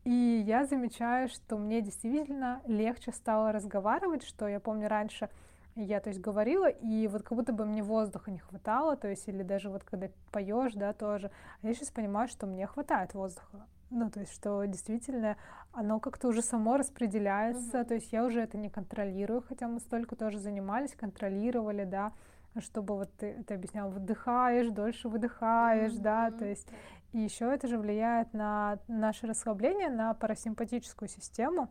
И 0.04 0.42
я 0.46 0.64
замечаю, 0.64 1.28
что 1.28 1.58
мне 1.58 1.82
действительно 1.82 2.62
легче 2.66 3.12
стало 3.12 3.52
разговаривать, 3.52 4.24
что 4.24 4.48
я 4.48 4.60
помню 4.60 4.88
раньше 4.88 5.28
я, 5.76 6.00
то 6.00 6.10
есть, 6.10 6.20
говорила, 6.20 6.68
и 6.68 7.06
вот 7.06 7.22
как 7.22 7.36
будто 7.36 7.52
бы 7.52 7.64
мне 7.64 7.82
воздуха 7.82 8.30
не 8.30 8.38
хватало, 8.38 8.96
то 8.96 9.08
есть, 9.08 9.28
или 9.28 9.42
даже 9.42 9.70
вот 9.70 9.84
когда 9.84 10.08
поешь, 10.32 10.74
да, 10.74 10.92
тоже. 10.92 11.30
А 11.62 11.66
я 11.66 11.74
сейчас 11.74 11.90
понимаю, 11.90 12.28
что 12.28 12.46
мне 12.46 12.66
хватает 12.66 13.14
воздуха. 13.14 13.66
Ну, 13.90 14.10
то 14.10 14.20
есть, 14.20 14.32
что 14.32 14.64
действительно 14.64 15.36
оно 15.72 15.98
как-то 16.00 16.28
уже 16.28 16.42
само 16.42 16.76
распределяется, 16.76 17.78
mm-hmm. 17.78 17.84
то 17.84 17.94
есть 17.94 18.12
я 18.12 18.24
уже 18.24 18.40
это 18.40 18.56
не 18.56 18.68
контролирую, 18.68 19.42
хотя 19.42 19.68
мы 19.68 19.80
столько 19.80 20.16
тоже 20.16 20.38
занимались, 20.38 20.94
контролировали, 20.94 21.84
да, 21.84 22.12
чтобы 22.58 22.96
вот 22.96 23.12
ты, 23.16 23.42
ты 23.44 23.54
объяснял, 23.54 23.90
выдыхаешь, 23.90 24.68
дольше 24.68 25.08
выдыхаешь, 25.08 25.92
mm-hmm. 25.92 26.02
да, 26.02 26.30
то 26.30 26.44
есть 26.44 26.68
и 27.12 27.18
еще 27.18 27.52
это 27.52 27.66
же 27.66 27.78
влияет 27.78 28.32
на 28.32 28.78
наше 28.86 29.26
расслабление, 29.26 29.88
на 29.88 30.14
парасимпатическую 30.14 31.08
систему. 31.08 31.68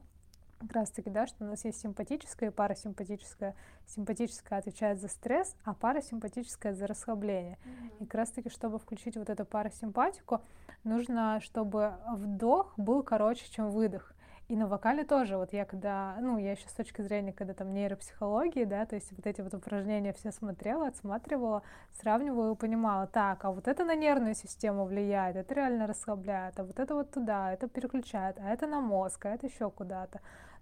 Как 0.59 0.73
раз 0.73 0.91
таки, 0.91 1.09
да, 1.09 1.25
что 1.25 1.45
у 1.45 1.47
нас 1.47 1.63
есть 1.63 1.79
симпатическая 1.79 2.49
и 2.49 2.53
парасимпатическая. 2.53 3.55
Симпатическая 3.87 4.59
отвечает 4.59 4.99
за 4.99 5.07
стресс, 5.07 5.55
а 5.63 5.73
парасимпатическая 5.73 6.73
за 6.73 6.85
расслабление. 6.85 7.57
Mm-hmm. 7.63 7.97
И 7.99 8.05
как 8.05 8.15
раз 8.15 8.31
таки, 8.31 8.49
чтобы 8.49 8.77
включить 8.77 9.15
вот 9.15 9.29
эту 9.29 9.45
парасимпатику, 9.45 10.41
нужно, 10.83 11.39
чтобы 11.41 11.93
вдох 12.11 12.77
был 12.77 13.03
короче, 13.03 13.49
чем 13.49 13.69
выдох. 13.71 14.13
И 14.49 14.55
на 14.55 14.67
вокале 14.67 15.03
тоже, 15.03 15.37
вот 15.37 15.53
я 15.53 15.63
когда, 15.63 16.17
ну, 16.21 16.39
я 16.39 16.53
еще 16.53 16.67
с 16.67 16.73
точки 16.73 17.03
зрения, 17.03 17.31
когда 17.31 17.53
там 17.53 17.71
нейропсихологии, 17.71 18.63
да, 18.63 18.83
то 18.87 18.95
есть 18.95 19.11
вот 19.11 19.27
эти 19.27 19.41
вот 19.41 19.53
упражнения 19.53 20.11
все 20.11 20.31
смотрела, 20.31 20.87
отсматривала, 20.87 21.61
сравнивала 22.01 22.53
и 22.53 22.55
понимала, 22.55 23.05
так, 23.05 23.45
а 23.45 23.51
вот 23.51 23.67
это 23.67 23.85
на 23.85 23.93
нервную 23.93 24.33
систему 24.33 24.85
влияет, 24.85 25.35
это 25.35 25.53
реально 25.53 25.85
расслабляет, 25.85 26.59
а 26.59 26.63
вот 26.63 26.79
это 26.79 26.95
вот 26.95 27.11
туда, 27.11 27.53
это 27.53 27.67
переключает, 27.67 28.39
а 28.39 28.49
это 28.49 28.65
на 28.65 28.81
мозг, 28.81 29.23
а 29.27 29.29
это 29.29 29.45
еще 29.45 29.69
куда-то. 29.69 30.19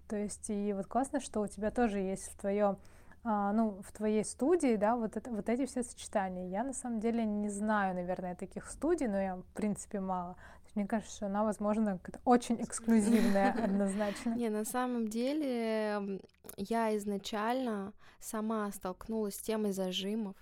То 0.09 0.17
есть 0.17 0.49
и 0.49 0.73
вот 0.73 0.87
классно, 0.87 1.21
что 1.21 1.39
у 1.39 1.47
тебя 1.47 1.71
тоже 1.71 1.99
есть 1.99 2.29
в 2.29 2.37
твоем 2.37 2.77
а, 3.23 3.53
ну, 3.53 3.81
в 3.87 3.91
твоей 3.93 4.25
студии, 4.25 4.75
да, 4.75 4.97
вот, 4.97 5.15
это, 5.15 5.29
вот 5.29 5.47
эти 5.47 5.65
все 5.65 5.83
сочетания. 5.83 6.49
Я 6.49 6.63
на 6.63 6.73
самом 6.73 6.99
деле 6.99 7.25
не 7.25 7.49
знаю, 7.49 7.95
наверное, 7.95 8.35
таких 8.35 8.69
студий, 8.69 9.07
но 9.07 9.19
я, 9.19 9.35
в 9.37 9.53
принципе, 9.53 10.01
мало. 10.01 10.35
Мне 10.77 10.85
кажется, 10.85 11.15
что 11.15 11.25
она, 11.25 11.43
возможно, 11.43 11.99
очень 12.23 12.61
эксклюзивная 12.61 13.51
однозначно. 13.63 14.35
Не, 14.35 14.49
на 14.49 14.63
самом 14.63 15.07
деле 15.07 16.21
я 16.55 16.95
изначально 16.97 17.93
сама 18.19 18.71
столкнулась 18.71 19.37
с 19.37 19.41
темой 19.41 19.71
зажимов, 19.71 20.35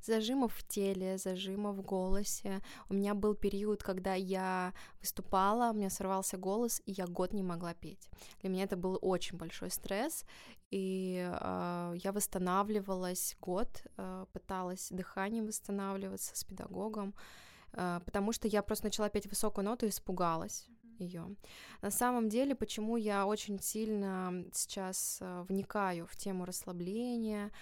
зажимов 0.00 0.54
в 0.54 0.66
теле, 0.66 1.18
зажимов 1.18 1.76
в 1.76 1.82
голосе. 1.82 2.62
У 2.88 2.94
меня 2.94 3.12
был 3.12 3.34
период, 3.34 3.82
когда 3.82 4.14
я 4.14 4.72
выступала, 5.00 5.70
у 5.70 5.74
меня 5.74 5.90
сорвался 5.90 6.38
голос, 6.38 6.80
и 6.86 6.92
я 6.92 7.06
год 7.06 7.34
не 7.34 7.42
могла 7.42 7.74
петь. 7.74 8.08
Для 8.40 8.48
меня 8.48 8.64
это 8.64 8.78
был 8.78 8.98
очень 9.02 9.36
большой 9.36 9.70
стресс, 9.70 10.24
и 10.70 11.30
э, 11.30 11.94
я 12.02 12.12
восстанавливалась 12.12 13.36
год, 13.38 13.68
э, 13.98 14.24
пыталась 14.32 14.88
дыханием 14.88 15.44
восстанавливаться 15.44 16.34
с 16.34 16.42
педагогом. 16.42 17.12
А, 17.18 17.43
потому 17.74 18.32
что 18.32 18.48
я 18.48 18.62
просто 18.62 18.86
начала 18.86 19.08
петь 19.08 19.26
высокую 19.26 19.64
ноту 19.64 19.86
и 19.86 19.88
испугалась 19.88 20.68
ее. 20.98 21.34
На 21.82 21.90
самом 21.90 22.28
деле, 22.28 22.54
почему 22.54 22.96
я 22.96 23.26
очень 23.26 23.60
сильно 23.60 24.44
сейчас 24.52 25.18
а, 25.20 25.44
вникаю 25.44 26.06
в 26.06 26.16
тему 26.16 26.44
расслабления, 26.44 27.46
а, 27.46 27.52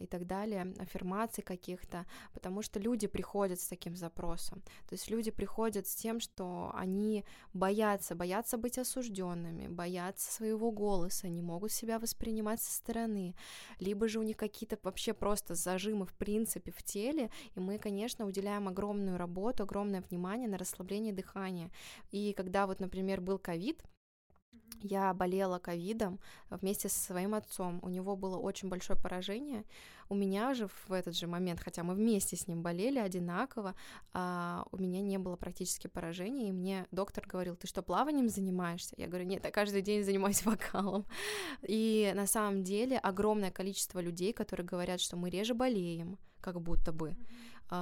и 0.00 0.06
так 0.06 0.26
далее, 0.26 0.74
аффирмаций 0.78 1.44
каких-то, 1.44 2.06
потому 2.32 2.62
что 2.62 2.80
люди 2.80 3.06
приходят 3.06 3.60
с 3.60 3.68
таким 3.68 3.96
запросом. 3.96 4.62
То 4.88 4.94
есть 4.94 5.08
люди 5.10 5.30
приходят 5.30 5.86
с 5.86 5.94
тем, 5.94 6.20
что 6.20 6.72
они 6.74 7.24
боятся, 7.52 8.14
боятся 8.14 8.58
быть 8.58 8.78
осужденными, 8.78 9.68
боятся 9.68 10.32
своего 10.32 10.72
голоса, 10.72 11.28
не 11.28 11.42
могут 11.42 11.72
себя 11.72 11.98
воспринимать 11.98 12.60
со 12.60 12.72
стороны, 12.72 13.34
либо 13.78 14.08
же 14.08 14.18
у 14.18 14.22
них 14.22 14.36
какие-то 14.36 14.78
вообще 14.82 15.12
просто 15.12 15.54
зажимы 15.54 16.06
в 16.06 16.14
принципе 16.14 16.72
в 16.72 16.82
теле, 16.82 17.30
и 17.54 17.60
мы, 17.60 17.78
конечно, 17.78 18.26
уделяем 18.26 18.68
огромную 18.68 19.16
работу, 19.16 19.62
огромное 19.62 20.02
внимание 20.02 20.48
на 20.48 20.58
расслабление 20.58 21.12
дыхания. 21.12 21.70
И 22.10 22.32
когда 22.32 22.66
вот, 22.66 22.80
например, 22.80 23.20
был 23.20 23.38
ковид, 23.38 23.82
я 24.82 25.12
болела 25.14 25.58
ковидом 25.58 26.18
вместе 26.48 26.88
со 26.88 26.98
своим 26.98 27.34
отцом. 27.34 27.80
У 27.82 27.88
него 27.88 28.16
было 28.16 28.36
очень 28.36 28.68
большое 28.68 28.98
поражение. 28.98 29.64
У 30.08 30.14
меня 30.14 30.54
же 30.54 30.68
в 30.88 30.92
этот 30.92 31.16
же 31.16 31.26
момент, 31.26 31.60
хотя 31.60 31.84
мы 31.84 31.94
вместе 31.94 32.36
с 32.36 32.48
ним 32.48 32.62
болели 32.62 32.98
одинаково, 32.98 33.74
а 34.12 34.66
у 34.72 34.76
меня 34.78 35.00
не 35.02 35.18
было 35.18 35.36
практически 35.36 35.86
поражения, 35.86 36.48
и 36.48 36.52
мне 36.52 36.86
доктор 36.90 37.26
говорил, 37.26 37.54
ты 37.54 37.68
что, 37.68 37.82
плаванием 37.82 38.28
занимаешься? 38.28 38.94
Я 38.98 39.06
говорю, 39.06 39.26
нет, 39.26 39.44
я 39.44 39.50
каждый 39.50 39.82
день 39.82 40.02
занимаюсь 40.02 40.42
вокалом. 40.44 41.06
И 41.62 42.12
на 42.16 42.26
самом 42.26 42.64
деле 42.64 42.98
огромное 42.98 43.50
количество 43.50 44.00
людей, 44.00 44.32
которые 44.32 44.66
говорят, 44.66 45.00
что 45.00 45.16
мы 45.16 45.30
реже 45.30 45.54
болеем, 45.54 46.18
как 46.40 46.60
будто 46.60 46.92
бы, 46.92 47.10
а, 47.10 47.16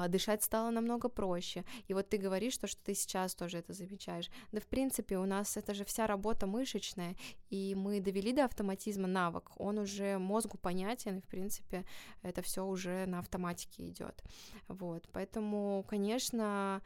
дышать 0.08 0.42
стало 0.42 0.70
намного 0.70 1.08
проще. 1.08 1.64
И 1.86 1.94
вот 1.94 2.08
ты 2.08 2.18
говоришь, 2.18 2.54
что, 2.54 2.66
что 2.66 2.82
ты 2.82 2.94
сейчас 2.94 3.34
тоже 3.34 3.58
это 3.58 3.72
замечаешь. 3.72 4.30
Да, 4.52 4.60
в 4.60 4.66
принципе, 4.66 5.18
у 5.18 5.26
нас 5.26 5.56
это 5.56 5.74
же 5.74 5.84
вся 5.84 6.06
работа 6.06 6.46
мышечная, 6.46 7.16
и 7.50 7.74
мы 7.74 8.00
довели 8.00 8.32
до 8.32 8.44
автоматизма 8.44 9.08
навык. 9.08 9.50
Он 9.56 9.78
уже 9.78 10.18
мозгу 10.18 10.58
понятен, 10.58 11.18
и, 11.18 11.20
в 11.20 11.26
принципе, 11.26 11.84
это 12.22 12.42
все 12.42 12.64
уже 12.64 13.06
на 13.06 13.18
автоматике 13.18 13.88
идет. 13.88 14.22
Вот, 14.68 15.08
поэтому, 15.12 15.84
конечно, 15.88 16.82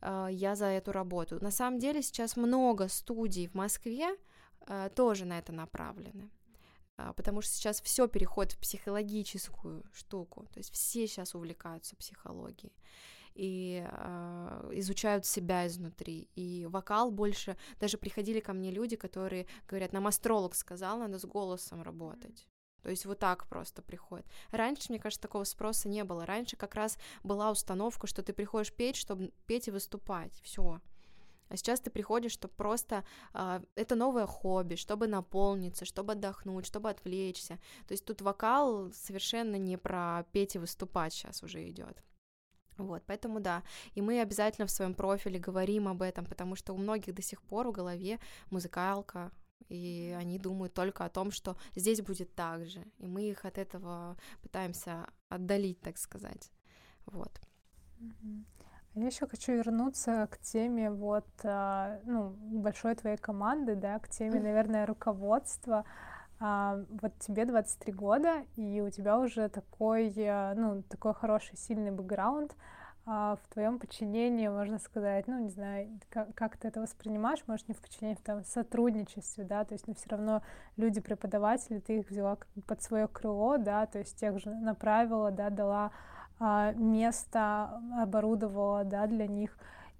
а, 0.00 0.28
я 0.28 0.56
за 0.56 0.66
эту 0.66 0.92
работу. 0.92 1.42
На 1.42 1.50
самом 1.50 1.78
деле 1.78 2.02
сейчас 2.02 2.36
много 2.36 2.88
студий 2.88 3.46
в 3.46 3.54
Москве 3.54 4.16
а, 4.66 4.88
тоже 4.88 5.24
на 5.24 5.38
это 5.38 5.52
направлены. 5.52 6.28
А, 7.02 7.12
потому 7.12 7.42
что 7.42 7.52
сейчас 7.52 7.80
все 7.80 8.06
переходит 8.06 8.52
в 8.52 8.58
психологическую 8.58 9.84
штуку, 9.92 10.46
то 10.52 10.58
есть 10.58 10.72
все 10.72 11.08
сейчас 11.08 11.34
увлекаются 11.34 11.96
психологией 11.96 12.72
и 13.34 13.84
э, 13.84 14.70
изучают 14.74 15.26
себя 15.26 15.66
изнутри. 15.66 16.28
И 16.36 16.66
вокал 16.70 17.10
больше, 17.10 17.56
даже 17.80 17.98
приходили 17.98 18.40
ко 18.40 18.52
мне 18.52 18.70
люди, 18.70 18.94
которые 18.94 19.46
говорят, 19.66 19.92
нам 19.92 20.06
астролог 20.06 20.54
сказал, 20.54 20.98
надо 20.98 21.18
с 21.18 21.24
голосом 21.24 21.82
работать. 21.82 22.46
То 22.82 22.90
есть 22.90 23.06
вот 23.06 23.18
так 23.18 23.48
просто 23.48 23.80
приходит. 23.80 24.26
Раньше, 24.50 24.86
мне 24.90 24.98
кажется, 24.98 25.22
такого 25.22 25.44
спроса 25.44 25.88
не 25.88 26.04
было. 26.04 26.26
Раньше 26.26 26.56
как 26.56 26.74
раз 26.74 26.98
была 27.24 27.50
установка, 27.50 28.06
что 28.06 28.22
ты 28.22 28.32
приходишь 28.32 28.72
петь, 28.72 28.96
чтобы 28.96 29.32
петь 29.46 29.68
и 29.68 29.70
выступать. 29.70 30.38
Все. 30.42 30.80
А 31.52 31.56
сейчас 31.58 31.80
ты 31.80 31.90
приходишь, 31.90 32.32
чтобы 32.32 32.54
просто 32.54 33.04
э, 33.34 33.60
это 33.74 33.94
новое 33.94 34.24
хобби, 34.24 34.76
чтобы 34.76 35.06
наполниться, 35.06 35.84
чтобы 35.84 36.14
отдохнуть, 36.14 36.64
чтобы 36.64 36.88
отвлечься. 36.88 37.58
То 37.86 37.92
есть 37.92 38.06
тут 38.06 38.22
вокал 38.22 38.90
совершенно 38.92 39.56
не 39.56 39.76
про 39.76 40.24
петь 40.32 40.54
и 40.54 40.58
выступать 40.58 41.12
сейчас 41.12 41.42
уже 41.42 41.68
идет. 41.68 42.02
Вот, 42.78 43.02
поэтому 43.06 43.38
да, 43.38 43.62
и 43.94 44.00
мы 44.00 44.22
обязательно 44.22 44.66
в 44.66 44.70
своем 44.70 44.94
профиле 44.94 45.38
говорим 45.38 45.88
об 45.88 46.00
этом, 46.00 46.24
потому 46.24 46.56
что 46.56 46.72
у 46.72 46.78
многих 46.78 47.14
до 47.14 47.20
сих 47.20 47.42
пор 47.42 47.68
в 47.68 47.72
голове 47.72 48.18
музыкалка, 48.50 49.30
и 49.68 50.16
они 50.18 50.38
думают 50.38 50.72
только 50.72 51.04
о 51.04 51.10
том, 51.10 51.30
что 51.30 51.58
здесь 51.76 52.00
будет 52.00 52.34
так 52.34 52.64
же, 52.64 52.82
и 52.96 53.06
мы 53.06 53.28
их 53.28 53.44
от 53.44 53.58
этого 53.58 54.16
пытаемся 54.40 55.06
отдалить, 55.28 55.82
так 55.82 55.98
сказать. 55.98 56.50
Вот. 57.04 57.42
Я 58.94 59.06
еще 59.06 59.26
хочу 59.26 59.52
вернуться 59.52 60.28
к 60.30 60.38
теме 60.38 60.90
вот, 60.90 61.26
а, 61.44 61.98
ну, 62.04 62.34
большой 62.50 62.94
твоей 62.94 63.16
команды, 63.16 63.74
да, 63.74 63.98
к 63.98 64.08
теме, 64.08 64.38
наверное, 64.38 64.84
руководства. 64.84 65.86
А, 66.38 66.78
вот 67.00 67.18
тебе 67.18 67.46
23 67.46 67.90
года, 67.94 68.42
и 68.56 68.82
у 68.82 68.90
тебя 68.90 69.18
уже 69.18 69.48
такой, 69.48 70.12
а, 70.18 70.52
ну, 70.54 70.82
такой 70.82 71.14
хороший, 71.14 71.56
сильный 71.56 71.90
бэкграунд. 71.90 72.54
В 73.04 73.40
твоем 73.52 73.80
подчинении, 73.80 74.46
можно 74.46 74.78
сказать, 74.78 75.26
ну, 75.26 75.40
не 75.40 75.48
знаю, 75.48 75.88
как, 76.08 76.32
как 76.36 76.56
ты 76.56 76.68
это 76.68 76.80
воспринимаешь, 76.80 77.42
может, 77.48 77.66
не 77.66 77.74
в 77.74 77.80
подчинении, 77.80 78.14
в 78.14 78.20
там, 78.20 78.44
сотрудничестве, 78.44 79.42
да, 79.42 79.64
то 79.64 79.74
есть, 79.74 79.88
но 79.88 79.94
все 79.94 80.10
равно 80.10 80.40
люди-преподаватели, 80.76 81.80
ты 81.80 81.98
их 81.98 82.10
взяла 82.10 82.36
как 82.36 82.46
бы 82.54 82.62
под 82.62 82.80
свое 82.80 83.08
крыло, 83.08 83.58
да, 83.58 83.86
то 83.86 83.98
есть 83.98 84.16
тех 84.20 84.38
же 84.38 84.50
направила, 84.50 85.32
да, 85.32 85.50
дала 85.50 85.86
а, 85.86 85.90
место 86.40 87.80
оборудовала 88.00 88.84
да, 88.84 89.06
для 89.06 89.26
них. 89.26 89.56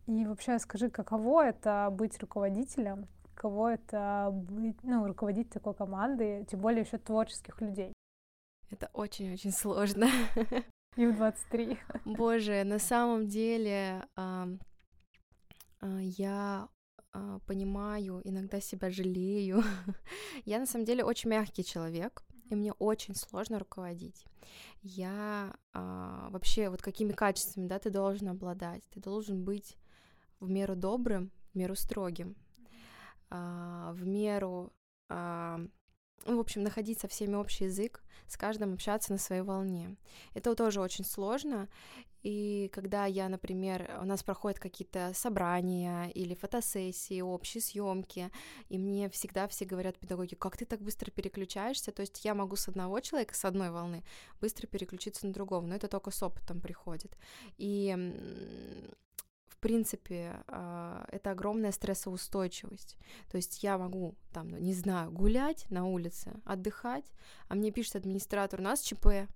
И 0.07 0.27
вообще 0.27 0.59
скажи, 0.59 0.91
каково 0.91 1.47
это 1.47 1.89
быть 1.93 2.19
руководителем, 2.21 3.07
каково 3.35 3.75
это 3.75 4.31
быть, 4.33 4.77
ну, 4.83 5.07
руководить 5.07 5.51
такой 5.51 5.75
командой, 5.75 6.45
тем 6.45 6.61
более 6.61 6.83
еще 6.83 6.99
творческих 6.99 7.61
людей? 7.61 7.93
Это 8.71 8.89
очень-очень 8.93 9.53
сложно. 9.53 10.09
И 10.97 11.07
в 11.07 11.17
23. 11.17 11.79
Боже, 12.05 12.65
на 12.65 12.79
самом 12.79 13.27
деле 13.27 14.05
э, 14.17 14.47
я 15.83 16.69
э, 17.15 17.39
понимаю, 17.47 18.21
иногда 18.25 18.61
себя 18.61 18.91
жалею. 18.91 19.63
я 20.45 20.59
на 20.59 20.67
самом 20.67 20.85
деле 20.85 21.05
очень 21.05 21.31
мягкий 21.31 21.65
человек, 21.65 22.23
и 22.53 22.55
мне 22.55 22.73
очень 22.75 23.15
сложно 23.15 23.59
руководить. 23.59 24.27
Я 24.83 25.55
а, 25.73 26.29
вообще 26.31 26.69
вот 26.69 26.83
какими 26.83 27.13
качествами, 27.13 27.67
да, 27.67 27.79
ты 27.79 27.91
должен 27.91 28.29
обладать? 28.29 28.83
Ты 28.91 29.01
должен 29.01 29.43
быть 29.43 29.77
в 30.39 30.51
меру 30.51 30.77
добрым, 30.77 31.33
в 31.53 31.59
меру 31.59 31.75
строгим, 31.75 32.37
а, 33.31 33.93
в 33.93 34.07
меру, 34.07 34.73
а, 35.09 35.61
ну, 36.27 36.37
в 36.37 36.41
общем, 36.41 36.63
находить 36.63 37.01
со 37.01 37.09
всеми 37.09 37.35
общий 37.35 37.65
язык, 37.65 38.03
с 38.27 38.37
каждым 38.37 38.75
общаться 38.75 39.13
на 39.13 39.19
своей 39.19 39.43
волне. 39.43 39.97
Это 40.35 40.55
тоже 40.55 40.81
очень 40.81 41.05
сложно, 41.05 41.69
и 42.23 42.71
когда 42.73 43.07
я, 43.07 43.29
например, 43.29 43.99
у 44.01 44.05
нас 44.05 44.23
проходят 44.23 44.59
какие-то 44.59 45.13
собрания 45.15 46.09
или 46.15 46.35
фотосессии, 46.35 47.21
общие 47.21 47.61
съемки, 47.61 48.31
и 48.69 48.79
мне 48.79 49.09
всегда 49.11 49.49
все 49.49 49.65
говорят 49.65 49.99
педагоги, 49.99 50.35
как 50.35 50.57
ты 50.57 50.65
так 50.65 50.81
быстро 50.81 51.11
переключаешься, 51.11 51.93
то 51.93 52.01
есть 52.01 52.25
я 52.25 52.35
могу 52.35 52.57
с 52.57 52.69
одного 52.69 53.01
человека, 53.01 53.35
с 53.35 53.45
одной 53.45 53.71
волны, 53.71 54.05
быстро 54.41 54.67
переключиться 54.67 55.27
на 55.27 55.33
другого, 55.33 55.67
но 55.67 55.75
это 55.75 55.89
только 55.89 56.11
с 56.11 56.23
опытом 56.23 56.61
приходит. 56.61 57.17
И 57.59 57.97
в 59.49 59.59
принципе, 59.59 60.43
а, 60.49 61.07
это 61.13 61.31
огромная 61.31 61.71
стрессоустойчивость. 61.71 62.97
То 63.31 63.37
есть 63.37 63.63
я 63.63 63.79
могу, 63.79 64.17
там, 64.33 64.57
не 64.59 64.75
знаю, 64.75 65.13
гулять 65.13 65.71
на 65.71 65.87
улице, 65.87 66.33
отдыхать, 66.45 67.05
а 67.49 67.55
мне 67.55 67.71
пишет 67.71 67.97
администратор, 67.97 68.59
у 68.59 68.63
нас 68.65 68.81
ЧП, 68.81 69.29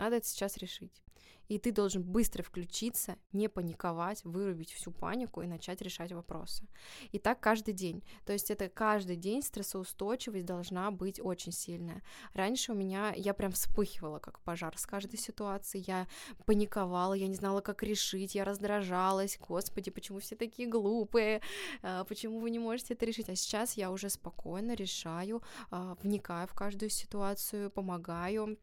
надо 0.00 0.16
это 0.16 0.26
сейчас 0.26 0.56
решить 0.56 1.02
и 1.50 1.58
ты 1.58 1.72
должен 1.72 2.04
быстро 2.04 2.44
включиться, 2.44 3.16
не 3.32 3.48
паниковать, 3.48 4.24
вырубить 4.24 4.70
всю 4.70 4.92
панику 4.92 5.42
и 5.42 5.48
начать 5.48 5.82
решать 5.82 6.12
вопросы. 6.12 6.64
И 7.10 7.18
так 7.18 7.40
каждый 7.40 7.74
день. 7.74 8.04
То 8.24 8.32
есть 8.32 8.52
это 8.52 8.68
каждый 8.68 9.16
день 9.16 9.42
стрессоустойчивость 9.42 10.46
должна 10.46 10.92
быть 10.92 11.20
очень 11.20 11.50
сильная. 11.50 12.02
Раньше 12.34 12.70
у 12.70 12.76
меня, 12.76 13.12
я 13.16 13.34
прям 13.34 13.50
вспыхивала 13.50 14.20
как 14.20 14.38
пожар 14.38 14.78
с 14.78 14.86
каждой 14.86 15.18
ситуации, 15.18 15.82
я 15.84 16.06
паниковала, 16.46 17.14
я 17.14 17.26
не 17.26 17.34
знала, 17.34 17.60
как 17.60 17.82
решить, 17.82 18.36
я 18.36 18.44
раздражалась, 18.44 19.36
господи, 19.36 19.90
почему 19.90 20.20
все 20.20 20.36
такие 20.36 20.68
глупые, 20.68 21.42
а, 21.82 22.04
почему 22.04 22.38
вы 22.38 22.50
не 22.50 22.60
можете 22.60 22.94
это 22.94 23.04
решить, 23.04 23.28
а 23.28 23.34
сейчас 23.34 23.76
я 23.76 23.90
уже 23.90 24.08
спокойно 24.08 24.74
решаю, 24.74 25.42
а, 25.72 25.96
вникаю 26.00 26.46
в 26.46 26.54
каждую 26.54 26.90
ситуацию, 26.90 27.72
помогаю, 27.72 28.56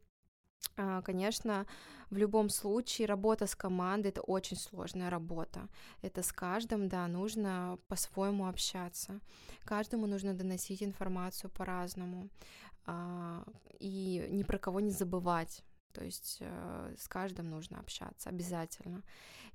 конечно, 1.04 1.66
в 2.10 2.18
любом 2.18 2.50
случае 2.50 3.08
работа 3.08 3.48
с 3.48 3.56
командой 3.56 4.10
это 4.10 4.22
очень 4.22 4.58
сложная 4.58 5.10
работа. 5.10 5.68
Это 6.02 6.22
с 6.24 6.32
каждым, 6.32 6.88
да, 6.88 7.08
нужно 7.08 7.80
по-своему 7.88 8.48
общаться. 8.48 9.20
Каждому 9.66 10.08
нужно 10.08 10.34
доносить 10.34 10.84
информацию 10.84 11.50
по-разному. 11.50 12.30
А, 12.86 13.44
и 13.80 14.28
ни 14.32 14.44
про 14.44 14.58
кого 14.58 14.80
не 14.80 14.92
забывать. 14.92 15.64
То 15.92 16.04
есть 16.04 16.38
э, 16.42 16.96
с 16.98 17.08
каждым 17.08 17.50
нужно 17.50 17.80
общаться 17.80 18.30
обязательно. 18.30 19.04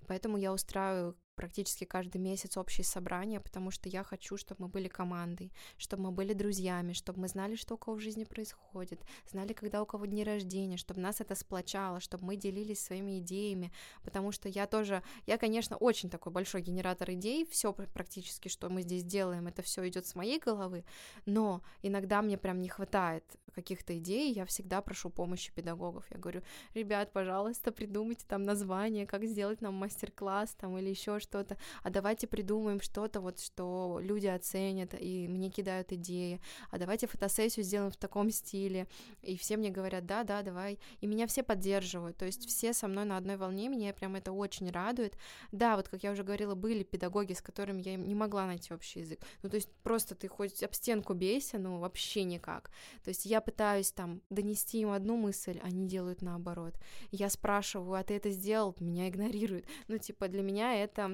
Поэтому 0.07 0.37
я 0.37 0.53
устраиваю 0.53 1.17
практически 1.35 1.85
каждый 1.85 2.19
месяц 2.19 2.57
общие 2.57 2.85
собрания, 2.85 3.41
потому 3.41 3.71
что 3.71 3.89
я 3.89 4.05
хочу, 4.05 4.37
чтобы 4.37 4.63
мы 4.63 4.69
были 4.69 4.89
командой, 4.89 5.53
чтобы 5.79 6.05
мы 6.05 6.11
были 6.13 6.33
друзьями, 6.33 6.93
чтобы 6.93 7.21
мы 7.21 7.29
знали, 7.29 7.57
что 7.57 7.75
у 7.75 7.79
кого 7.79 7.97
в 7.97 8.01
жизни 8.01 8.25
происходит, 8.25 9.01
знали, 9.31 9.53
когда 9.53 9.83
у 9.83 9.87
кого 9.87 10.07
дни 10.07 10.25
рождения, 10.25 10.77
чтобы 10.77 11.01
нас 11.01 11.21
это 11.21 11.35
сплочало, 11.35 12.01
чтобы 12.01 12.25
мы 12.25 12.37
делились 12.37 12.81
своими 12.81 13.19
идеями, 13.19 13.73
потому 14.03 14.33
что 14.33 14.49
я 14.49 14.67
тоже, 14.67 15.03
я, 15.27 15.39
конечно, 15.39 15.77
очень 15.77 16.11
такой 16.11 16.33
большой 16.33 16.63
генератор 16.63 17.11
идей, 17.13 17.47
все 17.47 17.73
практически, 17.73 18.49
что 18.49 18.69
мы 18.69 18.83
здесь 18.83 19.05
делаем, 19.05 19.47
это 19.47 19.63
все 19.63 19.87
идет 19.89 20.07
с 20.07 20.15
моей 20.15 20.39
головы, 20.39 20.85
но 21.27 21.63
иногда 21.83 22.23
мне 22.23 22.39
прям 22.39 22.61
не 22.61 22.69
хватает 22.69 23.25
каких-то 23.55 23.97
идей, 23.99 24.33
я 24.33 24.47
всегда 24.47 24.81
прошу 24.81 25.11
помощи 25.11 25.53
педагогов. 25.53 26.05
Я 26.11 26.19
говорю, 26.19 26.43
ребят, 26.75 27.13
пожалуйста, 27.13 27.71
придумайте 27.71 28.25
там 28.27 28.43
название, 28.43 29.07
как 29.07 29.25
сделать 29.25 29.61
нам 29.61 29.75
мастер-класс 29.75 30.55
там 30.55 30.79
или 30.79 30.89
еще 30.89 31.15
что-то, 31.23 31.57
а 31.83 31.91
давайте 31.91 32.27
придумаем 32.27 32.81
что-то 32.81 33.21
вот, 33.21 33.41
что 33.41 33.99
люди 34.03 34.27
оценят 34.27 34.95
и 34.99 35.29
мне 35.29 35.51
кидают 35.51 35.93
идеи, 35.93 36.41
а 36.71 36.79
давайте 36.79 37.07
фотосессию 37.07 37.65
сделаем 37.65 37.91
в 37.91 37.97
таком 37.97 38.31
стиле, 38.31 38.87
и 39.23 39.37
все 39.37 39.57
мне 39.57 39.71
говорят, 39.71 40.05
да, 40.07 40.25
да, 40.25 40.43
давай, 40.43 40.79
и 41.01 41.07
меня 41.07 41.27
все 41.27 41.43
поддерживают, 41.43 42.17
то 42.17 42.27
есть 42.27 42.47
все 42.47 42.73
со 42.73 42.89
мной 42.89 43.05
на 43.05 43.17
одной 43.17 43.37
волне, 43.37 43.69
меня 43.69 43.93
прям 43.93 44.17
это 44.17 44.33
очень 44.33 44.71
радует. 44.71 45.17
Да, 45.53 45.77
вот 45.77 45.89
как 45.89 46.03
я 46.03 46.13
уже 46.13 46.25
говорила, 46.25 46.55
были 46.55 46.83
педагоги, 46.83 47.33
с 47.33 47.41
которыми 47.41 47.83
я 47.83 47.97
не 47.97 48.15
могла 48.15 48.47
найти 48.47 48.75
общий 48.75 49.01
язык, 49.01 49.21
ну 49.43 49.49
то 49.49 49.57
есть 49.57 49.71
просто 49.83 50.15
ты 50.15 50.29
хоть 50.29 50.63
об 50.63 50.75
стенку 50.75 51.15
бейся, 51.15 51.59
ну 51.59 51.79
вообще 51.79 52.25
никак, 52.25 52.71
то 53.05 53.09
есть 53.09 53.25
я 53.25 53.41
пытаюсь 53.41 53.93
там 53.93 54.21
донести 54.29 54.81
им 54.81 54.91
одну 54.91 55.17
мысль, 55.17 55.61
они 55.63 55.87
делают 55.87 56.23
наоборот. 56.23 56.75
Я 57.11 57.29
спрашиваю, 57.29 57.95
а 57.95 58.03
ты 58.03 58.15
это 58.15 58.31
сделал? 58.31 58.75
Меня 58.81 59.09
игнорируют. 59.09 59.67
Ну, 59.89 59.99
типа, 59.99 60.29
для 60.29 60.43
меня 60.43 60.75
это 60.75 61.12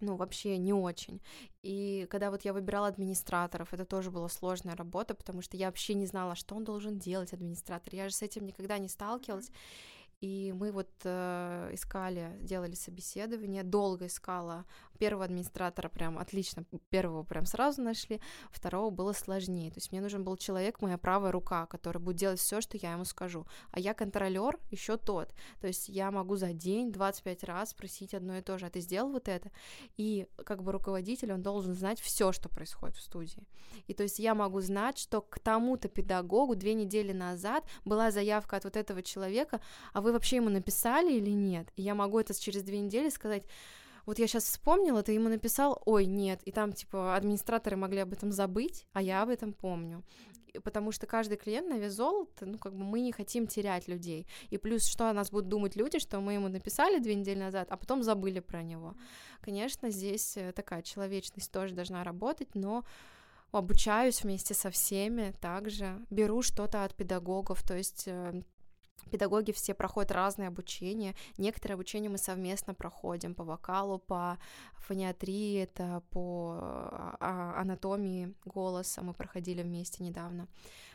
ну, 0.00 0.16
вообще 0.16 0.58
не 0.58 0.72
очень. 0.72 1.20
И 1.62 2.06
когда 2.10 2.30
вот 2.30 2.44
я 2.44 2.52
выбирала 2.52 2.88
администраторов, 2.88 3.74
это 3.74 3.84
тоже 3.84 4.10
была 4.10 4.28
сложная 4.28 4.76
работа, 4.76 5.14
потому 5.14 5.42
что 5.42 5.56
я 5.56 5.66
вообще 5.66 5.94
не 5.94 6.06
знала, 6.06 6.34
что 6.34 6.54
он 6.54 6.64
должен 6.64 6.98
делать, 6.98 7.32
администратор. 7.32 7.94
Я 7.94 8.08
же 8.08 8.14
с 8.14 8.22
этим 8.22 8.46
никогда 8.46 8.78
не 8.78 8.88
сталкивалась. 8.88 9.50
И 10.20 10.52
мы 10.52 10.72
вот 10.72 10.90
э, 11.04 11.70
искали, 11.72 12.36
делали 12.40 12.74
собеседование, 12.74 13.62
долго 13.62 14.06
искала 14.06 14.64
первого 14.98 15.24
администратора 15.24 15.88
прям 15.88 16.18
отлично, 16.18 16.64
первого 16.90 17.22
прям 17.22 17.46
сразу 17.46 17.82
нашли, 17.82 18.20
второго 18.50 18.90
было 18.90 19.12
сложнее. 19.12 19.70
То 19.70 19.78
есть 19.78 19.92
мне 19.92 20.00
нужен 20.00 20.24
был 20.24 20.36
человек, 20.36 20.80
моя 20.82 20.98
правая 20.98 21.30
рука, 21.30 21.66
который 21.66 21.98
будет 21.98 22.16
делать 22.16 22.40
все, 22.40 22.60
что 22.60 22.76
я 22.76 22.92
ему 22.92 23.04
скажу. 23.04 23.46
А 23.70 23.78
я 23.78 23.94
контролер 23.94 24.58
еще 24.70 24.96
тот. 24.96 25.32
То 25.60 25.68
есть 25.68 25.88
я 25.88 26.10
могу 26.10 26.36
за 26.36 26.52
день 26.52 26.92
25 26.92 27.44
раз 27.44 27.70
спросить 27.70 28.12
одно 28.12 28.38
и 28.38 28.42
то 28.42 28.58
же, 28.58 28.66
а 28.66 28.70
ты 28.70 28.80
сделал 28.80 29.12
вот 29.12 29.28
это? 29.28 29.50
И 29.96 30.26
как 30.44 30.62
бы 30.62 30.72
руководитель, 30.72 31.32
он 31.32 31.42
должен 31.42 31.74
знать 31.74 32.00
все, 32.00 32.32
что 32.32 32.48
происходит 32.48 32.96
в 32.96 33.02
студии. 33.02 33.46
И 33.86 33.94
то 33.94 34.02
есть 34.02 34.18
я 34.18 34.34
могу 34.34 34.60
знать, 34.60 34.98
что 34.98 35.20
к 35.20 35.38
тому-то 35.38 35.88
педагогу 35.88 36.56
две 36.56 36.74
недели 36.74 37.12
назад 37.12 37.64
была 37.84 38.10
заявка 38.10 38.56
от 38.56 38.64
вот 38.64 38.76
этого 38.76 39.02
человека, 39.02 39.60
а 39.92 40.00
вы 40.00 40.07
вообще 40.12 40.36
ему 40.36 40.50
написали 40.50 41.12
или 41.12 41.30
нет? 41.30 41.68
И 41.76 41.82
я 41.82 41.94
могу 41.94 42.18
это 42.18 42.38
через 42.38 42.62
две 42.62 42.80
недели 42.80 43.08
сказать, 43.08 43.44
вот 44.08 44.18
я 44.18 44.26
сейчас 44.26 44.44
вспомнила, 44.44 45.02
ты 45.02 45.12
ему 45.12 45.28
написал, 45.28 45.82
ой, 45.84 46.06
нет, 46.06 46.40
и 46.44 46.50
там, 46.50 46.72
типа, 46.72 47.14
администраторы 47.14 47.76
могли 47.76 47.98
об 47.98 48.14
этом 48.14 48.32
забыть, 48.32 48.86
а 48.94 49.02
я 49.02 49.20
об 49.22 49.28
этом 49.28 49.52
помню. 49.52 50.02
Потому 50.64 50.92
что 50.92 51.06
каждый 51.06 51.36
клиент 51.36 51.68
на 51.68 51.78
вес 51.78 51.92
золота, 51.92 52.46
ну, 52.46 52.56
как 52.56 52.72
бы 52.72 52.84
мы 52.84 53.00
не 53.00 53.12
хотим 53.12 53.46
терять 53.46 53.86
людей. 53.86 54.26
И 54.48 54.56
плюс, 54.56 54.86
что 54.86 55.10
о 55.10 55.12
нас 55.12 55.30
будут 55.30 55.48
думать 55.48 55.76
люди, 55.76 55.98
что 55.98 56.20
мы 56.20 56.32
ему 56.32 56.48
написали 56.48 57.00
две 57.00 57.16
недели 57.16 57.38
назад, 57.38 57.68
а 57.70 57.76
потом 57.76 58.02
забыли 58.02 58.40
про 58.40 58.62
него. 58.62 58.94
Конечно, 59.42 59.90
здесь 59.90 60.38
э, 60.38 60.52
такая 60.52 60.80
человечность 60.80 61.52
тоже 61.52 61.74
должна 61.74 62.02
работать, 62.02 62.54
но 62.54 62.84
обучаюсь 63.52 64.22
вместе 64.22 64.54
со 64.54 64.70
всеми 64.70 65.34
также, 65.40 66.00
беру 66.10 66.40
что-то 66.40 66.84
от 66.84 66.94
педагогов, 66.94 67.62
то 67.62 67.76
есть 67.76 68.04
э, 68.06 68.42
Педагоги 69.08 69.52
все 69.52 69.74
проходят 69.74 70.12
разные 70.12 70.48
обучения. 70.48 71.14
Некоторые 71.38 71.74
обучения 71.74 72.08
мы 72.08 72.18
совместно 72.18 72.74
проходим 72.74 73.34
по 73.34 73.44
вокалу, 73.44 73.98
по 73.98 74.38
фониатрии, 74.76 75.62
это 75.62 76.02
по 76.10 76.58
а, 76.60 77.16
а, 77.20 77.60
анатомии 77.60 78.34
голоса 78.44 79.02
мы 79.02 79.14
проходили 79.14 79.62
вместе 79.62 80.04
недавно. 80.04 80.48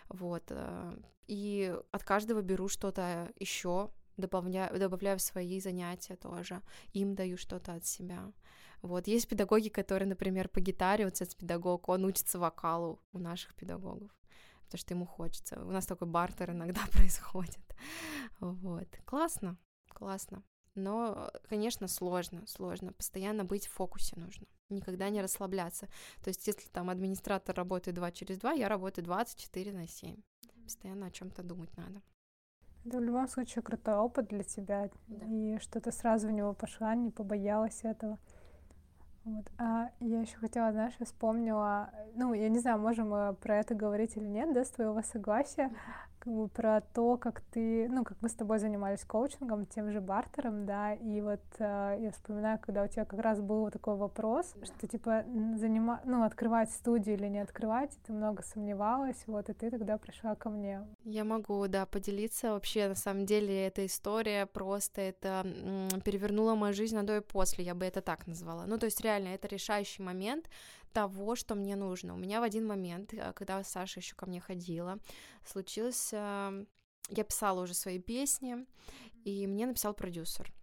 Вот. 0.09 0.43
Э, 0.49 0.93
и 1.27 1.75
от 1.91 2.03
каждого 2.03 2.41
беру 2.41 2.67
что-то 2.67 3.31
еще, 3.39 3.89
добавляю, 4.17 4.77
добавляю 4.79 5.17
в 5.17 5.21
свои 5.21 5.59
занятия 5.59 6.15
тоже. 6.15 6.61
Им 6.93 7.15
даю 7.15 7.37
что-то 7.37 7.73
от 7.73 7.85
себя. 7.85 8.31
Вот. 8.81 9.07
Есть 9.07 9.27
педагоги, 9.27 9.69
которые, 9.69 10.07
например, 10.07 10.49
по 10.49 10.59
гитаре, 10.59 11.05
вот 11.05 11.21
этот 11.21 11.35
педагог, 11.37 11.89
он 11.89 12.05
учится 12.05 12.39
вокалу 12.39 12.99
у 13.13 13.19
наших 13.19 13.55
педагогов 13.55 14.11
потому 14.73 14.79
что 14.79 14.93
ему 14.95 15.05
хочется. 15.05 15.63
У 15.63 15.71
нас 15.71 15.85
такой 15.85 16.07
бартер 16.07 16.51
иногда 16.51 16.81
происходит. 16.91 17.59
Вот. 18.39 18.87
Классно, 19.05 19.57
классно. 19.89 20.43
Но, 20.75 21.31
конечно, 21.49 21.87
сложно, 21.87 22.45
сложно. 22.47 22.93
Постоянно 22.93 23.45
быть 23.45 23.67
в 23.67 23.71
фокусе 23.73 24.19
нужно. 24.19 24.47
Никогда 24.69 25.09
не 25.09 25.21
расслабляться. 25.21 25.87
То 26.23 26.29
есть, 26.29 26.47
если 26.47 26.67
там 26.69 26.89
администратор 26.89 27.55
работает 27.55 27.95
2 27.95 28.11
через 28.11 28.39
2, 28.39 28.53
я 28.53 28.69
работаю 28.69 29.05
24 29.05 29.71
на 29.71 29.87
7. 29.87 30.17
Постоянно 30.63 31.07
о 31.07 31.11
чем-то 31.11 31.43
думать 31.43 31.75
надо. 31.77 32.01
Это 32.85 32.97
в 32.97 33.03
любом 33.03 33.27
случае 33.27 33.61
крутой 33.61 33.95
опыт 33.95 34.27
для 34.27 34.43
тебя. 34.43 34.89
Да. 35.07 35.25
И 35.27 35.59
что 35.59 35.79
ты 35.79 35.91
сразу 35.91 36.27
в 36.27 36.31
него 36.31 36.53
пошла, 36.53 36.95
не 36.95 37.11
побоялась 37.11 37.83
этого. 37.83 38.17
Вот. 39.23 39.45
А 39.57 39.89
я 40.01 40.21
еще 40.21 40.35
хотела, 40.35 40.71
знаешь, 40.73 40.95
вспомнила, 40.99 41.91
ну, 42.13 42.33
я 42.33 42.49
не 42.49 42.59
знаю, 42.59 42.79
можем 42.79 43.09
мы 43.09 43.33
про 43.35 43.57
это 43.57 43.73
говорить 43.73 44.17
или 44.17 44.27
нет, 44.27 44.53
да, 44.53 44.65
с 44.65 44.69
твоего 44.69 45.01
согласия, 45.01 45.71
как 46.23 46.33
бы 46.33 46.47
про 46.47 46.79
то, 46.79 47.17
как 47.17 47.41
ты, 47.51 47.89
ну, 47.89 48.05
как 48.05 48.17
мы 48.21 48.29
с 48.29 48.33
тобой 48.33 48.57
занимались 48.57 49.03
коучингом, 49.03 49.65
тем 49.65 49.91
же 49.91 49.99
бартером, 49.99 50.65
да, 50.65 50.93
и 50.93 51.19
вот 51.19 51.41
э, 51.59 51.97
я 51.99 52.11
вспоминаю, 52.11 52.59
когда 52.59 52.83
у 52.83 52.87
тебя 52.87 53.03
как 53.03 53.19
раз 53.19 53.41
был 53.41 53.69
такой 53.69 53.97
вопрос, 53.97 54.55
что 54.63 54.87
типа 54.87 55.25
занима, 55.57 55.99
ну, 56.05 56.23
открывать 56.23 56.71
студию 56.71 57.17
или 57.17 57.27
не 57.27 57.39
открывать, 57.39 57.91
ты 58.07 58.13
много 58.13 58.41
сомневалась, 58.41 59.21
вот, 59.27 59.49
и 59.49 59.53
ты 59.53 59.69
тогда 59.69 59.97
пришла 59.97 60.35
ко 60.35 60.49
мне. 60.49 60.87
Я 61.03 61.25
могу, 61.25 61.67
да, 61.67 61.85
поделиться. 61.85 62.53
Вообще, 62.53 62.87
на 62.87 62.95
самом 62.95 63.25
деле, 63.25 63.67
эта 63.67 63.85
история 63.85 64.45
просто 64.45 65.01
это 65.01 65.45
перевернула 66.05 66.55
мою 66.55 66.73
жизнь 66.73 66.95
на 66.95 67.03
до 67.03 67.17
и 67.17 67.19
после, 67.19 67.65
я 67.65 67.75
бы 67.75 67.85
это 67.85 67.99
так 68.01 68.27
назвала. 68.27 68.65
Ну, 68.65 68.77
то 68.77 68.85
есть 68.85 69.01
реально 69.01 69.29
это 69.29 69.49
решающий 69.49 70.01
момент 70.01 70.49
того, 70.93 71.35
что 71.35 71.55
мне 71.55 71.75
нужно. 71.75 72.13
У 72.13 72.17
меня 72.17 72.39
в 72.39 72.43
один 72.43 72.65
момент, 72.65 73.13
э, 73.13 73.33
когда 73.33 73.63
Саша 73.63 73.99
еще 73.99 74.15
ко 74.15 74.25
мне 74.25 74.39
ходила, 74.39 74.99
случилось, 75.45 76.13
э, 76.13 76.65
я 77.09 77.23
писала 77.23 77.61
уже 77.61 77.73
свои 77.73 77.99
песни, 77.99 78.65
и 79.25 79.47
мне 79.47 79.65
написал 79.65 79.93
продюсер 79.93 80.53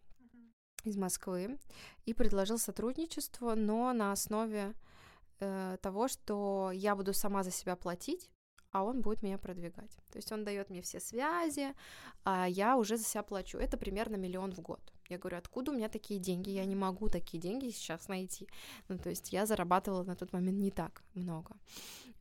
из 0.85 0.97
Москвы 0.97 1.59
и 2.07 2.15
предложил 2.15 2.59
сотрудничество, 2.59 3.55
но 3.55 3.93
на 3.93 4.13
основе 4.13 4.75
э, 5.41 5.77
того, 5.83 6.09
что 6.09 6.71
я 6.73 6.97
буду 6.97 7.13
сама 7.13 7.43
за 7.43 7.51
себя 7.51 7.77
платить, 7.77 8.31
а 8.71 8.85
он 8.85 9.01
будет 9.01 9.23
меня 9.23 9.39
продвигать. 9.39 9.91
То 10.11 10.19
есть 10.19 10.33
он 10.33 10.45
дает 10.45 10.71
мне 10.71 10.81
все 10.81 11.01
связи, 11.01 11.75
а 12.25 12.49
я 12.49 12.77
уже 12.77 12.97
за 12.97 13.05
себя 13.05 13.23
плачу. 13.23 13.59
Это 13.59 13.77
примерно 13.77 14.17
миллион 14.17 14.53
в 14.53 14.61
год. 14.61 14.81
Я 15.11 15.19
говорю, 15.19 15.39
откуда 15.39 15.73
у 15.73 15.75
меня 15.75 15.89
такие 15.89 16.21
деньги? 16.21 16.51
Я 16.51 16.65
не 16.65 16.77
могу 16.77 17.09
такие 17.09 17.41
деньги 17.41 17.71
сейчас 17.71 18.09
найти. 18.09 18.49
Ну, 18.89 18.99
то 18.99 19.11
есть 19.11 19.33
я 19.33 19.45
зарабатывала 19.45 20.05
на 20.05 20.15
тот 20.15 20.33
момент 20.33 20.59
не 20.59 20.71
так 20.71 21.03
много. 21.15 21.57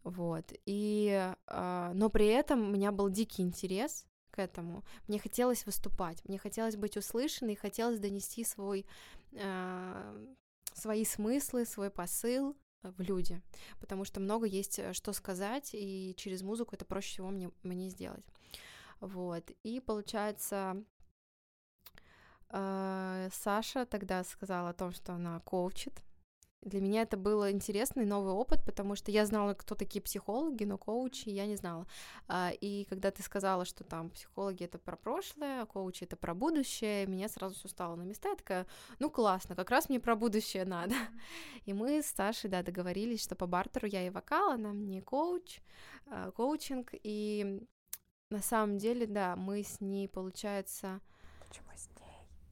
Вот. 0.04 0.46
И, 0.66 1.34
э, 1.48 1.92
но 1.94 2.10
при 2.10 2.28
этом 2.28 2.62
у 2.62 2.72
меня 2.72 2.92
был 2.92 3.10
дикий 3.10 3.44
интерес 3.44 4.08
к 4.32 4.40
этому. 4.40 4.84
Мне 5.08 5.20
хотелось 5.20 5.66
выступать, 5.66 6.24
мне 6.28 6.38
хотелось 6.38 6.76
быть 6.76 6.98
услышанной, 6.98 7.56
хотелось 7.56 8.00
донести 8.00 8.44
свой, 8.44 8.86
э, 9.34 10.28
свои 10.74 11.06
смыслы, 11.06 11.66
свой 11.66 11.90
посыл 11.90 12.56
в 12.82 13.02
люди, 13.02 13.42
потому 13.80 14.06
что 14.06 14.20
много 14.20 14.46
есть 14.46 14.80
э, 14.80 14.94
что 14.94 15.14
сказать, 15.14 15.72
и 15.74 16.14
через 16.18 16.42
музыку 16.42 16.76
это 16.76 16.86
проще 16.86 17.10
всего 17.10 17.30
мне, 17.30 17.52
мне 17.64 17.90
сделать. 17.90 18.26
Вот. 19.00 19.52
И 19.64 19.80
получается, 19.80 20.84
Саша 22.52 23.86
тогда 23.86 24.24
сказала 24.24 24.70
о 24.70 24.74
том, 24.74 24.92
что 24.92 25.14
она 25.14 25.40
коучит, 25.42 26.02
для 26.62 26.82
меня 26.82 27.04
это 27.04 27.16
был 27.16 27.48
интересный 27.50 28.04
новый 28.04 28.34
опыт, 28.34 28.66
потому 28.66 28.96
что 28.96 29.12
я 29.12 29.26
знала, 29.26 29.54
кто 29.54 29.76
такие 29.76 30.02
психологи, 30.02 30.66
но 30.66 30.78
коучи 30.78 31.30
я 31.30 31.46
не 31.46 31.56
знала. 31.56 31.88
А, 32.28 32.52
и 32.52 32.84
когда 32.86 33.12
ты 33.12 33.24
сказала, 33.24 33.64
что 33.64 33.86
там 33.86 34.10
психологи 34.10 34.66
это 34.66 34.78
про 34.78 34.98
прошлое, 34.98 35.62
а 35.62 35.66
коучи 35.66 36.04
это 36.04 36.18
про 36.18 36.34
будущее, 36.34 37.08
меня 37.08 37.30
сразу 37.30 37.56
все 37.56 37.70
стало 37.70 37.96
на 37.96 38.02
места. 38.02 38.30
Я 38.30 38.36
такая, 38.36 38.68
ну 39.00 39.10
классно, 39.10 39.56
как 39.56 39.70
раз 39.70 39.88
мне 39.88 40.02
про 40.02 40.18
будущее 40.18 40.66
надо. 40.66 40.96
И 41.64 41.72
мы 41.72 42.04
с 42.04 42.08
Сашей, 42.08 42.50
да, 42.50 42.62
договорились, 42.62 43.24
что 43.24 43.36
по 43.36 43.48
бартеру 43.48 43.88
я 43.88 44.06
и 44.06 44.10
вокал, 44.10 44.52
она 44.52 44.74
мне 44.74 45.02
коуч, 45.02 45.62
а, 46.08 46.32
коучинг. 46.32 46.90
И 47.04 47.66
на 48.30 48.42
самом 48.42 48.78
деле, 48.78 49.08
да, 49.08 49.38
мы 49.38 49.64
с 49.64 49.80
ней, 49.80 50.10
получается... 50.10 51.00
Почему 51.48 51.70
с 51.74 51.89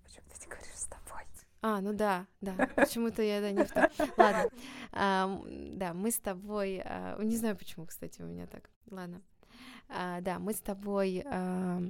ней? 0.08 0.22
Почему 0.28 0.39
ты 0.39 0.47
говоришь 0.47 0.76
с 0.76 0.86
тобой? 0.86 1.24
А, 1.62 1.82
ну 1.82 1.93
да, 1.93 2.28
да. 2.41 2.53
Почему-то 2.76 3.22
я 3.22 3.41
да, 3.41 3.51
не 3.51 3.64
в 3.64 3.72
том. 3.72 3.86
Ладно. 4.18 4.49
А, 4.91 5.41
да, 5.74 5.93
мы 5.93 6.12
с 6.12 6.20
тобой. 6.20 6.82
А, 6.86 7.22
не 7.22 7.36
знаю 7.36 7.58
почему, 7.58 7.86
кстати, 7.86 8.22
у 8.22 8.26
меня 8.26 8.47
так. 8.47 8.70
Ладно. 8.89 9.22
А, 9.89 10.22
да, 10.22 10.39
мы 10.39 10.53
с 10.53 10.62
тобой. 10.62 11.24
А, 11.26 11.82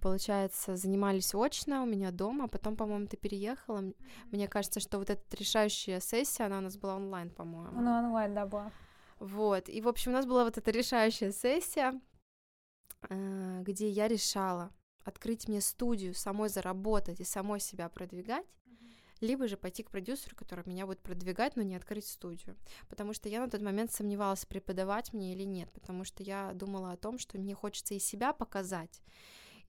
получается, 0.00 0.76
занимались 0.76 1.34
очно 1.34 1.82
у 1.82 1.86
меня 1.86 2.10
дома, 2.10 2.44
а 2.44 2.48
потом, 2.48 2.76
по-моему, 2.76 3.06
ты 3.06 3.16
переехала. 3.16 3.84
Мне 4.30 4.48
кажется, 4.48 4.80
что 4.80 4.98
вот 4.98 5.10
эта 5.10 5.36
решающая 5.36 6.00
сессия, 6.00 6.44
она 6.44 6.58
у 6.58 6.62
нас 6.62 6.76
была 6.76 6.96
онлайн, 6.96 7.30
по-моему. 7.30 7.78
Она 7.78 8.00
онлайн, 8.00 8.34
да, 8.34 8.46
была. 8.46 8.72
Вот, 9.18 9.68
и, 9.68 9.80
в 9.80 9.88
общем, 9.88 10.10
у 10.10 10.14
нас 10.14 10.26
была 10.26 10.44
вот 10.44 10.58
эта 10.58 10.70
решающая 10.70 11.30
сессия, 11.30 12.00
э, 13.08 13.62
где 13.62 13.88
я 13.88 14.08
решала, 14.08 14.72
открыть 15.04 15.48
мне 15.48 15.60
студию, 15.60 16.14
самой 16.14 16.48
заработать 16.48 17.20
и 17.20 17.24
самой 17.24 17.60
себя 17.60 17.88
продвигать, 17.88 18.46
либо 19.20 19.48
же 19.48 19.56
пойти 19.56 19.82
к 19.82 19.90
продюсеру, 19.90 20.36
который 20.36 20.64
меня 20.66 20.86
будет 20.86 21.00
продвигать, 21.00 21.56
но 21.56 21.62
не 21.62 21.76
открыть 21.76 22.06
студию. 22.06 22.56
Потому 22.88 23.14
что 23.14 23.28
я 23.28 23.40
на 23.40 23.50
тот 23.50 23.62
момент 23.62 23.92
сомневалась, 23.92 24.44
преподавать 24.44 25.12
мне 25.12 25.32
или 25.32 25.44
нет, 25.44 25.70
потому 25.72 26.04
что 26.04 26.22
я 26.22 26.52
думала 26.52 26.92
о 26.92 26.96
том, 26.96 27.18
что 27.18 27.38
мне 27.38 27.54
хочется 27.54 27.94
и 27.94 27.98
себя 27.98 28.32
показать, 28.32 29.02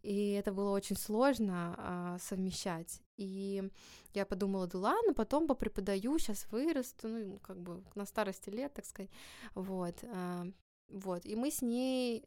и 0.05 0.33
это 0.33 0.51
было 0.51 0.69
очень 0.69 0.95
сложно 0.95 1.73
а, 1.79 2.17
совмещать. 2.19 3.01
И 3.17 3.67
я 4.13 4.27
подумала, 4.27 4.67
да 4.67 4.77
ладно, 4.77 5.15
потом 5.15 5.47
попреподаю, 5.47 6.19
сейчас 6.19 6.45
вырасту, 6.51 7.07
ну, 7.07 7.39
как 7.39 7.59
бы 7.59 7.83
на 7.95 8.05
старости 8.05 8.51
лет, 8.51 8.71
так 8.71 8.85
сказать. 8.85 9.09
Вот. 9.55 9.95
А, 10.03 10.45
вот. 10.89 11.25
И 11.25 11.35
мы 11.35 11.49
с 11.49 11.63
ней... 11.63 12.23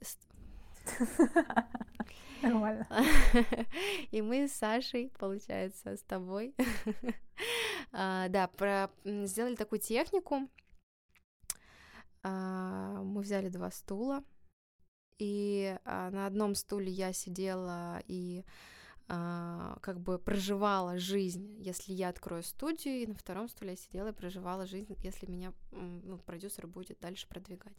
Нормально. 2.43 2.87
И 4.11 4.23
мы 4.23 4.49
с 4.49 4.53
Сашей, 4.53 5.13
получается, 5.19 5.97
с 5.97 6.03
тобой, 6.03 6.55
а, 7.93 8.29
да, 8.29 8.91
сделали 9.05 9.57
такую 9.57 9.81
технику. 9.81 10.49
А, 12.23 13.03
мы 13.03 13.23
взяли 13.23 13.49
два 13.49 13.71
стула, 13.71 14.23
и 15.19 15.77
а, 15.85 16.11
на 16.11 16.27
одном 16.27 16.55
стуле 16.55 16.91
я 16.91 17.13
сидела 17.13 18.03
и 18.07 18.45
как 19.81 20.01
бы 20.01 20.19
проживала 20.19 20.99
жизнь, 20.99 21.57
если 21.63 21.95
я 21.95 22.11
открою 22.11 22.43
студию, 22.43 22.97
и 22.97 23.07
на 23.07 23.15
втором 23.15 23.49
стуле 23.49 23.71
я 23.71 23.77
сидела 23.79 24.09
и 24.09 24.13
проживала 24.13 24.67
жизнь, 24.67 24.95
если 25.03 25.25
меня 25.25 25.55
ну, 25.71 26.19
продюсер 26.19 26.67
будет 26.67 27.01
дальше 27.01 27.27
продвигать. 27.27 27.73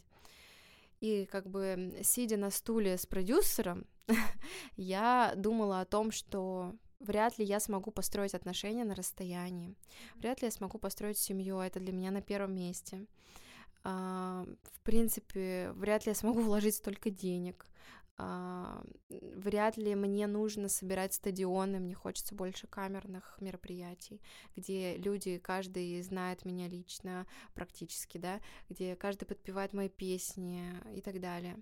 И 1.01 1.25
как 1.25 1.49
бы 1.49 1.99
сидя 2.03 2.37
на 2.37 2.49
стуле 2.49 2.97
с 2.97 3.05
продюсером, 3.05 3.85
я 4.75 5.33
думала 5.35 5.81
о 5.81 5.85
том, 5.85 6.11
что 6.11 6.75
вряд 6.99 7.37
ли 7.37 7.45
я 7.45 7.59
смогу 7.59 7.91
построить 7.91 8.33
отношения 8.33 8.83
на 8.83 8.95
расстоянии, 8.95 9.75
вряд 10.15 10.41
ли 10.41 10.47
я 10.47 10.51
смогу 10.51 10.77
построить 10.77 11.17
семью, 11.17 11.59
это 11.59 11.79
для 11.79 11.93
меня 11.93 12.11
на 12.11 12.21
первом 12.21 12.55
месте. 12.55 13.05
А, 13.83 14.45
в 14.73 14.81
принципе, 14.81 15.71
вряд 15.73 16.05
ли 16.05 16.11
я 16.11 16.15
смогу 16.15 16.41
вложить 16.43 16.75
столько 16.75 17.09
денег. 17.09 17.65
А, 18.21 18.83
вряд 19.09 19.77
ли 19.77 19.95
мне 19.95 20.27
нужно 20.27 20.67
собирать 20.67 21.13
стадионы, 21.13 21.79
мне 21.79 21.95
хочется 21.95 22.35
больше 22.35 22.67
камерных 22.67 23.37
мероприятий, 23.39 24.21
где 24.57 24.97
люди, 24.97 25.37
каждый 25.37 26.01
знает 26.01 26.43
меня 26.43 26.67
лично 26.67 27.25
практически, 27.53 28.17
да, 28.17 28.41
где 28.67 28.97
каждый 28.97 29.25
подпевает 29.25 29.71
мои 29.71 29.87
песни 29.87 30.69
и 30.93 30.99
так 30.99 31.21
далее. 31.21 31.57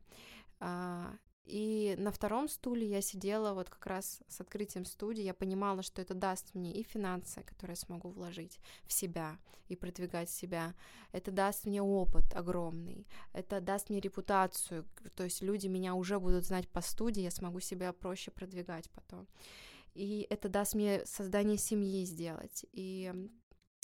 И 1.48 1.96
на 1.98 2.12
втором 2.12 2.50
стуле 2.50 2.86
я 2.86 3.02
сидела 3.02 3.54
вот 3.54 3.70
как 3.70 3.86
раз 3.88 4.20
с 4.28 4.42
открытием 4.42 4.84
студии, 4.84 5.24
я 5.24 5.34
понимала, 5.34 5.82
что 5.82 6.02
это 6.02 6.14
даст 6.14 6.54
мне 6.54 6.74
и 6.74 6.84
финансы, 6.84 7.42
которые 7.44 7.74
я 7.74 7.78
смогу 7.78 8.10
вложить 8.10 8.60
в 8.86 8.92
себя 8.92 9.38
и 9.70 9.78
продвигать 9.78 10.30
себя. 10.30 10.76
Это 11.14 11.32
даст 11.32 11.66
мне 11.66 11.82
опыт 11.82 12.26
огромный, 12.34 13.08
это 13.32 13.62
даст 13.62 13.90
мне 13.90 14.02
репутацию, 14.02 14.86
то 15.16 15.24
есть 15.24 15.42
люди 15.42 15.68
меня 15.68 15.96
уже 15.96 16.20
будут 16.20 16.46
знать 16.46 16.68
по 16.68 16.82
студии, 16.82 17.22
я 17.22 17.32
смогу 17.32 17.62
себя 17.62 17.94
проще 17.94 18.30
продвигать 18.30 18.90
потом. 18.90 19.26
И 19.94 20.28
это 20.30 20.50
даст 20.50 20.76
мне 20.76 21.06
создание 21.06 21.58
семьи 21.58 22.04
сделать. 22.04 22.66
И, 22.74 23.10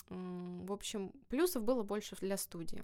в 0.10 0.72
общем, 0.74 1.14
плюсов 1.30 1.64
было 1.64 1.84
больше 1.84 2.18
для 2.18 2.36
студии. 2.36 2.84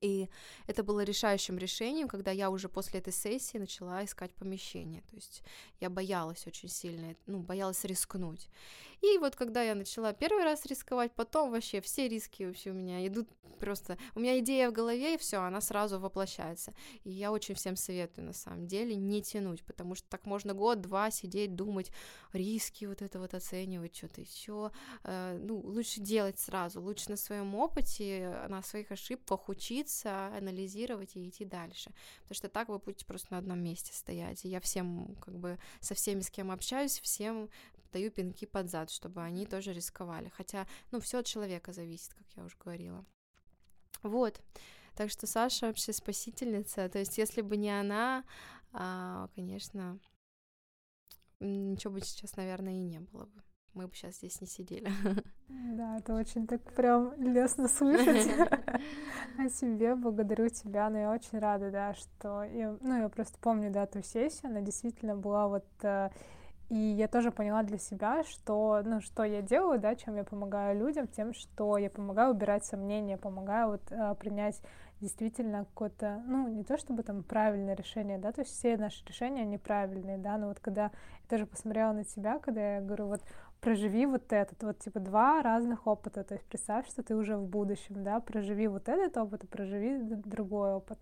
И 0.00 0.28
это 0.66 0.82
было 0.82 1.04
решающим 1.04 1.58
решением, 1.58 2.08
когда 2.08 2.30
я 2.30 2.50
уже 2.50 2.68
после 2.68 3.00
этой 3.00 3.12
сессии 3.12 3.58
начала 3.58 4.04
искать 4.04 4.34
помещение. 4.34 5.02
То 5.02 5.16
есть 5.16 5.42
я 5.80 5.90
боялась 5.90 6.46
очень 6.46 6.68
сильно, 6.68 7.14
ну, 7.26 7.38
боялась 7.40 7.84
рискнуть. 7.84 8.48
И 9.14 9.18
вот 9.18 9.36
когда 9.36 9.62
я 9.62 9.74
начала 9.74 10.12
первый 10.12 10.44
раз 10.44 10.66
рисковать, 10.66 11.12
потом 11.12 11.50
вообще 11.50 11.80
все 11.80 12.08
риски 12.08 12.42
вообще 12.42 12.70
у 12.70 12.74
меня 12.74 13.06
идут 13.06 13.28
просто... 13.56 13.98
У 14.14 14.20
меня 14.20 14.38
идея 14.40 14.68
в 14.68 14.72
голове, 14.72 15.14
и 15.14 15.18
все, 15.18 15.38
она 15.38 15.60
сразу 15.60 15.98
воплощается. 15.98 16.74
И 17.04 17.10
я 17.10 17.32
очень 17.32 17.54
всем 17.54 17.76
советую, 17.76 18.26
на 18.26 18.32
самом 18.32 18.66
деле, 18.66 18.94
не 18.96 19.22
тянуть, 19.22 19.62
потому 19.64 19.94
что 19.94 20.08
так 20.08 20.26
можно 20.26 20.54
год-два 20.54 21.10
сидеть, 21.10 21.54
думать, 21.54 21.90
риски 22.32 22.84
вот 22.84 23.00
это 23.00 23.18
вот 23.18 23.34
оценивать, 23.34 23.96
что-то 23.96 24.20
еще. 24.20 24.70
Э, 25.04 25.38
ну, 25.40 25.60
лучше 25.60 26.00
делать 26.00 26.38
сразу, 26.38 26.80
лучше 26.80 27.10
на 27.10 27.16
своем 27.16 27.54
опыте, 27.54 28.46
на 28.48 28.62
своих 28.62 28.90
ошибках 28.90 29.48
учиться, 29.48 30.26
анализировать 30.36 31.16
и 31.16 31.28
идти 31.28 31.44
дальше. 31.44 31.92
Потому 32.22 32.36
что 32.36 32.48
так 32.48 32.68
вы 32.68 32.78
будете 32.78 33.06
просто 33.06 33.28
на 33.30 33.38
одном 33.38 33.60
месте 33.60 33.92
стоять. 33.92 34.44
И 34.44 34.48
я 34.48 34.60
всем, 34.60 35.16
как 35.20 35.38
бы, 35.38 35.58
со 35.80 35.94
всеми, 35.94 36.20
с 36.20 36.30
кем 36.30 36.50
общаюсь, 36.50 37.00
всем 37.00 37.48
даю 37.96 38.10
пинки 38.10 38.44
под 38.44 38.68
зад, 38.68 38.90
чтобы 38.90 39.22
они 39.22 39.46
тоже 39.46 39.72
рисковали. 39.72 40.28
Хотя, 40.28 40.66
ну, 40.90 41.00
все 41.00 41.20
от 41.20 41.26
человека 41.26 41.72
зависит, 41.72 42.12
как 42.12 42.26
я 42.36 42.44
уже 42.44 42.56
говорила. 42.62 43.06
Вот. 44.02 44.42
Так 44.94 45.10
что 45.10 45.26
Саша 45.26 45.66
вообще 45.66 45.94
спасительница. 45.94 46.88
То 46.90 46.98
есть, 46.98 47.16
если 47.16 47.40
бы 47.40 47.56
не 47.56 47.70
она, 47.70 48.24
а, 48.72 49.28
конечно, 49.34 49.98
ничего 51.40 51.94
бы 51.94 52.00
сейчас, 52.02 52.36
наверное, 52.36 52.74
и 52.74 52.82
не 52.82 53.00
было 53.00 53.24
бы. 53.24 53.42
Мы 53.72 53.88
бы 53.88 53.94
сейчас 53.94 54.16
здесь 54.16 54.40
не 54.40 54.46
сидели. 54.46 54.90
Да, 55.48 55.98
это 55.98 56.14
очень 56.14 56.46
так 56.46 56.62
прям 56.74 57.14
лестно 57.20 57.68
слышать 57.68 58.26
о 59.38 59.48
себе. 59.48 59.94
Благодарю 59.94 60.48
тебя. 60.48 60.90
Но 60.90 60.98
я 60.98 61.10
очень 61.12 61.38
рада, 61.38 61.70
да, 61.70 61.94
что... 61.94 62.44
Ну, 62.80 63.00
я 63.00 63.08
просто 63.08 63.38
помню, 63.38 63.70
да, 63.70 63.86
ту 63.86 64.02
сессию. 64.02 64.50
Она 64.50 64.60
действительно 64.60 65.14
была 65.14 65.48
вот 65.48 65.66
э, 65.82 66.10
и 66.68 66.76
я 66.76 67.06
тоже 67.06 67.30
поняла 67.30 67.62
для 67.62 67.78
себя, 67.78 68.24
что, 68.24 68.82
ну, 68.84 69.00
что 69.00 69.22
я 69.22 69.40
делаю, 69.42 69.78
да, 69.78 69.94
чем 69.94 70.16
я 70.16 70.24
помогаю 70.24 70.78
людям, 70.78 71.06
тем, 71.06 71.32
что 71.32 71.78
я 71.78 71.88
помогаю 71.90 72.32
убирать 72.32 72.64
сомнения, 72.64 73.16
помогаю 73.16 73.70
вот 73.70 73.82
э, 73.90 74.14
принять 74.18 74.60
действительно 75.00 75.64
какое-то, 75.66 76.22
ну, 76.26 76.48
не 76.48 76.64
то 76.64 76.76
чтобы 76.78 77.02
там 77.02 77.22
правильное 77.22 77.76
решение, 77.76 78.18
да, 78.18 78.32
то 78.32 78.40
есть 78.40 78.52
все 78.52 78.76
наши 78.76 79.04
решения 79.06 79.44
неправильные, 79.44 80.18
да, 80.18 80.38
но 80.38 80.48
вот 80.48 80.58
когда 80.58 80.84
я 80.84 80.90
тоже 81.28 81.46
посмотрела 81.46 81.92
на 81.92 82.04
тебя, 82.04 82.38
когда 82.38 82.76
я 82.76 82.80
говорю, 82.80 83.06
вот 83.08 83.22
проживи 83.60 84.06
вот 84.06 84.32
этот, 84.32 84.62
вот 84.62 84.78
типа 84.78 85.00
два 85.00 85.42
разных 85.42 85.86
опыта, 85.86 86.24
то 86.24 86.34
есть 86.34 86.46
представь, 86.46 86.88
что 86.88 87.02
ты 87.02 87.14
уже 87.14 87.36
в 87.36 87.46
будущем, 87.46 88.02
да, 88.02 88.20
проживи 88.20 88.68
вот 88.68 88.88
этот 88.88 89.16
опыт 89.18 89.44
и 89.44 89.46
проживи 89.46 89.98
другой 90.24 90.74
опыт. 90.74 90.98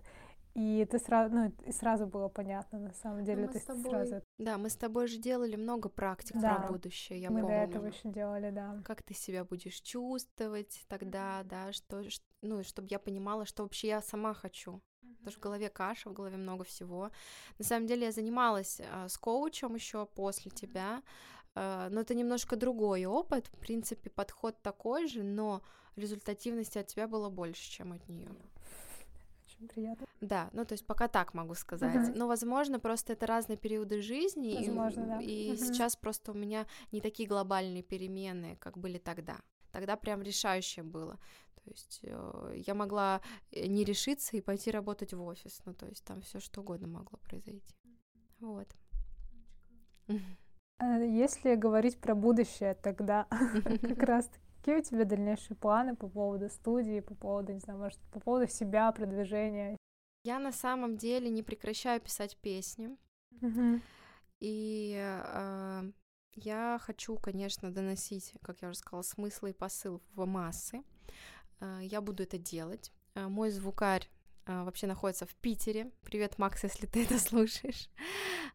И 0.55 0.87
ты 0.89 1.01
сразу, 1.01 1.35
ну, 1.35 1.53
и 1.67 1.73
сразу 1.73 2.07
было 2.07 2.29
понятно, 2.29 2.79
на 2.79 2.93
самом 2.93 3.21
ну, 3.21 3.25
деле, 3.25 3.49
ты 3.49 3.59
тобой... 3.59 3.91
сразу... 3.91 4.23
Да, 4.39 4.57
мы 4.57 4.71
с 4.71 4.77
тобой 4.77 5.09
же 5.09 5.19
делали 5.19 5.57
много 5.57 5.89
практик 5.89 6.37
да. 6.41 6.55
про 6.55 6.69
будущее, 6.69 7.21
я 7.21 7.31
мы 7.31 7.41
помню. 7.41 7.57
Мы 7.57 7.67
до 7.67 7.71
этого 7.71 7.87
еще 7.87 8.09
делали, 8.09 8.51
да. 8.51 8.81
Как 8.85 9.03
ты 9.03 9.15
себя 9.15 9.45
будешь 9.45 9.81
чувствовать 9.81 10.85
тогда, 10.87 11.43
да, 11.43 11.73
что, 11.73 12.05
ну, 12.41 12.63
чтобы 12.63 12.87
я 12.91 13.01
понимала, 13.01 13.47
что 13.47 13.65
вообще 13.65 13.89
я 13.89 14.01
сама 14.01 14.33
хочу. 14.33 14.81
Потому 15.01 15.33
что 15.33 15.41
в 15.41 15.43
голове 15.43 15.69
каша, 15.71 16.11
в 16.11 16.13
голове 16.13 16.37
много 16.37 16.63
всего. 16.63 17.11
На 17.59 17.65
самом 17.65 17.89
деле 17.89 18.07
я 18.07 18.13
занималась 18.13 18.81
э, 18.81 19.09
с 19.09 19.19
коучем 19.19 19.75
еще 19.75 20.07
после 20.07 20.53
тебя, 20.53 21.03
э, 21.57 21.89
но 21.91 22.01
это 22.01 22.15
немножко 22.15 22.55
другой 22.55 23.07
опыт. 23.07 23.49
В 23.49 23.59
принципе, 23.59 24.09
подход 24.09 24.63
такой 24.63 25.09
же, 25.09 25.25
но 25.25 25.63
результативности 25.97 26.79
от 26.79 26.87
тебя 26.87 27.09
было 27.09 27.29
больше, 27.29 27.69
чем 27.69 27.93
от 27.93 28.09
нее 28.09 28.31
очень 29.57 29.69
приятно. 29.69 30.07
Да, 30.21 30.51
ну 30.53 30.65
то 30.65 30.73
есть 30.73 30.87
пока 30.87 31.09
так 31.09 31.35
могу 31.35 31.55
сказать. 31.55 32.09
Uh-huh. 32.09 32.17
Но, 32.17 32.27
возможно, 32.27 32.79
просто 32.79 33.13
это 33.13 33.27
разные 33.27 33.57
периоды 33.57 34.03
жизни. 34.03 34.57
Возможно, 34.57 35.03
и, 35.03 35.07
да. 35.07 35.21
И 35.21 35.53
uh-huh. 35.53 35.57
сейчас 35.57 35.97
просто 35.97 36.33
у 36.33 36.35
меня 36.35 36.67
не 36.93 37.01
такие 37.01 37.29
глобальные 37.29 37.83
перемены, 37.83 38.57
как 38.61 38.79
были 38.79 38.99
тогда. 38.99 39.39
Тогда 39.71 39.97
прям 39.97 40.23
решающее 40.23 40.85
было. 40.85 41.19
То 41.65 41.71
есть 41.71 42.01
э, 42.03 42.63
я 42.67 42.75
могла 42.75 43.21
э, 43.51 43.67
не 43.67 43.85
решиться 43.85 44.37
и 44.37 44.41
пойти 44.41 44.71
работать 44.71 45.15
в 45.15 45.23
офис. 45.23 45.63
Ну, 45.65 45.75
то 45.75 45.87
есть 45.87 46.05
там 46.05 46.21
все 46.21 46.39
что 46.41 46.61
угодно 46.61 46.89
могло 46.89 47.19
произойти. 47.19 47.75
Вот. 48.41 48.69
А 50.79 50.99
если 50.99 51.55
говорить 51.55 51.99
про 51.99 52.15
будущее, 52.15 52.75
тогда 52.75 53.27
как 53.81 54.03
раз 54.03 54.31
Какие 54.65 54.79
у 54.79 54.83
тебя 54.83 55.05
дальнейшие 55.05 55.59
планы 55.59 55.95
по 55.95 56.09
поводу 56.09 56.49
студии, 56.49 57.01
по 57.01 57.15
поводу, 57.15 57.53
не 57.53 57.61
знаю, 57.61 57.79
может, 57.79 57.99
по 58.11 58.19
поводу 58.19 58.51
себя, 58.51 58.91
продвижения? 58.93 59.77
Я 60.25 60.39
на 60.39 60.53
самом 60.53 60.97
деле 60.97 61.29
не 61.29 61.43
прекращаю 61.43 62.01
писать 62.01 62.39
песни. 62.39 62.97
Mm-hmm. 63.43 63.83
И 64.41 64.97
э, 64.99 65.93
я 66.37 66.79
хочу, 66.81 67.19
конечно, 67.19 67.75
доносить, 67.75 68.33
как 68.41 68.63
я 68.63 68.71
уже 68.71 68.79
сказала, 68.79 69.03
смысл 69.03 69.45
и 69.45 69.53
посыл 69.53 70.01
в 70.15 70.25
массы. 70.25 70.83
Э, 71.61 71.81
я 71.83 72.01
буду 72.01 72.23
это 72.23 72.39
делать. 72.39 72.91
Э, 73.15 73.29
мой 73.29 73.51
звукарь 73.51 74.09
а, 74.09 74.14
вообще 74.47 74.87
находится 74.87 75.27
в 75.27 75.35
Питере. 75.37 75.91
Привет, 76.03 76.39
Макс, 76.39 76.63
если 76.63 76.87
ты 76.87 77.05
это 77.05 77.19
слушаешь. 77.19 77.89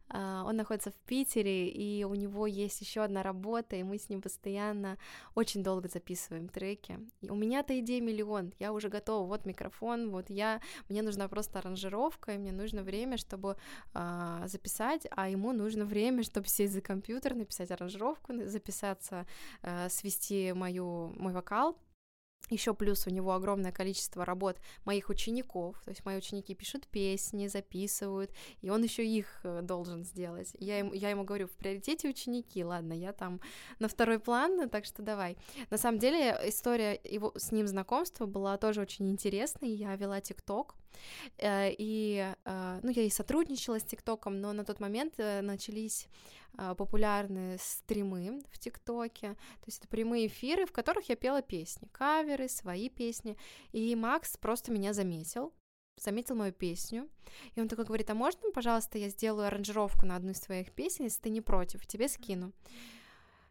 А, 0.08 0.44
он 0.44 0.56
находится 0.56 0.90
в 0.90 0.98
Питере, 1.06 1.68
и 1.68 2.04
у 2.04 2.14
него 2.14 2.46
есть 2.46 2.80
еще 2.80 3.02
одна 3.02 3.22
работа, 3.22 3.76
и 3.76 3.82
мы 3.82 3.98
с 3.98 4.08
ним 4.08 4.22
постоянно 4.22 4.98
очень 5.34 5.62
долго 5.62 5.88
записываем 5.88 6.48
треки. 6.48 6.98
И 7.20 7.30
у 7.30 7.34
меня-то 7.34 7.78
идей 7.78 8.00
миллион, 8.00 8.52
я 8.58 8.72
уже 8.72 8.88
готова, 8.88 9.26
вот 9.26 9.46
микрофон, 9.46 10.10
вот 10.10 10.30
я, 10.30 10.60
мне 10.88 11.02
нужна 11.02 11.28
просто 11.28 11.58
аранжировка, 11.58 12.34
и 12.34 12.38
мне 12.38 12.52
нужно 12.52 12.82
время, 12.82 13.16
чтобы 13.16 13.56
а, 13.92 14.46
записать, 14.46 15.06
а 15.10 15.28
ему 15.28 15.52
нужно 15.52 15.84
время, 15.84 16.22
чтобы 16.22 16.48
сесть 16.48 16.72
за 16.72 16.80
компьютер, 16.80 17.34
написать 17.34 17.70
аранжировку, 17.70 18.32
записаться, 18.46 19.26
а, 19.62 19.88
свести 19.88 20.52
мою, 20.52 21.12
мой 21.16 21.32
вокал, 21.32 21.76
еще 22.48 22.74
плюс 22.74 23.06
у 23.06 23.10
него 23.10 23.32
огромное 23.32 23.72
количество 23.72 24.24
работ 24.24 24.58
моих 24.84 25.08
учеников, 25.08 25.80
то 25.84 25.90
есть 25.90 26.04
мои 26.04 26.16
ученики 26.16 26.54
пишут 26.54 26.86
песни, 26.88 27.46
записывают, 27.46 28.32
и 28.60 28.70
он 28.70 28.82
еще 28.82 29.06
их 29.06 29.40
э, 29.44 29.60
должен 29.62 30.04
сделать. 30.04 30.54
Я 30.58 30.78
ему, 30.78 30.92
я 30.92 31.10
ему 31.10 31.24
говорю, 31.24 31.46
в 31.46 31.52
приоритете 31.52 32.08
ученики, 32.08 32.64
ладно, 32.64 32.92
я 32.92 33.12
там 33.12 33.40
на 33.78 33.88
второй 33.88 34.18
план, 34.18 34.68
так 34.68 34.84
что 34.84 35.02
давай. 35.02 35.36
На 35.70 35.78
самом 35.78 35.98
деле 35.98 36.38
история 36.44 37.00
его 37.04 37.32
с 37.36 37.52
ним 37.52 37.66
знакомства 37.66 38.26
была 38.26 38.56
тоже 38.56 38.80
очень 38.80 39.10
интересной. 39.10 39.70
Я 39.70 39.94
вела 39.96 40.20
ТикТок, 40.20 40.74
э, 40.74 40.79
и, 41.78 42.34
э, 42.44 42.80
ну, 42.82 42.90
я 42.90 43.02
и 43.02 43.10
сотрудничала 43.10 43.78
с 43.78 43.84
ТикТоком, 43.84 44.40
но 44.40 44.52
на 44.52 44.64
тот 44.64 44.80
момент 44.80 45.14
начались 45.18 46.08
а, 46.56 46.74
популярные 46.74 47.58
стримы 47.58 48.42
в 48.50 48.58
ТикТоке, 48.58 49.34
то 49.34 49.66
есть 49.66 49.78
это 49.78 49.88
прямые 49.88 50.26
эфиры, 50.26 50.66
в 50.66 50.72
которых 50.72 51.08
я 51.08 51.16
пела 51.16 51.42
песни, 51.42 51.88
каверы, 51.92 52.48
свои 52.48 52.88
песни, 52.88 53.36
и 53.72 53.94
Макс 53.94 54.36
просто 54.36 54.72
меня 54.72 54.92
заметил, 54.92 55.54
заметил 55.96 56.34
мою 56.34 56.52
песню, 56.52 57.08
и 57.54 57.60
он 57.60 57.68
такой 57.68 57.84
говорит, 57.84 58.10
а 58.10 58.14
можно, 58.14 58.50
пожалуйста, 58.50 58.98
я 58.98 59.08
сделаю 59.08 59.46
аранжировку 59.46 60.06
на 60.06 60.16
одну 60.16 60.32
из 60.32 60.40
твоих 60.40 60.72
песен, 60.72 61.04
если 61.04 61.22
ты 61.22 61.30
не 61.30 61.40
против, 61.40 61.86
тебе 61.86 62.08
скину. 62.08 62.52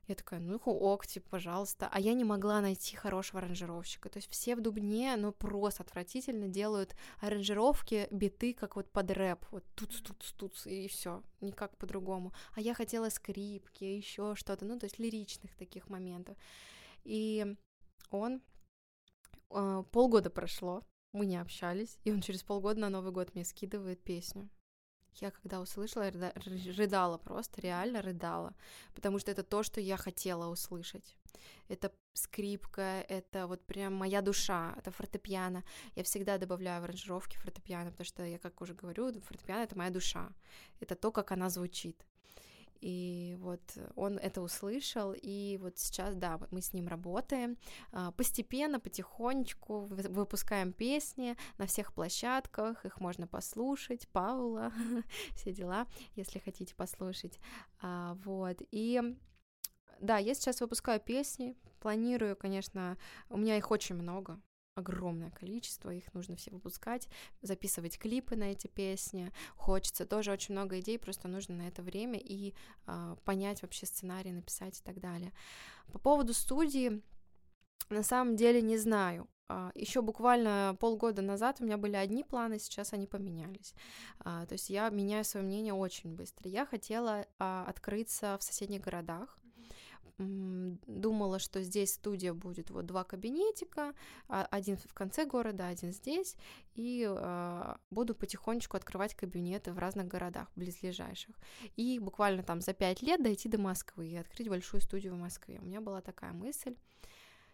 Я 0.09 0.15
такая, 0.15 0.39
ну 0.39 0.57
ок, 0.57 1.05
типа, 1.05 1.29
пожалуйста. 1.29 1.87
А 1.91 1.99
я 1.99 2.15
не 2.15 2.23
могла 2.23 2.61
найти 2.61 2.95
хорошего 2.95 3.41
аранжировщика. 3.41 4.09
То 4.09 4.17
есть 4.17 4.27
все 4.31 4.55
в 4.55 4.61
Дубне, 4.61 5.15
ну, 5.17 5.31
просто 5.31 5.83
отвратительно 5.83 6.47
делают 6.47 6.95
аранжировки, 7.19 8.07
биты, 8.09 8.55
как 8.55 8.75
вот 8.75 8.91
под 8.91 9.11
рэп. 9.11 9.45
Вот 9.51 9.63
тут 9.75 10.03
тут 10.03 10.33
тут 10.35 10.65
и 10.65 10.87
все, 10.87 11.21
никак 11.41 11.77
по-другому. 11.77 12.33
А 12.55 12.61
я 12.61 12.73
хотела 12.73 13.09
скрипки, 13.09 13.83
еще 13.83 14.33
что-то, 14.33 14.65
ну, 14.65 14.79
то 14.79 14.85
есть 14.85 14.97
лиричных 14.97 15.55
таких 15.55 15.89
моментов. 15.89 16.35
И 17.03 17.45
он... 18.09 18.41
Э, 19.51 19.83
полгода 19.91 20.31
прошло, 20.31 20.83
мы 21.13 21.27
не 21.27 21.37
общались, 21.37 21.99
и 22.03 22.11
он 22.11 22.21
через 22.21 22.41
полгода 22.41 22.79
на 22.79 22.89
Новый 22.89 23.11
год 23.11 23.35
мне 23.35 23.45
скидывает 23.45 24.03
песню. 24.03 24.49
Я 25.15 25.31
когда 25.31 25.59
услышала, 25.59 26.11
рыдала 26.11 27.17
просто, 27.17 27.61
реально 27.61 28.01
рыдала, 28.01 28.53
потому 28.95 29.19
что 29.19 29.31
это 29.31 29.43
то, 29.43 29.63
что 29.63 29.81
я 29.81 29.97
хотела 29.97 30.47
услышать. 30.49 31.15
Это 31.67 31.91
скрипка, 32.13 33.05
это 33.09 33.47
вот 33.47 33.65
прям 33.65 33.93
моя 33.95 34.21
душа, 34.21 34.73
это 34.77 34.91
фортепиано. 34.91 35.63
Я 35.95 36.03
всегда 36.03 36.37
добавляю 36.37 36.81
в 36.81 36.85
аранжировки 36.85 37.37
фортепиано, 37.37 37.91
потому 37.91 38.05
что 38.05 38.23
я, 38.23 38.39
как 38.39 38.61
уже 38.61 38.73
говорю, 38.73 39.11
фортепиано— 39.21 39.63
это 39.63 39.77
моя 39.77 39.89
душа. 39.89 40.29
Это 40.79 40.95
то, 40.95 41.11
как 41.11 41.31
она 41.31 41.49
звучит. 41.49 42.05
И 42.81 43.35
вот 43.39 43.61
он 43.95 44.17
это 44.17 44.41
услышал, 44.41 45.13
и 45.13 45.57
вот 45.61 45.77
сейчас, 45.77 46.15
да, 46.15 46.39
мы 46.51 46.61
с 46.61 46.73
ним 46.73 46.87
работаем. 46.87 47.57
А, 47.91 48.11
постепенно, 48.11 48.79
потихонечку 48.79 49.85
выпускаем 49.85 50.71
песни 50.71 51.35
на 51.57 51.67
всех 51.67 51.93
площадках, 51.93 52.85
их 52.85 52.99
можно 52.99 53.27
послушать, 53.27 54.07
Паула, 54.09 54.71
все 55.35 55.51
дела, 55.51 55.87
если 56.15 56.39
хотите 56.39 56.73
послушать. 56.75 57.39
А, 57.81 58.15
вот, 58.23 58.61
и 58.71 59.01
да, 59.99 60.17
я 60.17 60.33
сейчас 60.33 60.61
выпускаю 60.61 60.99
песни, 60.99 61.55
планирую, 61.79 62.35
конечно, 62.35 62.97
у 63.29 63.37
меня 63.37 63.57
их 63.57 63.71
очень 63.71 63.95
много, 63.95 64.39
огромное 64.79 65.31
количество, 65.31 65.89
их 65.93 66.13
нужно 66.13 66.35
все 66.35 66.51
выпускать, 66.51 67.07
записывать 67.41 67.97
клипы 67.97 68.35
на 68.35 68.51
эти 68.51 68.67
песни. 68.67 69.31
Хочется 69.55 70.05
тоже 70.05 70.31
очень 70.31 70.53
много 70.53 70.79
идей, 70.79 70.97
просто 70.97 71.27
нужно 71.27 71.55
на 71.55 71.67
это 71.67 71.81
время 71.81 72.19
и 72.19 72.53
э, 72.87 73.15
понять 73.23 73.61
вообще 73.61 73.85
сценарий, 73.85 74.31
написать 74.31 74.79
и 74.79 74.83
так 74.83 74.99
далее. 74.99 75.31
По 75.91 75.99
поводу 75.99 76.33
студии, 76.33 77.01
на 77.89 78.03
самом 78.03 78.35
деле 78.35 78.61
не 78.61 78.77
знаю. 78.77 79.27
А, 79.47 79.71
Еще 79.73 80.01
буквально 80.01 80.77
полгода 80.79 81.21
назад 81.21 81.57
у 81.59 81.65
меня 81.65 81.77
были 81.77 81.95
одни 81.95 82.23
планы, 82.23 82.59
сейчас 82.59 82.93
они 82.93 83.07
поменялись. 83.07 83.73
А, 84.19 84.45
то 84.45 84.53
есть 84.53 84.69
я 84.69 84.89
меняю 84.89 85.25
свое 85.25 85.45
мнение 85.45 85.73
очень 85.73 86.15
быстро. 86.15 86.49
Я 86.49 86.65
хотела 86.65 87.25
открыться 87.37 88.37
в 88.39 88.43
соседних 88.43 88.81
городах, 88.81 89.39
думала, 90.19 91.39
что 91.39 91.61
здесь 91.61 91.93
студия 91.93 92.33
будет 92.33 92.69
вот 92.69 92.85
два 92.85 93.03
кабинетика, 93.03 93.93
а, 94.27 94.45
один 94.51 94.77
в 94.77 94.93
конце 94.93 95.25
города, 95.25 95.67
один 95.67 95.93
здесь, 95.93 96.35
и 96.75 97.07
э, 97.09 97.75
буду 97.89 98.15
потихонечку 98.15 98.77
открывать 98.77 99.15
кабинеты 99.15 99.71
в 99.71 99.79
разных 99.79 100.07
городах, 100.07 100.49
близлежащих. 100.55 101.35
И 101.75 101.99
буквально 101.99 102.43
там 102.43 102.61
за 102.61 102.73
пять 102.73 103.01
лет 103.01 103.23
дойти 103.23 103.49
до 103.49 103.57
Москвы 103.57 104.07
и 104.07 104.15
открыть 104.15 104.49
большую 104.49 104.81
студию 104.81 105.15
в 105.15 105.19
Москве. 105.19 105.59
У 105.61 105.65
меня 105.65 105.81
была 105.81 106.01
такая 106.01 106.33
мысль. 106.33 106.75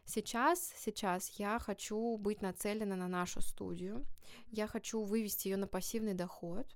Сейчас, 0.05 0.74
сейчас 0.78 1.30
я 1.39 1.57
хочу 1.57 2.18
быть 2.18 2.41
нацелена 2.41 2.95
на 2.95 3.07
нашу 3.07 3.41
студию. 3.41 4.05
Я 4.51 4.68
хочу 4.68 5.03
вывести 5.03 5.47
ее 5.47 5.57
на 5.57 5.68
пассивный 5.68 6.13
доход. 6.13 6.68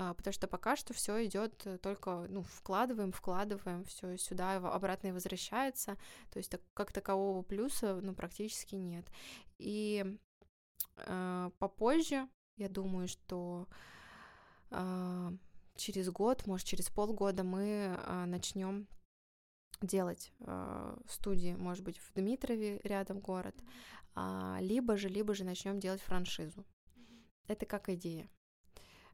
А, 0.00 0.14
потому 0.14 0.32
что 0.32 0.48
пока 0.48 0.76
что 0.76 0.94
все 0.94 1.26
идет 1.26 1.66
э, 1.66 1.76
только, 1.76 2.26
ну, 2.30 2.42
вкладываем, 2.42 3.12
вкладываем, 3.12 3.84
все 3.84 4.16
сюда 4.16 4.56
обратно 4.56 5.08
и 5.08 5.12
возвращается, 5.12 5.98
то 6.30 6.38
есть 6.38 6.50
так, 6.50 6.62
как 6.72 6.90
такового 6.90 7.42
плюса, 7.42 8.00
ну, 8.00 8.14
практически 8.14 8.76
нет. 8.76 9.04
И 9.58 10.18
э, 10.96 11.50
попозже, 11.58 12.26
я 12.56 12.70
думаю, 12.70 13.08
что 13.08 13.68
э, 14.70 15.30
через 15.76 16.08
год, 16.08 16.46
может, 16.46 16.66
через 16.66 16.88
полгода 16.88 17.44
мы 17.44 17.94
э, 17.94 18.24
начнем 18.24 18.88
делать 19.82 20.32
э, 20.38 20.96
студии, 21.08 21.54
может 21.56 21.84
быть, 21.84 21.98
в 21.98 22.14
Дмитрове 22.14 22.80
рядом 22.84 23.20
город, 23.20 23.54
э, 24.16 24.56
либо 24.60 24.96
же, 24.96 25.10
либо 25.10 25.34
же 25.34 25.44
начнем 25.44 25.78
делать 25.78 26.00
франшизу. 26.00 26.64
Это 27.48 27.66
как 27.66 27.90
идея. 27.90 28.30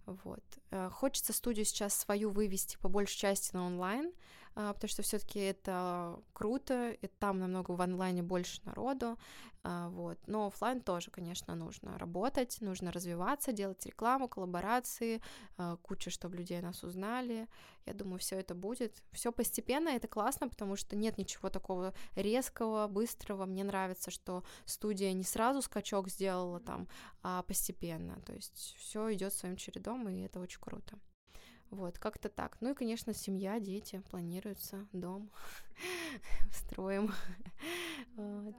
Вот. 0.07 0.43
Э, 0.71 0.89
хочется 0.91 1.33
студию 1.33 1.65
сейчас 1.65 1.95
свою 1.95 2.31
вывести 2.31 2.79
по 2.79 2.89
большей 2.89 3.19
части 3.19 3.55
на 3.55 3.67
онлайн, 3.67 4.13
потому 4.57 4.89
что 4.89 5.03
все-таки 5.03 5.39
это 5.39 6.19
круто, 6.33 6.91
и 6.91 7.07
там 7.07 7.39
намного 7.39 7.73
в 7.73 7.81
онлайне 7.81 8.23
больше 8.23 8.61
народу, 8.65 9.19
а, 9.69 9.89
вот. 9.89 10.19
Но 10.27 10.47
офлайн 10.47 10.81
тоже, 10.81 11.11
конечно, 11.11 11.57
нужно 11.57 11.99
работать, 11.99 12.59
нужно 12.61 12.93
развиваться, 12.93 13.53
делать 13.53 13.85
рекламу, 13.85 14.29
коллаборации, 14.29 15.21
а, 15.59 15.77
куча, 15.79 16.11
чтобы 16.11 16.37
людей 16.37 16.61
нас 16.61 16.85
узнали. 16.85 17.49
Я 17.85 17.93
думаю, 17.93 18.21
все 18.21 18.39
это 18.39 18.55
будет. 18.55 19.03
Все 19.11 19.33
постепенно, 19.33 19.89
это 19.89 20.07
классно, 20.07 20.49
потому 20.49 20.77
что 20.77 20.95
нет 20.95 21.19
ничего 21.19 21.51
такого 21.51 21.95
резкого, 22.15 22.87
быстрого. 22.87 23.45
Мне 23.45 23.65
нравится, 23.65 24.13
что 24.13 24.45
студия 24.67 25.13
не 25.13 25.25
сразу 25.25 25.63
скачок 25.63 26.09
сделала 26.09 26.61
там, 26.61 26.87
а 27.23 27.43
постепенно. 27.43 28.21
То 28.21 28.35
есть 28.35 28.77
все 28.79 29.13
идет 29.15 29.33
своим 29.33 29.57
чередом, 29.57 30.09
и 30.09 30.21
это 30.21 30.39
очень 30.39 30.61
круто. 30.61 30.97
Вот, 31.71 31.99
как-то 31.99 32.29
так. 32.29 32.57
Ну 32.61 32.71
и, 32.71 32.75
конечно, 32.75 33.13
семья, 33.13 33.59
дети, 33.59 34.03
планируется, 34.11 34.87
дом, 34.93 35.31
строим. 36.53 37.13
вот. 38.17 38.55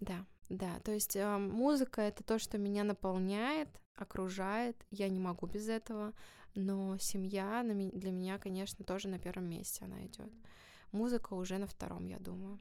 Да, 0.00 0.26
да, 0.50 0.78
то 0.80 0.92
есть 0.92 1.16
э, 1.16 1.38
музыка 1.38 2.02
это 2.02 2.22
то, 2.22 2.38
что 2.38 2.58
меня 2.58 2.84
наполняет, 2.84 3.68
окружает, 3.94 4.76
я 4.90 5.08
не 5.08 5.18
могу 5.18 5.46
без 5.46 5.68
этого, 5.68 6.12
но 6.54 6.98
семья 6.98 7.62
для 7.64 8.10
меня, 8.10 8.38
конечно, 8.38 8.84
тоже 8.84 9.08
на 9.08 9.18
первом 9.18 9.48
месте 9.48 9.84
она 9.84 10.04
идет. 10.04 10.30
Музыка 10.92 11.34
уже 11.34 11.58
на 11.58 11.66
втором, 11.66 12.06
я 12.06 12.18
думаю. 12.18 12.60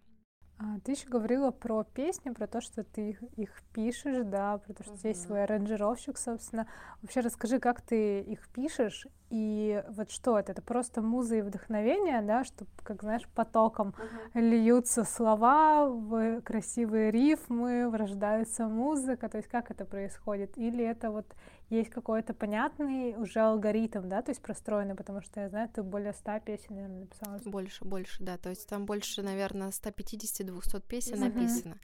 А, 0.58 0.80
ты 0.84 0.93
еще 0.93 1.08
говорила 1.08 1.51
про 1.51 1.84
песни, 1.84 2.30
про 2.30 2.47
то, 2.47 2.62
что 2.62 2.84
ты 2.84 3.10
их, 3.10 3.24
их 3.36 3.62
пишешь, 3.74 4.24
да, 4.26 4.58
про 4.60 4.74
то, 4.74 4.84
что 4.84 4.93
uh-huh. 4.93 5.08
есть 5.10 5.24
свой 5.24 5.43
аранжировщик, 5.43 6.18
собственно. 6.18 6.68
Вообще 7.01 7.20
расскажи, 7.20 7.60
как 7.60 7.82
ты 7.82 8.22
их 8.22 8.47
пишешь 8.49 9.06
И 9.30 9.84
вот 9.89 10.11
что 10.11 10.38
это? 10.38 10.51
Это 10.51 10.61
просто 10.61 11.01
муза 11.01 11.38
и 11.38 11.41
вдохновение, 11.41 12.21
да, 12.21 12.43
что, 12.43 12.65
как 12.84 13.01
знаешь, 13.01 13.28
потоком 13.34 13.95
uh-huh. 14.34 14.41
льются 14.41 15.03
слова, 15.03 15.88
в 15.88 16.41
красивые 16.41 17.09
рифмы, 17.09 17.89
рождается 17.91 18.67
музыка. 18.67 19.28
То 19.28 19.38
есть 19.38 19.49
как 19.49 19.71
это 19.71 19.84
происходит? 19.84 20.57
Или 20.57 20.86
это 20.86 21.09
вот 21.09 21.26
есть 21.69 21.89
какой-то 21.89 22.36
понятный 22.36 23.15
уже 23.15 23.39
алгоритм, 23.39 24.07
да, 24.07 24.21
то 24.21 24.30
есть 24.30 24.41
простроенный, 24.41 24.93
потому 24.93 25.21
что 25.21 25.41
я 25.41 25.49
знаю, 25.49 25.69
ты 25.69 25.82
более 25.82 26.13
100 26.13 26.39
песен, 26.41 26.76
наверное, 26.76 26.99
написала. 27.01 27.39
Больше, 27.45 27.84
больше, 27.84 28.23
да, 28.23 28.38
то 28.38 28.49
есть 28.49 28.69
там 28.69 28.86
больше, 28.86 29.23
наверное, 29.23 29.69
150-200 29.69 30.88
песен 30.88 31.15
uh-huh. 31.15 31.34
написано. 31.34 31.80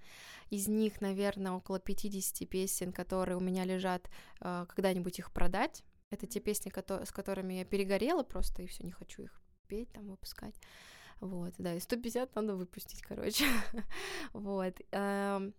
Из 0.51 0.67
них, 0.67 1.01
наверное, 1.01 1.53
около 1.53 1.79
50 1.79 2.47
песен, 2.47 2.91
которые 2.91 3.37
у 3.37 3.41
меня 3.41 3.63
лежат, 3.63 4.09
э, 4.41 4.65
когда-нибудь 4.67 5.17
их 5.17 5.31
продать, 5.31 5.83
это 6.12 6.28
те 6.28 6.39
песни, 6.39 6.72
с 7.05 7.12
которыми 7.12 7.55
я 7.55 7.66
перегорела 7.66 8.24
просто, 8.24 8.62
и 8.62 8.68
все, 8.68 8.84
не 8.84 8.91
хочу 8.91 9.24
их 9.24 9.41
петь, 9.68 9.91
там, 9.93 10.09
выпускать. 10.09 10.55
Вот, 11.22 11.53
да, 11.57 11.74
и 11.74 11.80
150 11.80 12.36
надо 12.36 12.55
выпустить, 12.55 13.01
короче. 13.01 13.45
вот. 14.34 14.76
Эм, 14.91 15.53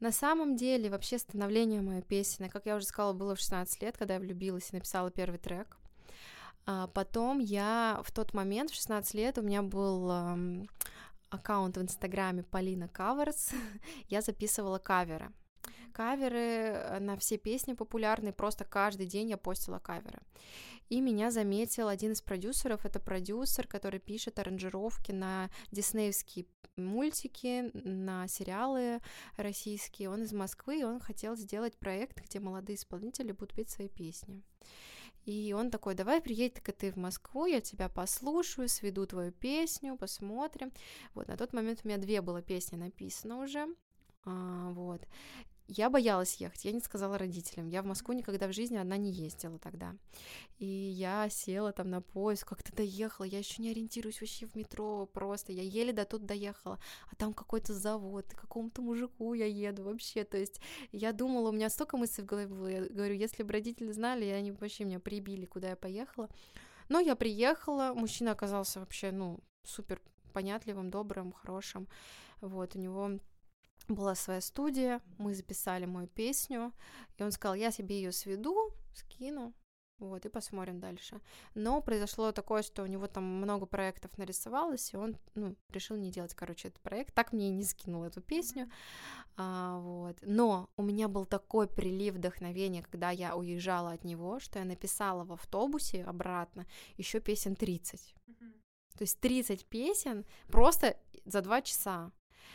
на 0.00 0.12
самом 0.12 0.56
деле, 0.56 0.88
вообще 0.88 1.18
становление 1.18 1.82
моей 1.82 2.02
песни, 2.02 2.48
как 2.48 2.66
я 2.66 2.76
уже 2.76 2.86
сказала, 2.86 3.12
было 3.12 3.34
в 3.34 3.40
16 3.40 3.82
лет, 3.82 3.96
когда 3.96 4.14
я 4.14 4.20
влюбилась 4.20 4.70
и 4.70 4.76
написала 4.76 5.10
первый 5.10 5.38
трек. 5.38 5.76
А 6.64 6.86
потом 6.86 7.40
я 7.40 8.00
в 8.04 8.12
тот 8.12 8.34
момент, 8.34 8.70
в 8.70 8.74
16 8.74 9.14
лет, 9.14 9.38
у 9.38 9.42
меня 9.42 9.62
был 9.62 10.10
эм, 10.10 10.68
аккаунт 11.30 11.76
в 11.76 11.82
Инстаграме 11.82 12.44
Полина 12.44 12.86
Каверс. 12.88 13.50
я 14.08 14.20
записывала 14.20 14.78
каверы 14.78 15.32
каверы 15.92 16.38
э, 16.38 16.98
на 17.00 17.16
все 17.16 17.38
песни 17.38 17.74
популярные, 17.74 18.32
просто 18.32 18.64
каждый 18.64 19.06
день 19.06 19.30
я 19.30 19.36
постила 19.36 19.78
каверы. 19.78 20.20
И 20.88 21.00
меня 21.00 21.30
заметил 21.30 21.88
один 21.88 22.12
из 22.12 22.20
продюсеров, 22.20 22.84
это 22.84 23.00
продюсер, 23.00 23.66
который 23.66 24.00
пишет 24.00 24.38
аранжировки 24.38 25.12
на 25.12 25.48
диснеевские 25.70 26.46
мультики, 26.76 27.70
на 27.72 28.28
сериалы 28.28 29.00
российские. 29.36 30.10
Он 30.10 30.22
из 30.22 30.32
Москвы, 30.32 30.80
и 30.80 30.84
он 30.84 31.00
хотел 31.00 31.36
сделать 31.36 31.78
проект, 31.78 32.20
где 32.20 32.40
молодые 32.40 32.76
исполнители 32.76 33.32
будут 33.32 33.54
петь 33.54 33.70
свои 33.70 33.88
песни. 33.88 34.42
И 35.24 35.54
он 35.56 35.70
такой, 35.70 35.94
давай 35.94 36.20
приедь-ка 36.20 36.72
ты 36.72 36.90
в 36.90 36.96
Москву, 36.96 37.46
я 37.46 37.60
тебя 37.60 37.88
послушаю, 37.88 38.68
сведу 38.68 39.06
твою 39.06 39.30
песню, 39.30 39.96
посмотрим. 39.96 40.72
Вот, 41.14 41.28
на 41.28 41.36
тот 41.36 41.52
момент 41.52 41.80
у 41.84 41.88
меня 41.88 41.98
две 41.98 42.20
было 42.20 42.42
песни 42.42 42.76
написано 42.76 43.38
уже, 43.38 43.68
а, 44.24 44.70
вот. 44.70 45.06
Я 45.74 45.88
боялась 45.88 46.36
ехать, 46.36 46.66
я 46.66 46.72
не 46.72 46.80
сказала 46.80 47.16
родителям. 47.16 47.68
Я 47.68 47.82
в 47.82 47.86
Москву 47.86 48.12
никогда 48.12 48.46
в 48.46 48.52
жизни 48.52 48.76
одна 48.76 48.98
не 48.98 49.10
ездила 49.10 49.58
тогда. 49.58 49.96
И 50.58 50.66
я 50.66 51.30
села 51.30 51.72
там 51.72 51.88
на 51.88 52.02
поезд, 52.02 52.44
как-то 52.44 52.74
доехала, 52.76 53.24
я 53.24 53.38
еще 53.38 53.62
не 53.62 53.70
ориентируюсь 53.70 54.20
вообще 54.20 54.46
в 54.46 54.54
метро 54.54 55.06
просто. 55.06 55.52
Я 55.52 55.62
еле 55.62 55.94
до 55.94 56.04
тут 56.04 56.26
доехала, 56.26 56.78
а 57.10 57.16
там 57.16 57.32
какой-то 57.32 57.72
завод, 57.72 58.30
и 58.30 58.36
какому-то 58.36 58.82
мужику 58.82 59.32
я 59.32 59.46
еду 59.46 59.84
вообще. 59.84 60.24
То 60.24 60.36
есть 60.36 60.60
я 60.90 61.12
думала, 61.12 61.48
у 61.48 61.52
меня 61.52 61.70
столько 61.70 61.96
мыслей 61.96 62.24
в 62.24 62.26
голове 62.26 62.48
было. 62.48 62.68
Я 62.68 62.80
говорю, 62.82 63.14
если 63.14 63.42
бы 63.42 63.52
родители 63.52 63.92
знали, 63.92 64.26
они 64.26 64.52
вообще 64.52 64.84
меня 64.84 65.00
прибили, 65.00 65.46
куда 65.46 65.70
я 65.70 65.76
поехала. 65.76 66.28
Но 66.90 67.00
я 67.00 67.16
приехала, 67.16 67.94
мужчина 67.94 68.32
оказался 68.32 68.80
вообще, 68.80 69.10
ну, 69.10 69.40
супер 69.64 70.02
понятливым, 70.34 70.90
добрым, 70.90 71.32
хорошим. 71.32 71.88
Вот, 72.42 72.76
у 72.76 72.78
него 72.78 73.18
была 73.88 74.14
своя 74.14 74.40
студия, 74.40 75.00
мы 75.18 75.34
записали 75.34 75.86
мою 75.86 76.08
песню, 76.08 76.72
и 77.18 77.22
он 77.22 77.32
сказал, 77.32 77.54
я 77.54 77.70
себе 77.70 77.96
ее 77.96 78.12
сведу, 78.12 78.72
скину, 78.94 79.54
вот, 80.02 80.26
и 80.26 80.28
посмотрим 80.28 80.80
дальше. 80.80 81.20
Но 81.54 81.80
произошло 81.80 82.32
такое, 82.32 82.62
что 82.62 82.82
у 82.82 82.86
него 82.86 83.06
там 83.06 83.24
много 83.24 83.66
проектов 83.66 84.18
нарисовалось, 84.18 84.92
и 84.92 84.96
он, 84.96 85.16
ну, 85.34 85.54
решил 85.70 85.96
не 85.96 86.10
делать, 86.10 86.34
короче, 86.34 86.68
этот 86.68 86.80
проект. 86.80 87.14
Так 87.14 87.32
мне 87.32 87.48
и 87.48 87.52
не 87.52 87.62
скинул 87.62 88.02
эту 88.02 88.20
песню, 88.20 88.68
а, 89.36 89.78
вот. 89.78 90.18
Но 90.22 90.68
у 90.76 90.82
меня 90.82 91.08
был 91.08 91.24
такой 91.24 91.68
прилив 91.68 92.14
вдохновения, 92.14 92.82
когда 92.82 93.10
я 93.10 93.36
уезжала 93.36 93.92
от 93.92 94.04
него, 94.04 94.40
что 94.40 94.58
я 94.58 94.64
написала 94.64 95.24
в 95.24 95.32
автобусе 95.32 96.04
обратно 96.04 96.66
еще 96.96 97.20
песен 97.20 97.54
30. 97.54 98.14
То 98.98 99.02
есть 99.02 99.20
30 99.20 99.66
песен 99.66 100.26
просто 100.48 100.98
за 101.24 101.40
два 101.40 101.62
часа. 101.62 102.10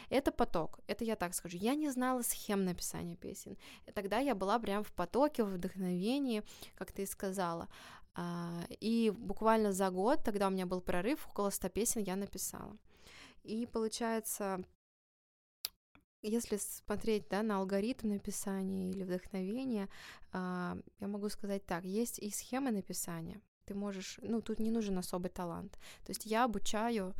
Это 0.10 0.32
поток, 0.32 0.80
это 0.88 1.04
я 1.04 1.16
так 1.16 1.34
скажу. 1.34 1.58
Я 1.58 1.76
не 1.76 1.89
знала 1.89 2.22
схем 2.22 2.66
написания 2.66 3.16
песен. 3.16 3.58
Тогда 3.93 4.20
я 4.20 4.36
была 4.36 4.60
прям 4.60 4.84
в 4.84 4.91
потоке, 4.91 5.43
в 5.43 5.54
вдохновении, 5.54 6.43
как 6.76 6.91
ты 6.91 7.04
и 7.04 7.06
сказала. 7.06 7.68
А, 8.16 8.66
и 8.80 9.14
буквально 9.16 9.72
за 9.74 9.89
год, 9.91 10.24
тогда 10.24 10.48
у 10.48 10.50
меня 10.50 10.66
был 10.66 10.82
прорыв, 10.82 11.28
около 11.30 11.52
100 11.52 11.70
песен 11.70 12.02
я 12.02 12.16
написала. 12.16 12.76
И 13.43 13.68
получается, 13.68 14.64
если 16.24 16.58
смотреть 16.58 17.30
да, 17.30 17.43
на 17.43 17.58
алгоритм 17.58 18.10
написания 18.10 18.89
или 18.89 19.04
вдохновения, 19.04 19.88
а, 20.32 20.78
я 21.00 21.08
могу 21.08 21.30
сказать 21.30 21.66
так, 21.66 21.86
есть 21.86 22.20
и 22.20 22.32
схемы 22.32 22.72
написания, 22.72 23.39
ты 23.66 23.76
можешь, 23.76 24.20
ну, 24.24 24.41
тут 24.41 24.60
не 24.60 24.72
нужен 24.72 24.98
особый 24.98 25.30
талант. 25.30 25.74
То 26.04 26.10
есть 26.10 26.26
я 26.26 26.45
обучаю 26.45 27.14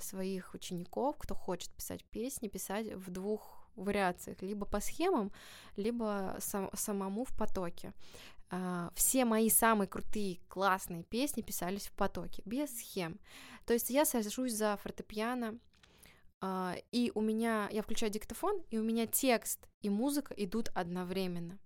своих 0.00 0.54
учеников, 0.54 1.16
кто 1.18 1.34
хочет 1.34 1.70
писать 1.72 2.04
песни, 2.04 2.48
писать 2.48 2.92
в 2.92 3.10
двух 3.10 3.62
вариациях, 3.76 4.42
либо 4.42 4.66
по 4.66 4.80
схемам, 4.80 5.32
либо 5.76 6.36
сам, 6.40 6.70
самому 6.74 7.24
в 7.24 7.36
потоке. 7.36 7.92
А, 8.50 8.90
все 8.94 9.24
мои 9.24 9.48
самые 9.48 9.88
крутые, 9.88 10.40
классные 10.48 11.04
песни 11.04 11.40
писались 11.40 11.86
в 11.86 11.92
потоке, 11.92 12.42
без 12.44 12.76
схем. 12.76 13.18
То 13.64 13.72
есть 13.72 13.90
я 13.90 14.04
сажусь 14.04 14.52
за 14.52 14.76
фортепиано, 14.76 15.58
а, 16.40 16.76
и 16.90 17.10
у 17.14 17.20
меня, 17.20 17.68
я 17.72 17.82
включаю 17.82 18.12
диктофон, 18.12 18.62
и 18.70 18.78
у 18.78 18.82
меня 18.82 19.06
текст 19.06 19.68
и 19.80 19.88
музыка 19.88 20.34
идут 20.36 20.70
одновременно. 20.74 21.58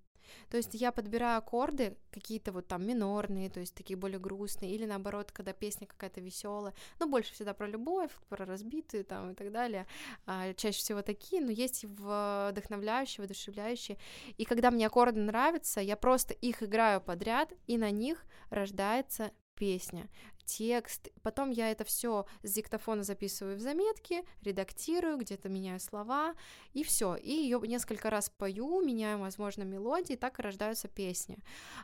То 0.50 0.56
есть 0.56 0.74
я 0.74 0.92
подбираю 0.92 1.38
аккорды 1.38 1.96
какие-то 2.10 2.52
вот 2.52 2.66
там 2.68 2.86
минорные, 2.86 3.50
то 3.50 3.60
есть 3.60 3.74
такие 3.74 3.96
более 3.96 4.18
грустные, 4.18 4.74
или 4.74 4.84
наоборот, 4.84 5.32
когда 5.32 5.52
песня 5.52 5.86
какая-то 5.86 6.20
веселая, 6.20 6.74
ну, 6.98 7.08
больше 7.08 7.32
всегда 7.34 7.54
про 7.54 7.66
любовь, 7.66 8.10
про 8.28 8.44
разбитые 8.44 9.04
там 9.04 9.32
и 9.32 9.34
так 9.34 9.52
далее, 9.52 9.86
а, 10.26 10.52
чаще 10.54 10.78
всего 10.78 11.02
такие, 11.02 11.42
но 11.42 11.50
есть 11.50 11.84
и 11.84 11.86
вдохновляющие, 11.86 13.22
воодушевляющие, 13.22 13.98
и 14.36 14.44
когда 14.44 14.70
мне 14.70 14.86
аккорды 14.86 15.20
нравятся, 15.20 15.80
я 15.80 15.96
просто 15.96 16.34
их 16.34 16.62
играю 16.62 17.00
подряд, 17.00 17.52
и 17.66 17.78
на 17.78 17.90
них 17.90 18.24
рождается 18.50 19.30
песня 19.56 20.08
текст. 20.46 21.08
Потом 21.22 21.50
я 21.50 21.70
это 21.70 21.84
все 21.84 22.24
с 22.42 22.52
диктофона 22.52 23.02
записываю 23.02 23.56
в 23.56 23.60
заметки, 23.60 24.24
редактирую, 24.42 25.18
где-то 25.18 25.48
меняю 25.48 25.80
слова, 25.80 26.34
и 26.72 26.82
все. 26.82 27.16
И 27.16 27.30
ее 27.30 27.60
несколько 27.60 28.08
раз 28.08 28.30
пою, 28.30 28.80
меняю, 28.80 29.18
возможно, 29.18 29.64
мелодии, 29.64 30.14
так 30.14 30.38
и 30.38 30.42
рождаются 30.42 30.88
песни. 30.88 31.38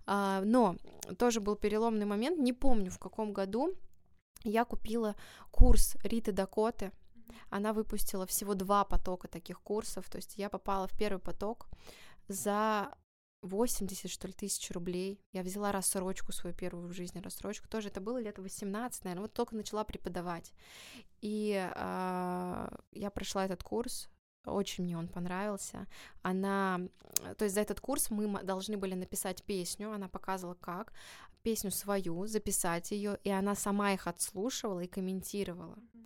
А, 0.06 0.40
но 0.42 0.76
тоже 1.18 1.40
был 1.40 1.56
переломный 1.56 2.06
момент, 2.06 2.38
не 2.38 2.52
помню 2.52 2.90
в 2.90 2.98
каком 2.98 3.32
году, 3.32 3.74
я 4.44 4.64
купила 4.64 5.16
курс 5.50 5.96
Риты 6.02 6.32
Дакоты. 6.32 6.92
Она 7.50 7.72
выпустила 7.72 8.26
всего 8.26 8.54
два 8.54 8.84
потока 8.84 9.28
таких 9.28 9.60
курсов, 9.60 10.08
то 10.08 10.16
есть 10.16 10.36
я 10.36 10.48
попала 10.48 10.86
в 10.86 10.96
первый 10.96 11.18
поток 11.18 11.68
за 12.28 12.92
80, 13.42 14.10
что 14.10 14.28
ли, 14.28 14.32
тысяч 14.32 14.70
рублей. 14.70 15.20
Я 15.32 15.42
взяла 15.42 15.72
рассрочку, 15.72 16.32
свою 16.32 16.54
первую 16.54 16.88
в 16.88 16.92
жизни 16.92 17.20
рассрочку. 17.20 17.68
Тоже 17.68 17.88
это 17.88 18.00
было 18.00 18.18
лет 18.18 18.38
18, 18.38 19.04
наверное, 19.04 19.22
вот 19.22 19.32
только 19.32 19.56
начала 19.56 19.84
преподавать. 19.84 20.52
И 21.20 21.52
э, 21.52 22.68
я 22.92 23.10
прошла 23.10 23.44
этот 23.44 23.62
курс, 23.62 24.08
очень 24.44 24.84
мне 24.84 24.96
он 24.96 25.08
понравился. 25.08 25.86
Она, 26.22 26.80
то 27.36 27.44
есть 27.44 27.54
за 27.54 27.60
этот 27.60 27.80
курс 27.80 28.10
мы 28.10 28.42
должны 28.42 28.76
были 28.76 28.94
написать 28.94 29.42
песню, 29.42 29.92
она 29.92 30.08
показывала 30.08 30.54
как, 30.54 30.92
песню 31.42 31.70
свою, 31.70 32.26
записать 32.26 32.92
ее, 32.92 33.18
и 33.24 33.30
она 33.30 33.54
сама 33.54 33.92
их 33.92 34.06
отслушивала 34.06 34.80
и 34.80 34.88
комментировала. 34.88 35.74
Mm-hmm 35.74 36.02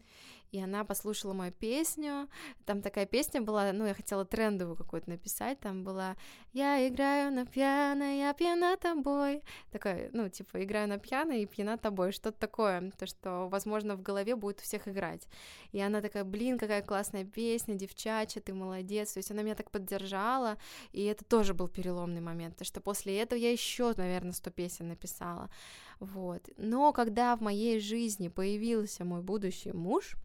и 0.53 0.61
она 0.61 0.85
послушала 0.85 1.33
мою 1.33 1.53
песню, 1.53 2.29
там 2.65 2.83
такая 2.83 3.07
песня 3.07 3.41
была, 3.41 3.73
ну, 3.73 3.87
я 3.87 3.95
хотела 3.95 4.25
трендовую 4.25 4.77
какую-то 4.77 5.11
написать, 5.11 5.61
там 5.61 5.85
была 5.85 6.17
«Я 6.53 6.87
играю 6.89 7.33
на 7.33 7.47
пьяно, 7.47 8.19
я 8.19 8.33
пьяна 8.33 8.77
тобой», 8.77 9.43
такая, 9.71 10.11
ну, 10.13 10.29
типа, 10.29 10.63
играю 10.63 10.89
на 10.89 10.99
пьяно 10.99 11.33
и 11.33 11.47
пьяна 11.47 11.79
тобой, 11.79 12.13
что-то 12.13 12.39
такое, 12.39 12.91
то, 12.99 13.07
что, 13.07 13.49
возможно, 13.49 13.97
в 13.97 14.03
голове 14.03 14.37
будет 14.37 14.61
у 14.61 14.63
всех 14.63 14.89
играть, 14.89 15.27
и 15.73 15.81
она 15.81 16.01
такая, 16.01 16.25
блин, 16.25 16.59
какая 16.59 16.83
классная 16.83 17.25
песня, 17.25 17.75
девчачья, 17.75 18.41
ты 18.41 18.55
молодец, 18.55 19.13
то 19.13 19.19
есть 19.19 19.31
она 19.31 19.43
меня 19.43 19.55
так 19.55 19.71
поддержала, 19.71 20.59
и 20.93 21.05
это 21.05 21.25
тоже 21.25 21.55
был 21.55 21.69
переломный 21.69 22.21
момент, 22.21 22.55
потому 22.55 22.67
что 22.67 22.81
после 22.81 23.21
этого 23.21 23.39
я 23.39 23.53
еще, 23.53 23.95
наверное, 23.97 24.33
сто 24.33 24.51
песен 24.51 24.89
написала, 24.89 25.51
вот, 25.99 26.49
но 26.57 26.93
когда 26.93 27.35
в 27.37 27.41
моей 27.41 27.81
жизни 27.81 28.29
появился 28.29 29.05
мой 29.05 29.23
будущий 29.23 29.73
муж, 29.73 30.17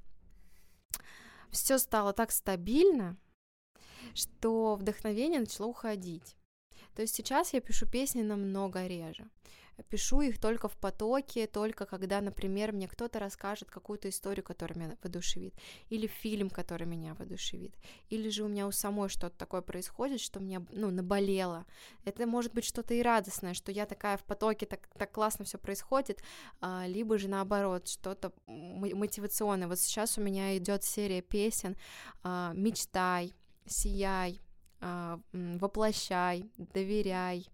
все 1.50 1.78
стало 1.78 2.14
так 2.14 2.32
стабильно, 2.32 3.18
что 4.14 4.76
вдохновение 4.76 5.40
начало 5.40 5.68
уходить. 5.68 6.36
То 6.96 7.02
есть 7.02 7.16
сейчас 7.16 7.54
я 7.54 7.62
пишу 7.62 7.90
песни 7.90 8.22
намного 8.22 8.86
реже. 8.86 9.30
Пишу 9.90 10.22
их 10.22 10.40
только 10.40 10.68
в 10.68 10.78
потоке, 10.78 11.48
только 11.48 11.86
когда, 11.86 12.22
например, 12.22 12.72
мне 12.72 12.88
кто-то 12.88 13.20
расскажет 13.20 13.70
какую-то 13.70 14.10
историю, 14.10 14.44
которая 14.44 14.78
меня 14.78 14.98
воодушевит, 15.02 15.54
или 15.90 16.08
фильм, 16.08 16.50
который 16.50 16.88
меня 16.88 17.14
воодушевит, 17.14 17.74
или 18.10 18.30
же 18.30 18.44
у 18.44 18.48
меня 18.48 18.68
у 18.68 18.72
самой 18.72 19.10
что-то 19.10 19.38
такое 19.38 19.62
происходит, 19.62 20.22
что 20.22 20.40
мне, 20.40 20.66
ну, 20.72 20.92
наболело. 20.92 21.66
Это 22.06 22.26
может 22.26 22.54
быть 22.54 22.66
что-то 22.66 22.94
и 22.94 23.02
радостное, 23.02 23.54
что 23.54 23.72
я 23.72 23.86
такая 23.86 24.18
в 24.18 24.24
потоке, 24.24 24.66
так, 24.66 24.88
так 24.98 25.12
классно 25.12 25.46
все 25.46 25.58
происходит, 25.58 26.22
а, 26.60 26.86
либо 26.88 27.18
же 27.18 27.28
наоборот, 27.28 27.88
что-то 27.88 28.34
мотивационное. 28.48 29.68
Вот 29.68 29.80
сейчас 29.80 30.18
у 30.18 30.22
меня 30.22 30.58
идет 30.58 30.84
серия 30.84 31.22
песен 31.22 31.76
а, 32.24 32.54
«Мечтай», 32.54 33.34
«Сияй», 33.66 34.40
а, 34.80 35.20
«Воплощай», 35.32 36.50
«Доверяй», 36.58 37.48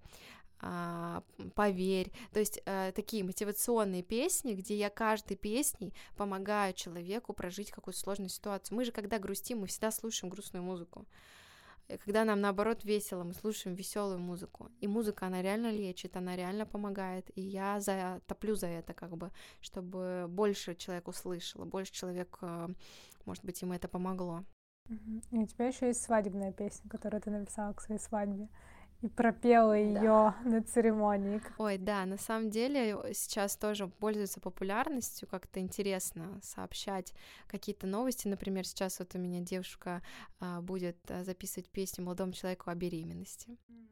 поверь. 0.60 2.12
То 2.32 2.40
есть 2.40 2.62
э, 2.66 2.92
такие 2.96 3.24
мотивационные 3.24 4.04
песни, 4.04 4.54
где 4.54 4.76
я 4.76 4.90
каждой 4.90 5.38
песней 5.38 5.94
помогаю 6.16 6.74
человеку 6.74 7.34
прожить 7.34 7.72
какую-то 7.72 8.00
сложную 8.00 8.30
ситуацию. 8.30 8.76
Мы 8.76 8.86
же, 8.86 8.92
когда 8.92 9.20
грустим, 9.20 9.60
мы 9.60 9.68
всегда 9.68 9.92
слушаем 9.92 10.32
грустную 10.32 10.64
музыку. 10.64 11.06
Когда 12.04 12.26
нам 12.26 12.42
наоборот 12.42 12.84
весело, 12.84 13.24
мы 13.24 13.34
слушаем 13.34 13.76
веселую 13.76 14.20
музыку. 14.20 14.70
И 14.82 14.88
музыка, 14.88 15.28
она 15.28 15.42
реально 15.42 15.72
лечит, 15.72 16.18
она 16.18 16.36
реально 16.36 16.66
помогает. 16.66 17.30
И 17.36 17.42
я 17.42 17.80
за, 17.80 18.22
топлю 18.28 18.56
за 18.56 18.68
это, 18.68 18.94
как 18.94 19.16
бы, 19.16 19.32
чтобы 19.62 20.26
больше 20.28 20.76
человек 20.76 21.08
услышал, 21.08 21.64
больше 21.64 21.94
человек, 21.94 22.38
э, 22.42 22.68
может 23.26 23.46
быть, 23.46 23.62
ему 23.62 23.74
это 23.74 23.88
помогло. 23.88 24.44
И 25.32 25.38
у 25.38 25.46
тебя 25.46 25.68
еще 25.68 25.88
есть 25.88 26.02
свадебная 26.02 26.52
песня, 26.52 26.90
которую 26.90 27.22
ты 27.22 27.30
написала 27.30 27.74
к 27.74 27.82
своей 27.82 28.00
свадьбе 28.00 28.50
и 29.02 29.08
пропела 29.08 29.78
ее 29.78 30.02
да. 30.02 30.36
на 30.44 30.64
церемонии. 30.64 31.42
Ой, 31.58 31.78
да, 31.78 32.06
на 32.06 32.18
самом 32.18 32.50
деле 32.50 32.98
сейчас 33.14 33.56
тоже 33.56 33.88
пользуется 33.88 34.40
популярностью, 34.40 35.28
как-то 35.28 35.60
интересно 35.60 36.40
сообщать 36.42 37.14
какие-то 37.48 37.86
новости. 37.88 38.28
Например, 38.28 38.66
сейчас 38.66 39.00
вот 39.00 39.14
у 39.16 39.20
меня 39.20 39.42
девушка 39.42 40.02
а, 40.40 40.62
будет 40.62 40.98
а, 41.10 41.24
записывать 41.24 41.70
песню 41.70 42.06
молодому 42.06 42.34
человеку 42.34 42.70
о 42.70 42.76
беременности. 42.76 43.58
Mm. 43.70 43.88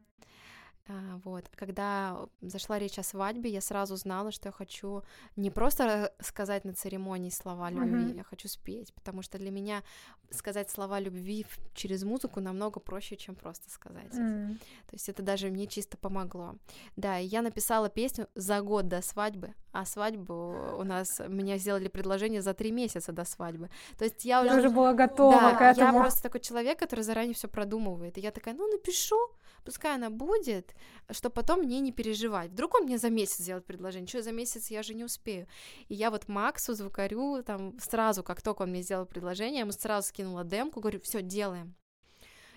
А, 0.88 1.20
вот. 1.24 1.48
Когда 1.56 2.28
зашла 2.40 2.78
речь 2.78 2.98
о 2.98 3.02
свадьбе, 3.02 3.50
я 3.50 3.60
сразу 3.60 3.96
знала, 3.96 4.30
что 4.30 4.48
я 4.48 4.52
хочу 4.52 5.02
не 5.34 5.50
просто 5.50 6.12
сказать 6.20 6.64
на 6.64 6.74
церемонии 6.74 7.30
слова 7.30 7.70
любви, 7.70 8.12
mm-hmm. 8.12 8.16
я 8.16 8.22
хочу 8.22 8.46
спеть, 8.48 8.94
потому 8.94 9.22
что 9.22 9.38
для 9.38 9.50
меня 9.50 9.82
сказать 10.30 10.70
слова 10.70 11.00
любви 11.00 11.44
через 11.74 12.04
музыку 12.04 12.40
намного 12.40 12.78
проще, 12.78 13.16
чем 13.16 13.34
просто 13.34 13.68
сказать. 13.68 14.12
Mm-hmm. 14.12 14.58
То 14.86 14.94
есть 14.94 15.08
это 15.08 15.22
даже 15.22 15.48
мне 15.48 15.66
чисто 15.66 15.96
помогло. 15.96 16.54
Да, 16.94 17.16
я 17.16 17.42
написала 17.42 17.88
песню 17.88 18.28
за 18.36 18.60
год 18.60 18.86
до 18.86 19.02
свадьбы, 19.02 19.54
а 19.72 19.84
свадьбу 19.84 20.76
у 20.78 20.84
нас 20.84 21.20
меня 21.26 21.58
сделали 21.58 21.88
предложение 21.88 22.42
за 22.42 22.54
три 22.54 22.70
месяца 22.70 23.10
до 23.10 23.24
свадьбы. 23.24 23.70
То 23.98 24.04
есть 24.04 24.24
я 24.24 24.42
уже, 24.42 24.58
уже 24.58 24.70
была 24.70 24.94
готова 24.94 25.32
да, 25.32 25.54
к 25.54 25.60
этому. 25.62 25.94
Я 25.94 26.00
просто 26.00 26.22
такой 26.22 26.40
человек, 26.40 26.78
который 26.78 27.02
заранее 27.02 27.34
все 27.34 27.48
продумывает. 27.48 28.16
И 28.18 28.20
я 28.20 28.30
такая, 28.30 28.54
ну 28.54 28.70
напишу, 28.70 29.18
пускай 29.66 29.96
она 29.96 30.08
будет, 30.10 30.74
чтобы 31.10 31.34
потом 31.34 31.62
мне 31.62 31.80
не 31.80 31.92
переживать. 31.92 32.50
Вдруг 32.50 32.74
он 32.76 32.84
мне 32.84 32.98
за 32.98 33.10
месяц 33.10 33.38
сделает 33.38 33.66
предложение, 33.66 34.08
что 34.08 34.22
за 34.22 34.32
месяц 34.32 34.70
я 34.70 34.82
же 34.82 34.94
не 34.94 35.04
успею. 35.04 35.46
И 35.88 35.94
я 35.94 36.10
вот 36.10 36.28
Максу, 36.28 36.74
звукарю, 36.74 37.42
там 37.42 37.78
сразу, 37.78 38.22
как 38.22 38.40
только 38.40 38.62
он 38.62 38.70
мне 38.70 38.82
сделал 38.82 39.04
предложение, 39.04 39.56
я 39.56 39.60
ему 39.60 39.72
сразу 39.72 40.08
скинула 40.08 40.44
демку, 40.44 40.80
говорю, 40.80 41.00
все, 41.00 41.20
делаем. 41.20 41.74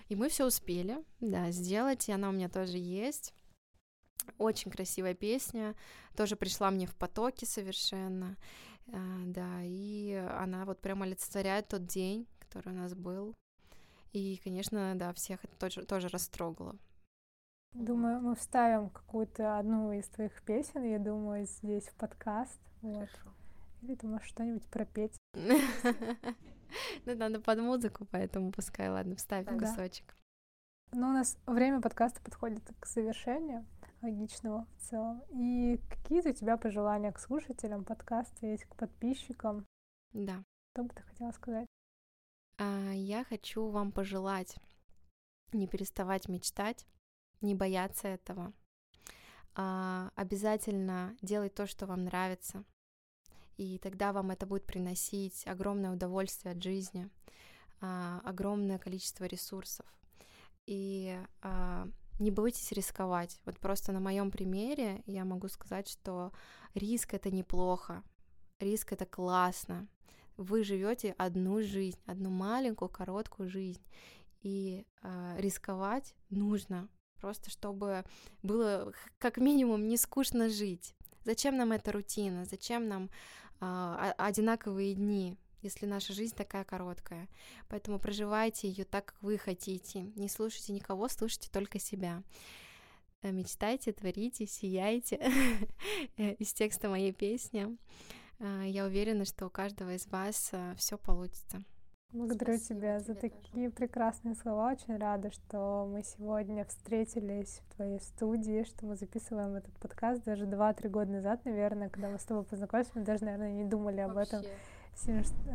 И 0.08 0.16
мы 0.16 0.28
все 0.28 0.46
успели, 0.46 1.04
да, 1.20 1.50
сделать, 1.50 2.08
и 2.08 2.12
она 2.12 2.30
у 2.30 2.32
меня 2.32 2.48
тоже 2.48 2.78
есть. 2.78 3.34
Очень 4.38 4.70
красивая 4.70 5.14
песня, 5.14 5.74
тоже 6.16 6.36
пришла 6.36 6.70
мне 6.70 6.86
в 6.86 6.94
потоке 6.94 7.46
совершенно, 7.46 8.36
а, 8.88 9.22
да, 9.26 9.62
и 9.62 10.14
она 10.38 10.64
вот 10.64 10.80
прямо 10.80 11.04
олицетворяет 11.06 11.68
тот 11.68 11.86
день, 11.86 12.26
который 12.38 12.72
у 12.72 12.76
нас 12.76 12.94
был. 12.94 13.34
И, 14.12 14.40
конечно, 14.42 14.94
да, 14.96 15.12
всех 15.12 15.44
это 15.44 15.56
тоже, 15.56 15.86
тоже 15.86 16.08
растрогало. 16.08 16.76
Думаю, 17.72 18.20
мы 18.20 18.34
вставим 18.34 18.90
какую-то 18.90 19.58
одну 19.58 19.92
из 19.92 20.06
твоих 20.08 20.42
песен, 20.42 20.82
я 20.82 20.98
думаю, 20.98 21.46
здесь 21.46 21.86
в 21.88 21.94
подкаст. 21.94 22.60
Вот. 22.82 23.08
Или 23.82 23.94
ты 23.94 24.06
можешь 24.06 24.28
что-нибудь 24.28 24.66
пропеть. 24.66 25.16
Ну, 27.04 27.16
надо 27.16 27.40
под 27.40 27.58
музыку, 27.58 28.06
поэтому 28.12 28.52
пускай, 28.52 28.88
ладно, 28.88 29.16
вставим 29.16 29.58
кусочек. 29.58 30.16
Ну, 30.92 31.08
у 31.08 31.12
нас 31.12 31.36
время 31.46 31.80
подкаста 31.80 32.20
подходит 32.22 32.62
к 32.78 32.86
завершению 32.86 33.66
логичного 34.02 34.66
в 34.76 34.80
целом. 34.82 35.22
И 35.30 35.80
какие-то 35.88 36.30
у 36.30 36.32
тебя 36.32 36.56
пожелания 36.56 37.10
к 37.10 37.18
слушателям 37.18 37.84
подкаста 37.84 38.46
есть, 38.46 38.64
к 38.64 38.76
подписчикам? 38.76 39.66
Да. 40.12 40.44
Что 40.72 40.84
бы 40.84 40.90
ты 40.90 41.02
хотела 41.02 41.32
сказать? 41.32 41.66
А, 42.58 42.92
я 42.92 43.24
хочу 43.24 43.68
вам 43.68 43.90
пожелать 43.92 44.56
не 45.52 45.66
переставать 45.66 46.28
мечтать, 46.28 46.86
не 47.40 47.54
бояться 47.54 48.08
этого. 48.08 48.52
А, 49.54 50.10
обязательно 50.14 51.16
делать 51.22 51.54
то, 51.54 51.66
что 51.66 51.86
вам 51.86 52.04
нравится. 52.04 52.64
И 53.56 53.78
тогда 53.78 54.12
вам 54.12 54.30
это 54.30 54.46
будет 54.46 54.64
приносить 54.64 55.46
огромное 55.46 55.92
удовольствие 55.92 56.52
от 56.52 56.62
жизни, 56.62 57.10
а, 57.80 58.20
огромное 58.24 58.78
количество 58.78 59.24
ресурсов. 59.24 59.86
И 60.66 61.18
а, 61.42 61.88
не 62.20 62.30
бойтесь 62.30 62.72
рисковать. 62.72 63.40
Вот 63.44 63.58
просто 63.58 63.92
на 63.92 64.00
моем 64.00 64.30
примере 64.30 65.02
я 65.06 65.24
могу 65.24 65.48
сказать, 65.48 65.88
что 65.88 66.32
риск 66.74 67.14
это 67.14 67.30
неплохо, 67.30 68.02
риск 68.60 68.92
это 68.92 69.06
классно. 69.06 69.88
Вы 70.36 70.64
живете 70.64 71.14
одну 71.18 71.60
жизнь, 71.62 71.98
одну 72.06 72.30
маленькую, 72.30 72.88
короткую 72.88 73.48
жизнь. 73.48 73.82
И 74.42 74.86
э, 75.02 75.34
рисковать 75.38 76.14
нужно, 76.30 76.88
просто 77.20 77.50
чтобы 77.50 78.04
было 78.42 78.92
как 79.18 79.36
минимум 79.36 79.88
не 79.88 79.96
скучно 79.96 80.48
жить. 80.48 80.94
Зачем 81.24 81.56
нам 81.56 81.72
эта 81.72 81.92
рутина? 81.92 82.44
Зачем 82.44 82.88
нам 82.88 83.10
э, 83.60 84.12
одинаковые 84.18 84.94
дни? 84.94 85.36
если 85.62 85.86
наша 85.86 86.12
жизнь 86.12 86.34
такая 86.34 86.64
короткая. 86.64 87.28
Поэтому 87.68 87.98
проживайте 87.98 88.68
ее 88.68 88.84
так, 88.84 89.06
как 89.06 89.22
вы 89.22 89.38
хотите. 89.38 90.10
Не 90.16 90.28
слушайте 90.28 90.72
никого, 90.72 91.08
слушайте 91.08 91.50
только 91.52 91.78
себя. 91.78 92.22
Э, 93.22 93.30
мечтайте, 93.30 93.92
творите, 93.92 94.46
сияйте. 94.46 95.18
Э, 96.16 96.34
из 96.34 96.52
текста 96.52 96.88
моей 96.88 97.12
песни. 97.12 97.76
Э, 98.38 98.64
я 98.66 98.86
уверена, 98.86 99.24
что 99.24 99.46
у 99.46 99.50
каждого 99.50 99.94
из 99.94 100.06
вас 100.06 100.52
все 100.76 100.98
получится. 100.98 101.62
Благодарю 102.12 102.56
Спасибо 102.56 102.80
тебя 102.80 103.00
за 103.00 103.14
такие 103.14 103.68
тоже. 103.68 103.70
прекрасные 103.70 104.34
слова. 104.34 104.72
Очень 104.72 104.96
рада, 104.96 105.30
что 105.30 105.88
мы 105.88 106.02
сегодня 106.02 106.64
встретились 106.64 107.60
в 107.68 107.76
твоей 107.76 108.00
студии, 108.00 108.64
что 108.64 108.86
мы 108.86 108.96
записываем 108.96 109.54
этот 109.54 109.72
подкаст 109.74 110.24
даже 110.24 110.46
2-3 110.46 110.88
года 110.88 111.12
назад, 111.12 111.44
наверное, 111.44 111.88
когда 111.88 112.08
мы 112.08 112.18
с 112.18 112.24
тобой 112.24 112.42
познакомились, 112.42 112.90
мы 112.94 113.02
даже, 113.02 113.24
наверное, 113.24 113.52
не 113.52 113.64
думали 113.64 114.00
об 114.00 114.14
Вообще. 114.14 114.36
этом 114.38 114.50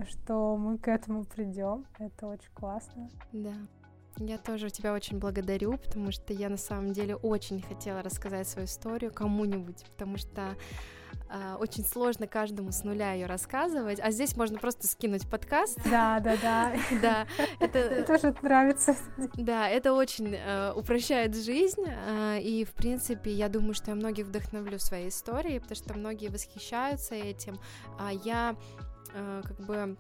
что 0.08 0.58
мы 0.58 0.78
к 0.78 0.88
этому 0.88 1.26
придем. 1.26 1.86
Это 2.00 2.28
очень 2.28 2.52
классно. 2.54 3.10
Да. 3.32 3.54
Я 4.18 4.38
тоже 4.38 4.70
тебя 4.70 4.94
очень 4.94 5.20
благодарю, 5.20 5.78
потому 5.78 6.12
что 6.12 6.34
я 6.34 6.48
на 6.50 6.58
самом 6.58 6.94
деле 6.94 7.16
очень 7.16 7.62
хотела 7.62 8.02
рассказать 8.02 8.48
свою 8.48 8.66
историю 8.66 9.12
кому-нибудь, 9.14 9.84
потому 9.92 10.18
что 10.18 10.56
очень 11.60 11.86
сложно 11.86 12.28
каждому 12.28 12.72
с 12.72 12.84
нуля 12.84 13.14
ее 13.14 13.26
рассказывать, 13.26 14.00
а 14.00 14.12
здесь 14.12 14.36
можно 14.36 14.58
просто 14.60 14.88
скинуть 14.88 15.30
подкаст. 15.30 15.80
Да, 15.90 16.20
да, 16.20 16.36
да. 16.42 16.74
Да, 17.02 17.28
это 17.60 18.04
тоже 18.04 18.36
нравится. 18.42 18.96
Да, 19.36 19.70
это 19.70 19.94
очень 19.94 20.36
э, 20.36 20.72
упрощает 20.74 21.36
жизнь, 21.36 21.84
э, 21.86 22.40
и 22.42 22.64
в 22.66 22.72
принципе 22.72 23.32
я 23.32 23.50
думаю, 23.50 23.74
что 23.74 23.92
я 23.92 23.96
многих 23.96 24.28
вдохновлю 24.28 24.80
своей 24.80 25.10
историей, 25.10 25.60
потому 25.60 25.76
что 25.76 25.94
многие 25.94 26.30
восхищаются 26.30 27.16
этим. 27.16 27.60
А 28.00 28.12
я 28.12 28.56
Э, 29.16 29.42
как 29.46 29.58
бы 29.62 29.98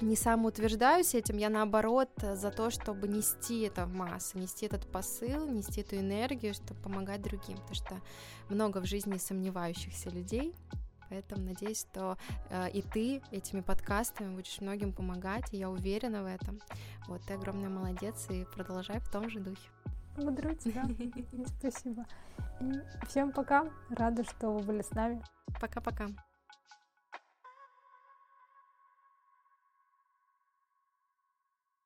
не 0.00 0.16
самоутверждаюсь 0.16 1.14
этим, 1.14 1.36
я 1.36 1.48
наоборот 1.48 2.10
за 2.20 2.50
то, 2.50 2.70
чтобы 2.70 3.08
нести 3.08 3.62
это 3.62 3.86
в 3.86 3.94
массы, 3.94 4.38
нести 4.38 4.66
этот 4.66 4.90
посыл, 4.90 5.48
нести 5.48 5.80
эту 5.80 5.96
энергию, 5.96 6.54
чтобы 6.54 6.80
помогать 6.80 7.22
другим, 7.22 7.58
потому 7.58 7.74
что 7.74 8.00
много 8.48 8.78
в 8.78 8.86
жизни 8.86 9.18
сомневающихся 9.18 10.10
людей, 10.10 10.54
поэтому 11.08 11.44
надеюсь, 11.44 11.80
что 11.80 12.18
э, 12.50 12.70
и 12.70 12.82
ты 12.82 13.22
этими 13.30 13.60
подкастами 13.60 14.34
будешь 14.34 14.60
многим 14.60 14.92
помогать, 14.92 15.52
и 15.52 15.58
я 15.58 15.70
уверена 15.70 16.22
в 16.22 16.26
этом. 16.26 16.60
Вот, 17.06 17.22
ты 17.22 17.34
огромная 17.34 17.70
молодец, 17.70 18.26
и 18.30 18.44
продолжай 18.54 19.00
в 19.00 19.10
том 19.10 19.30
же 19.30 19.40
духе. 19.40 19.68
Благодарю 20.16 20.54
тебя. 20.54 20.84
Спасибо. 21.58 22.06
И 22.60 23.06
всем 23.06 23.32
пока. 23.32 23.66
Рада, 23.90 24.24
что 24.24 24.50
вы 24.50 24.60
были 24.60 24.82
с 24.82 24.90
нами. 24.90 25.22
Пока-пока. 25.60 26.06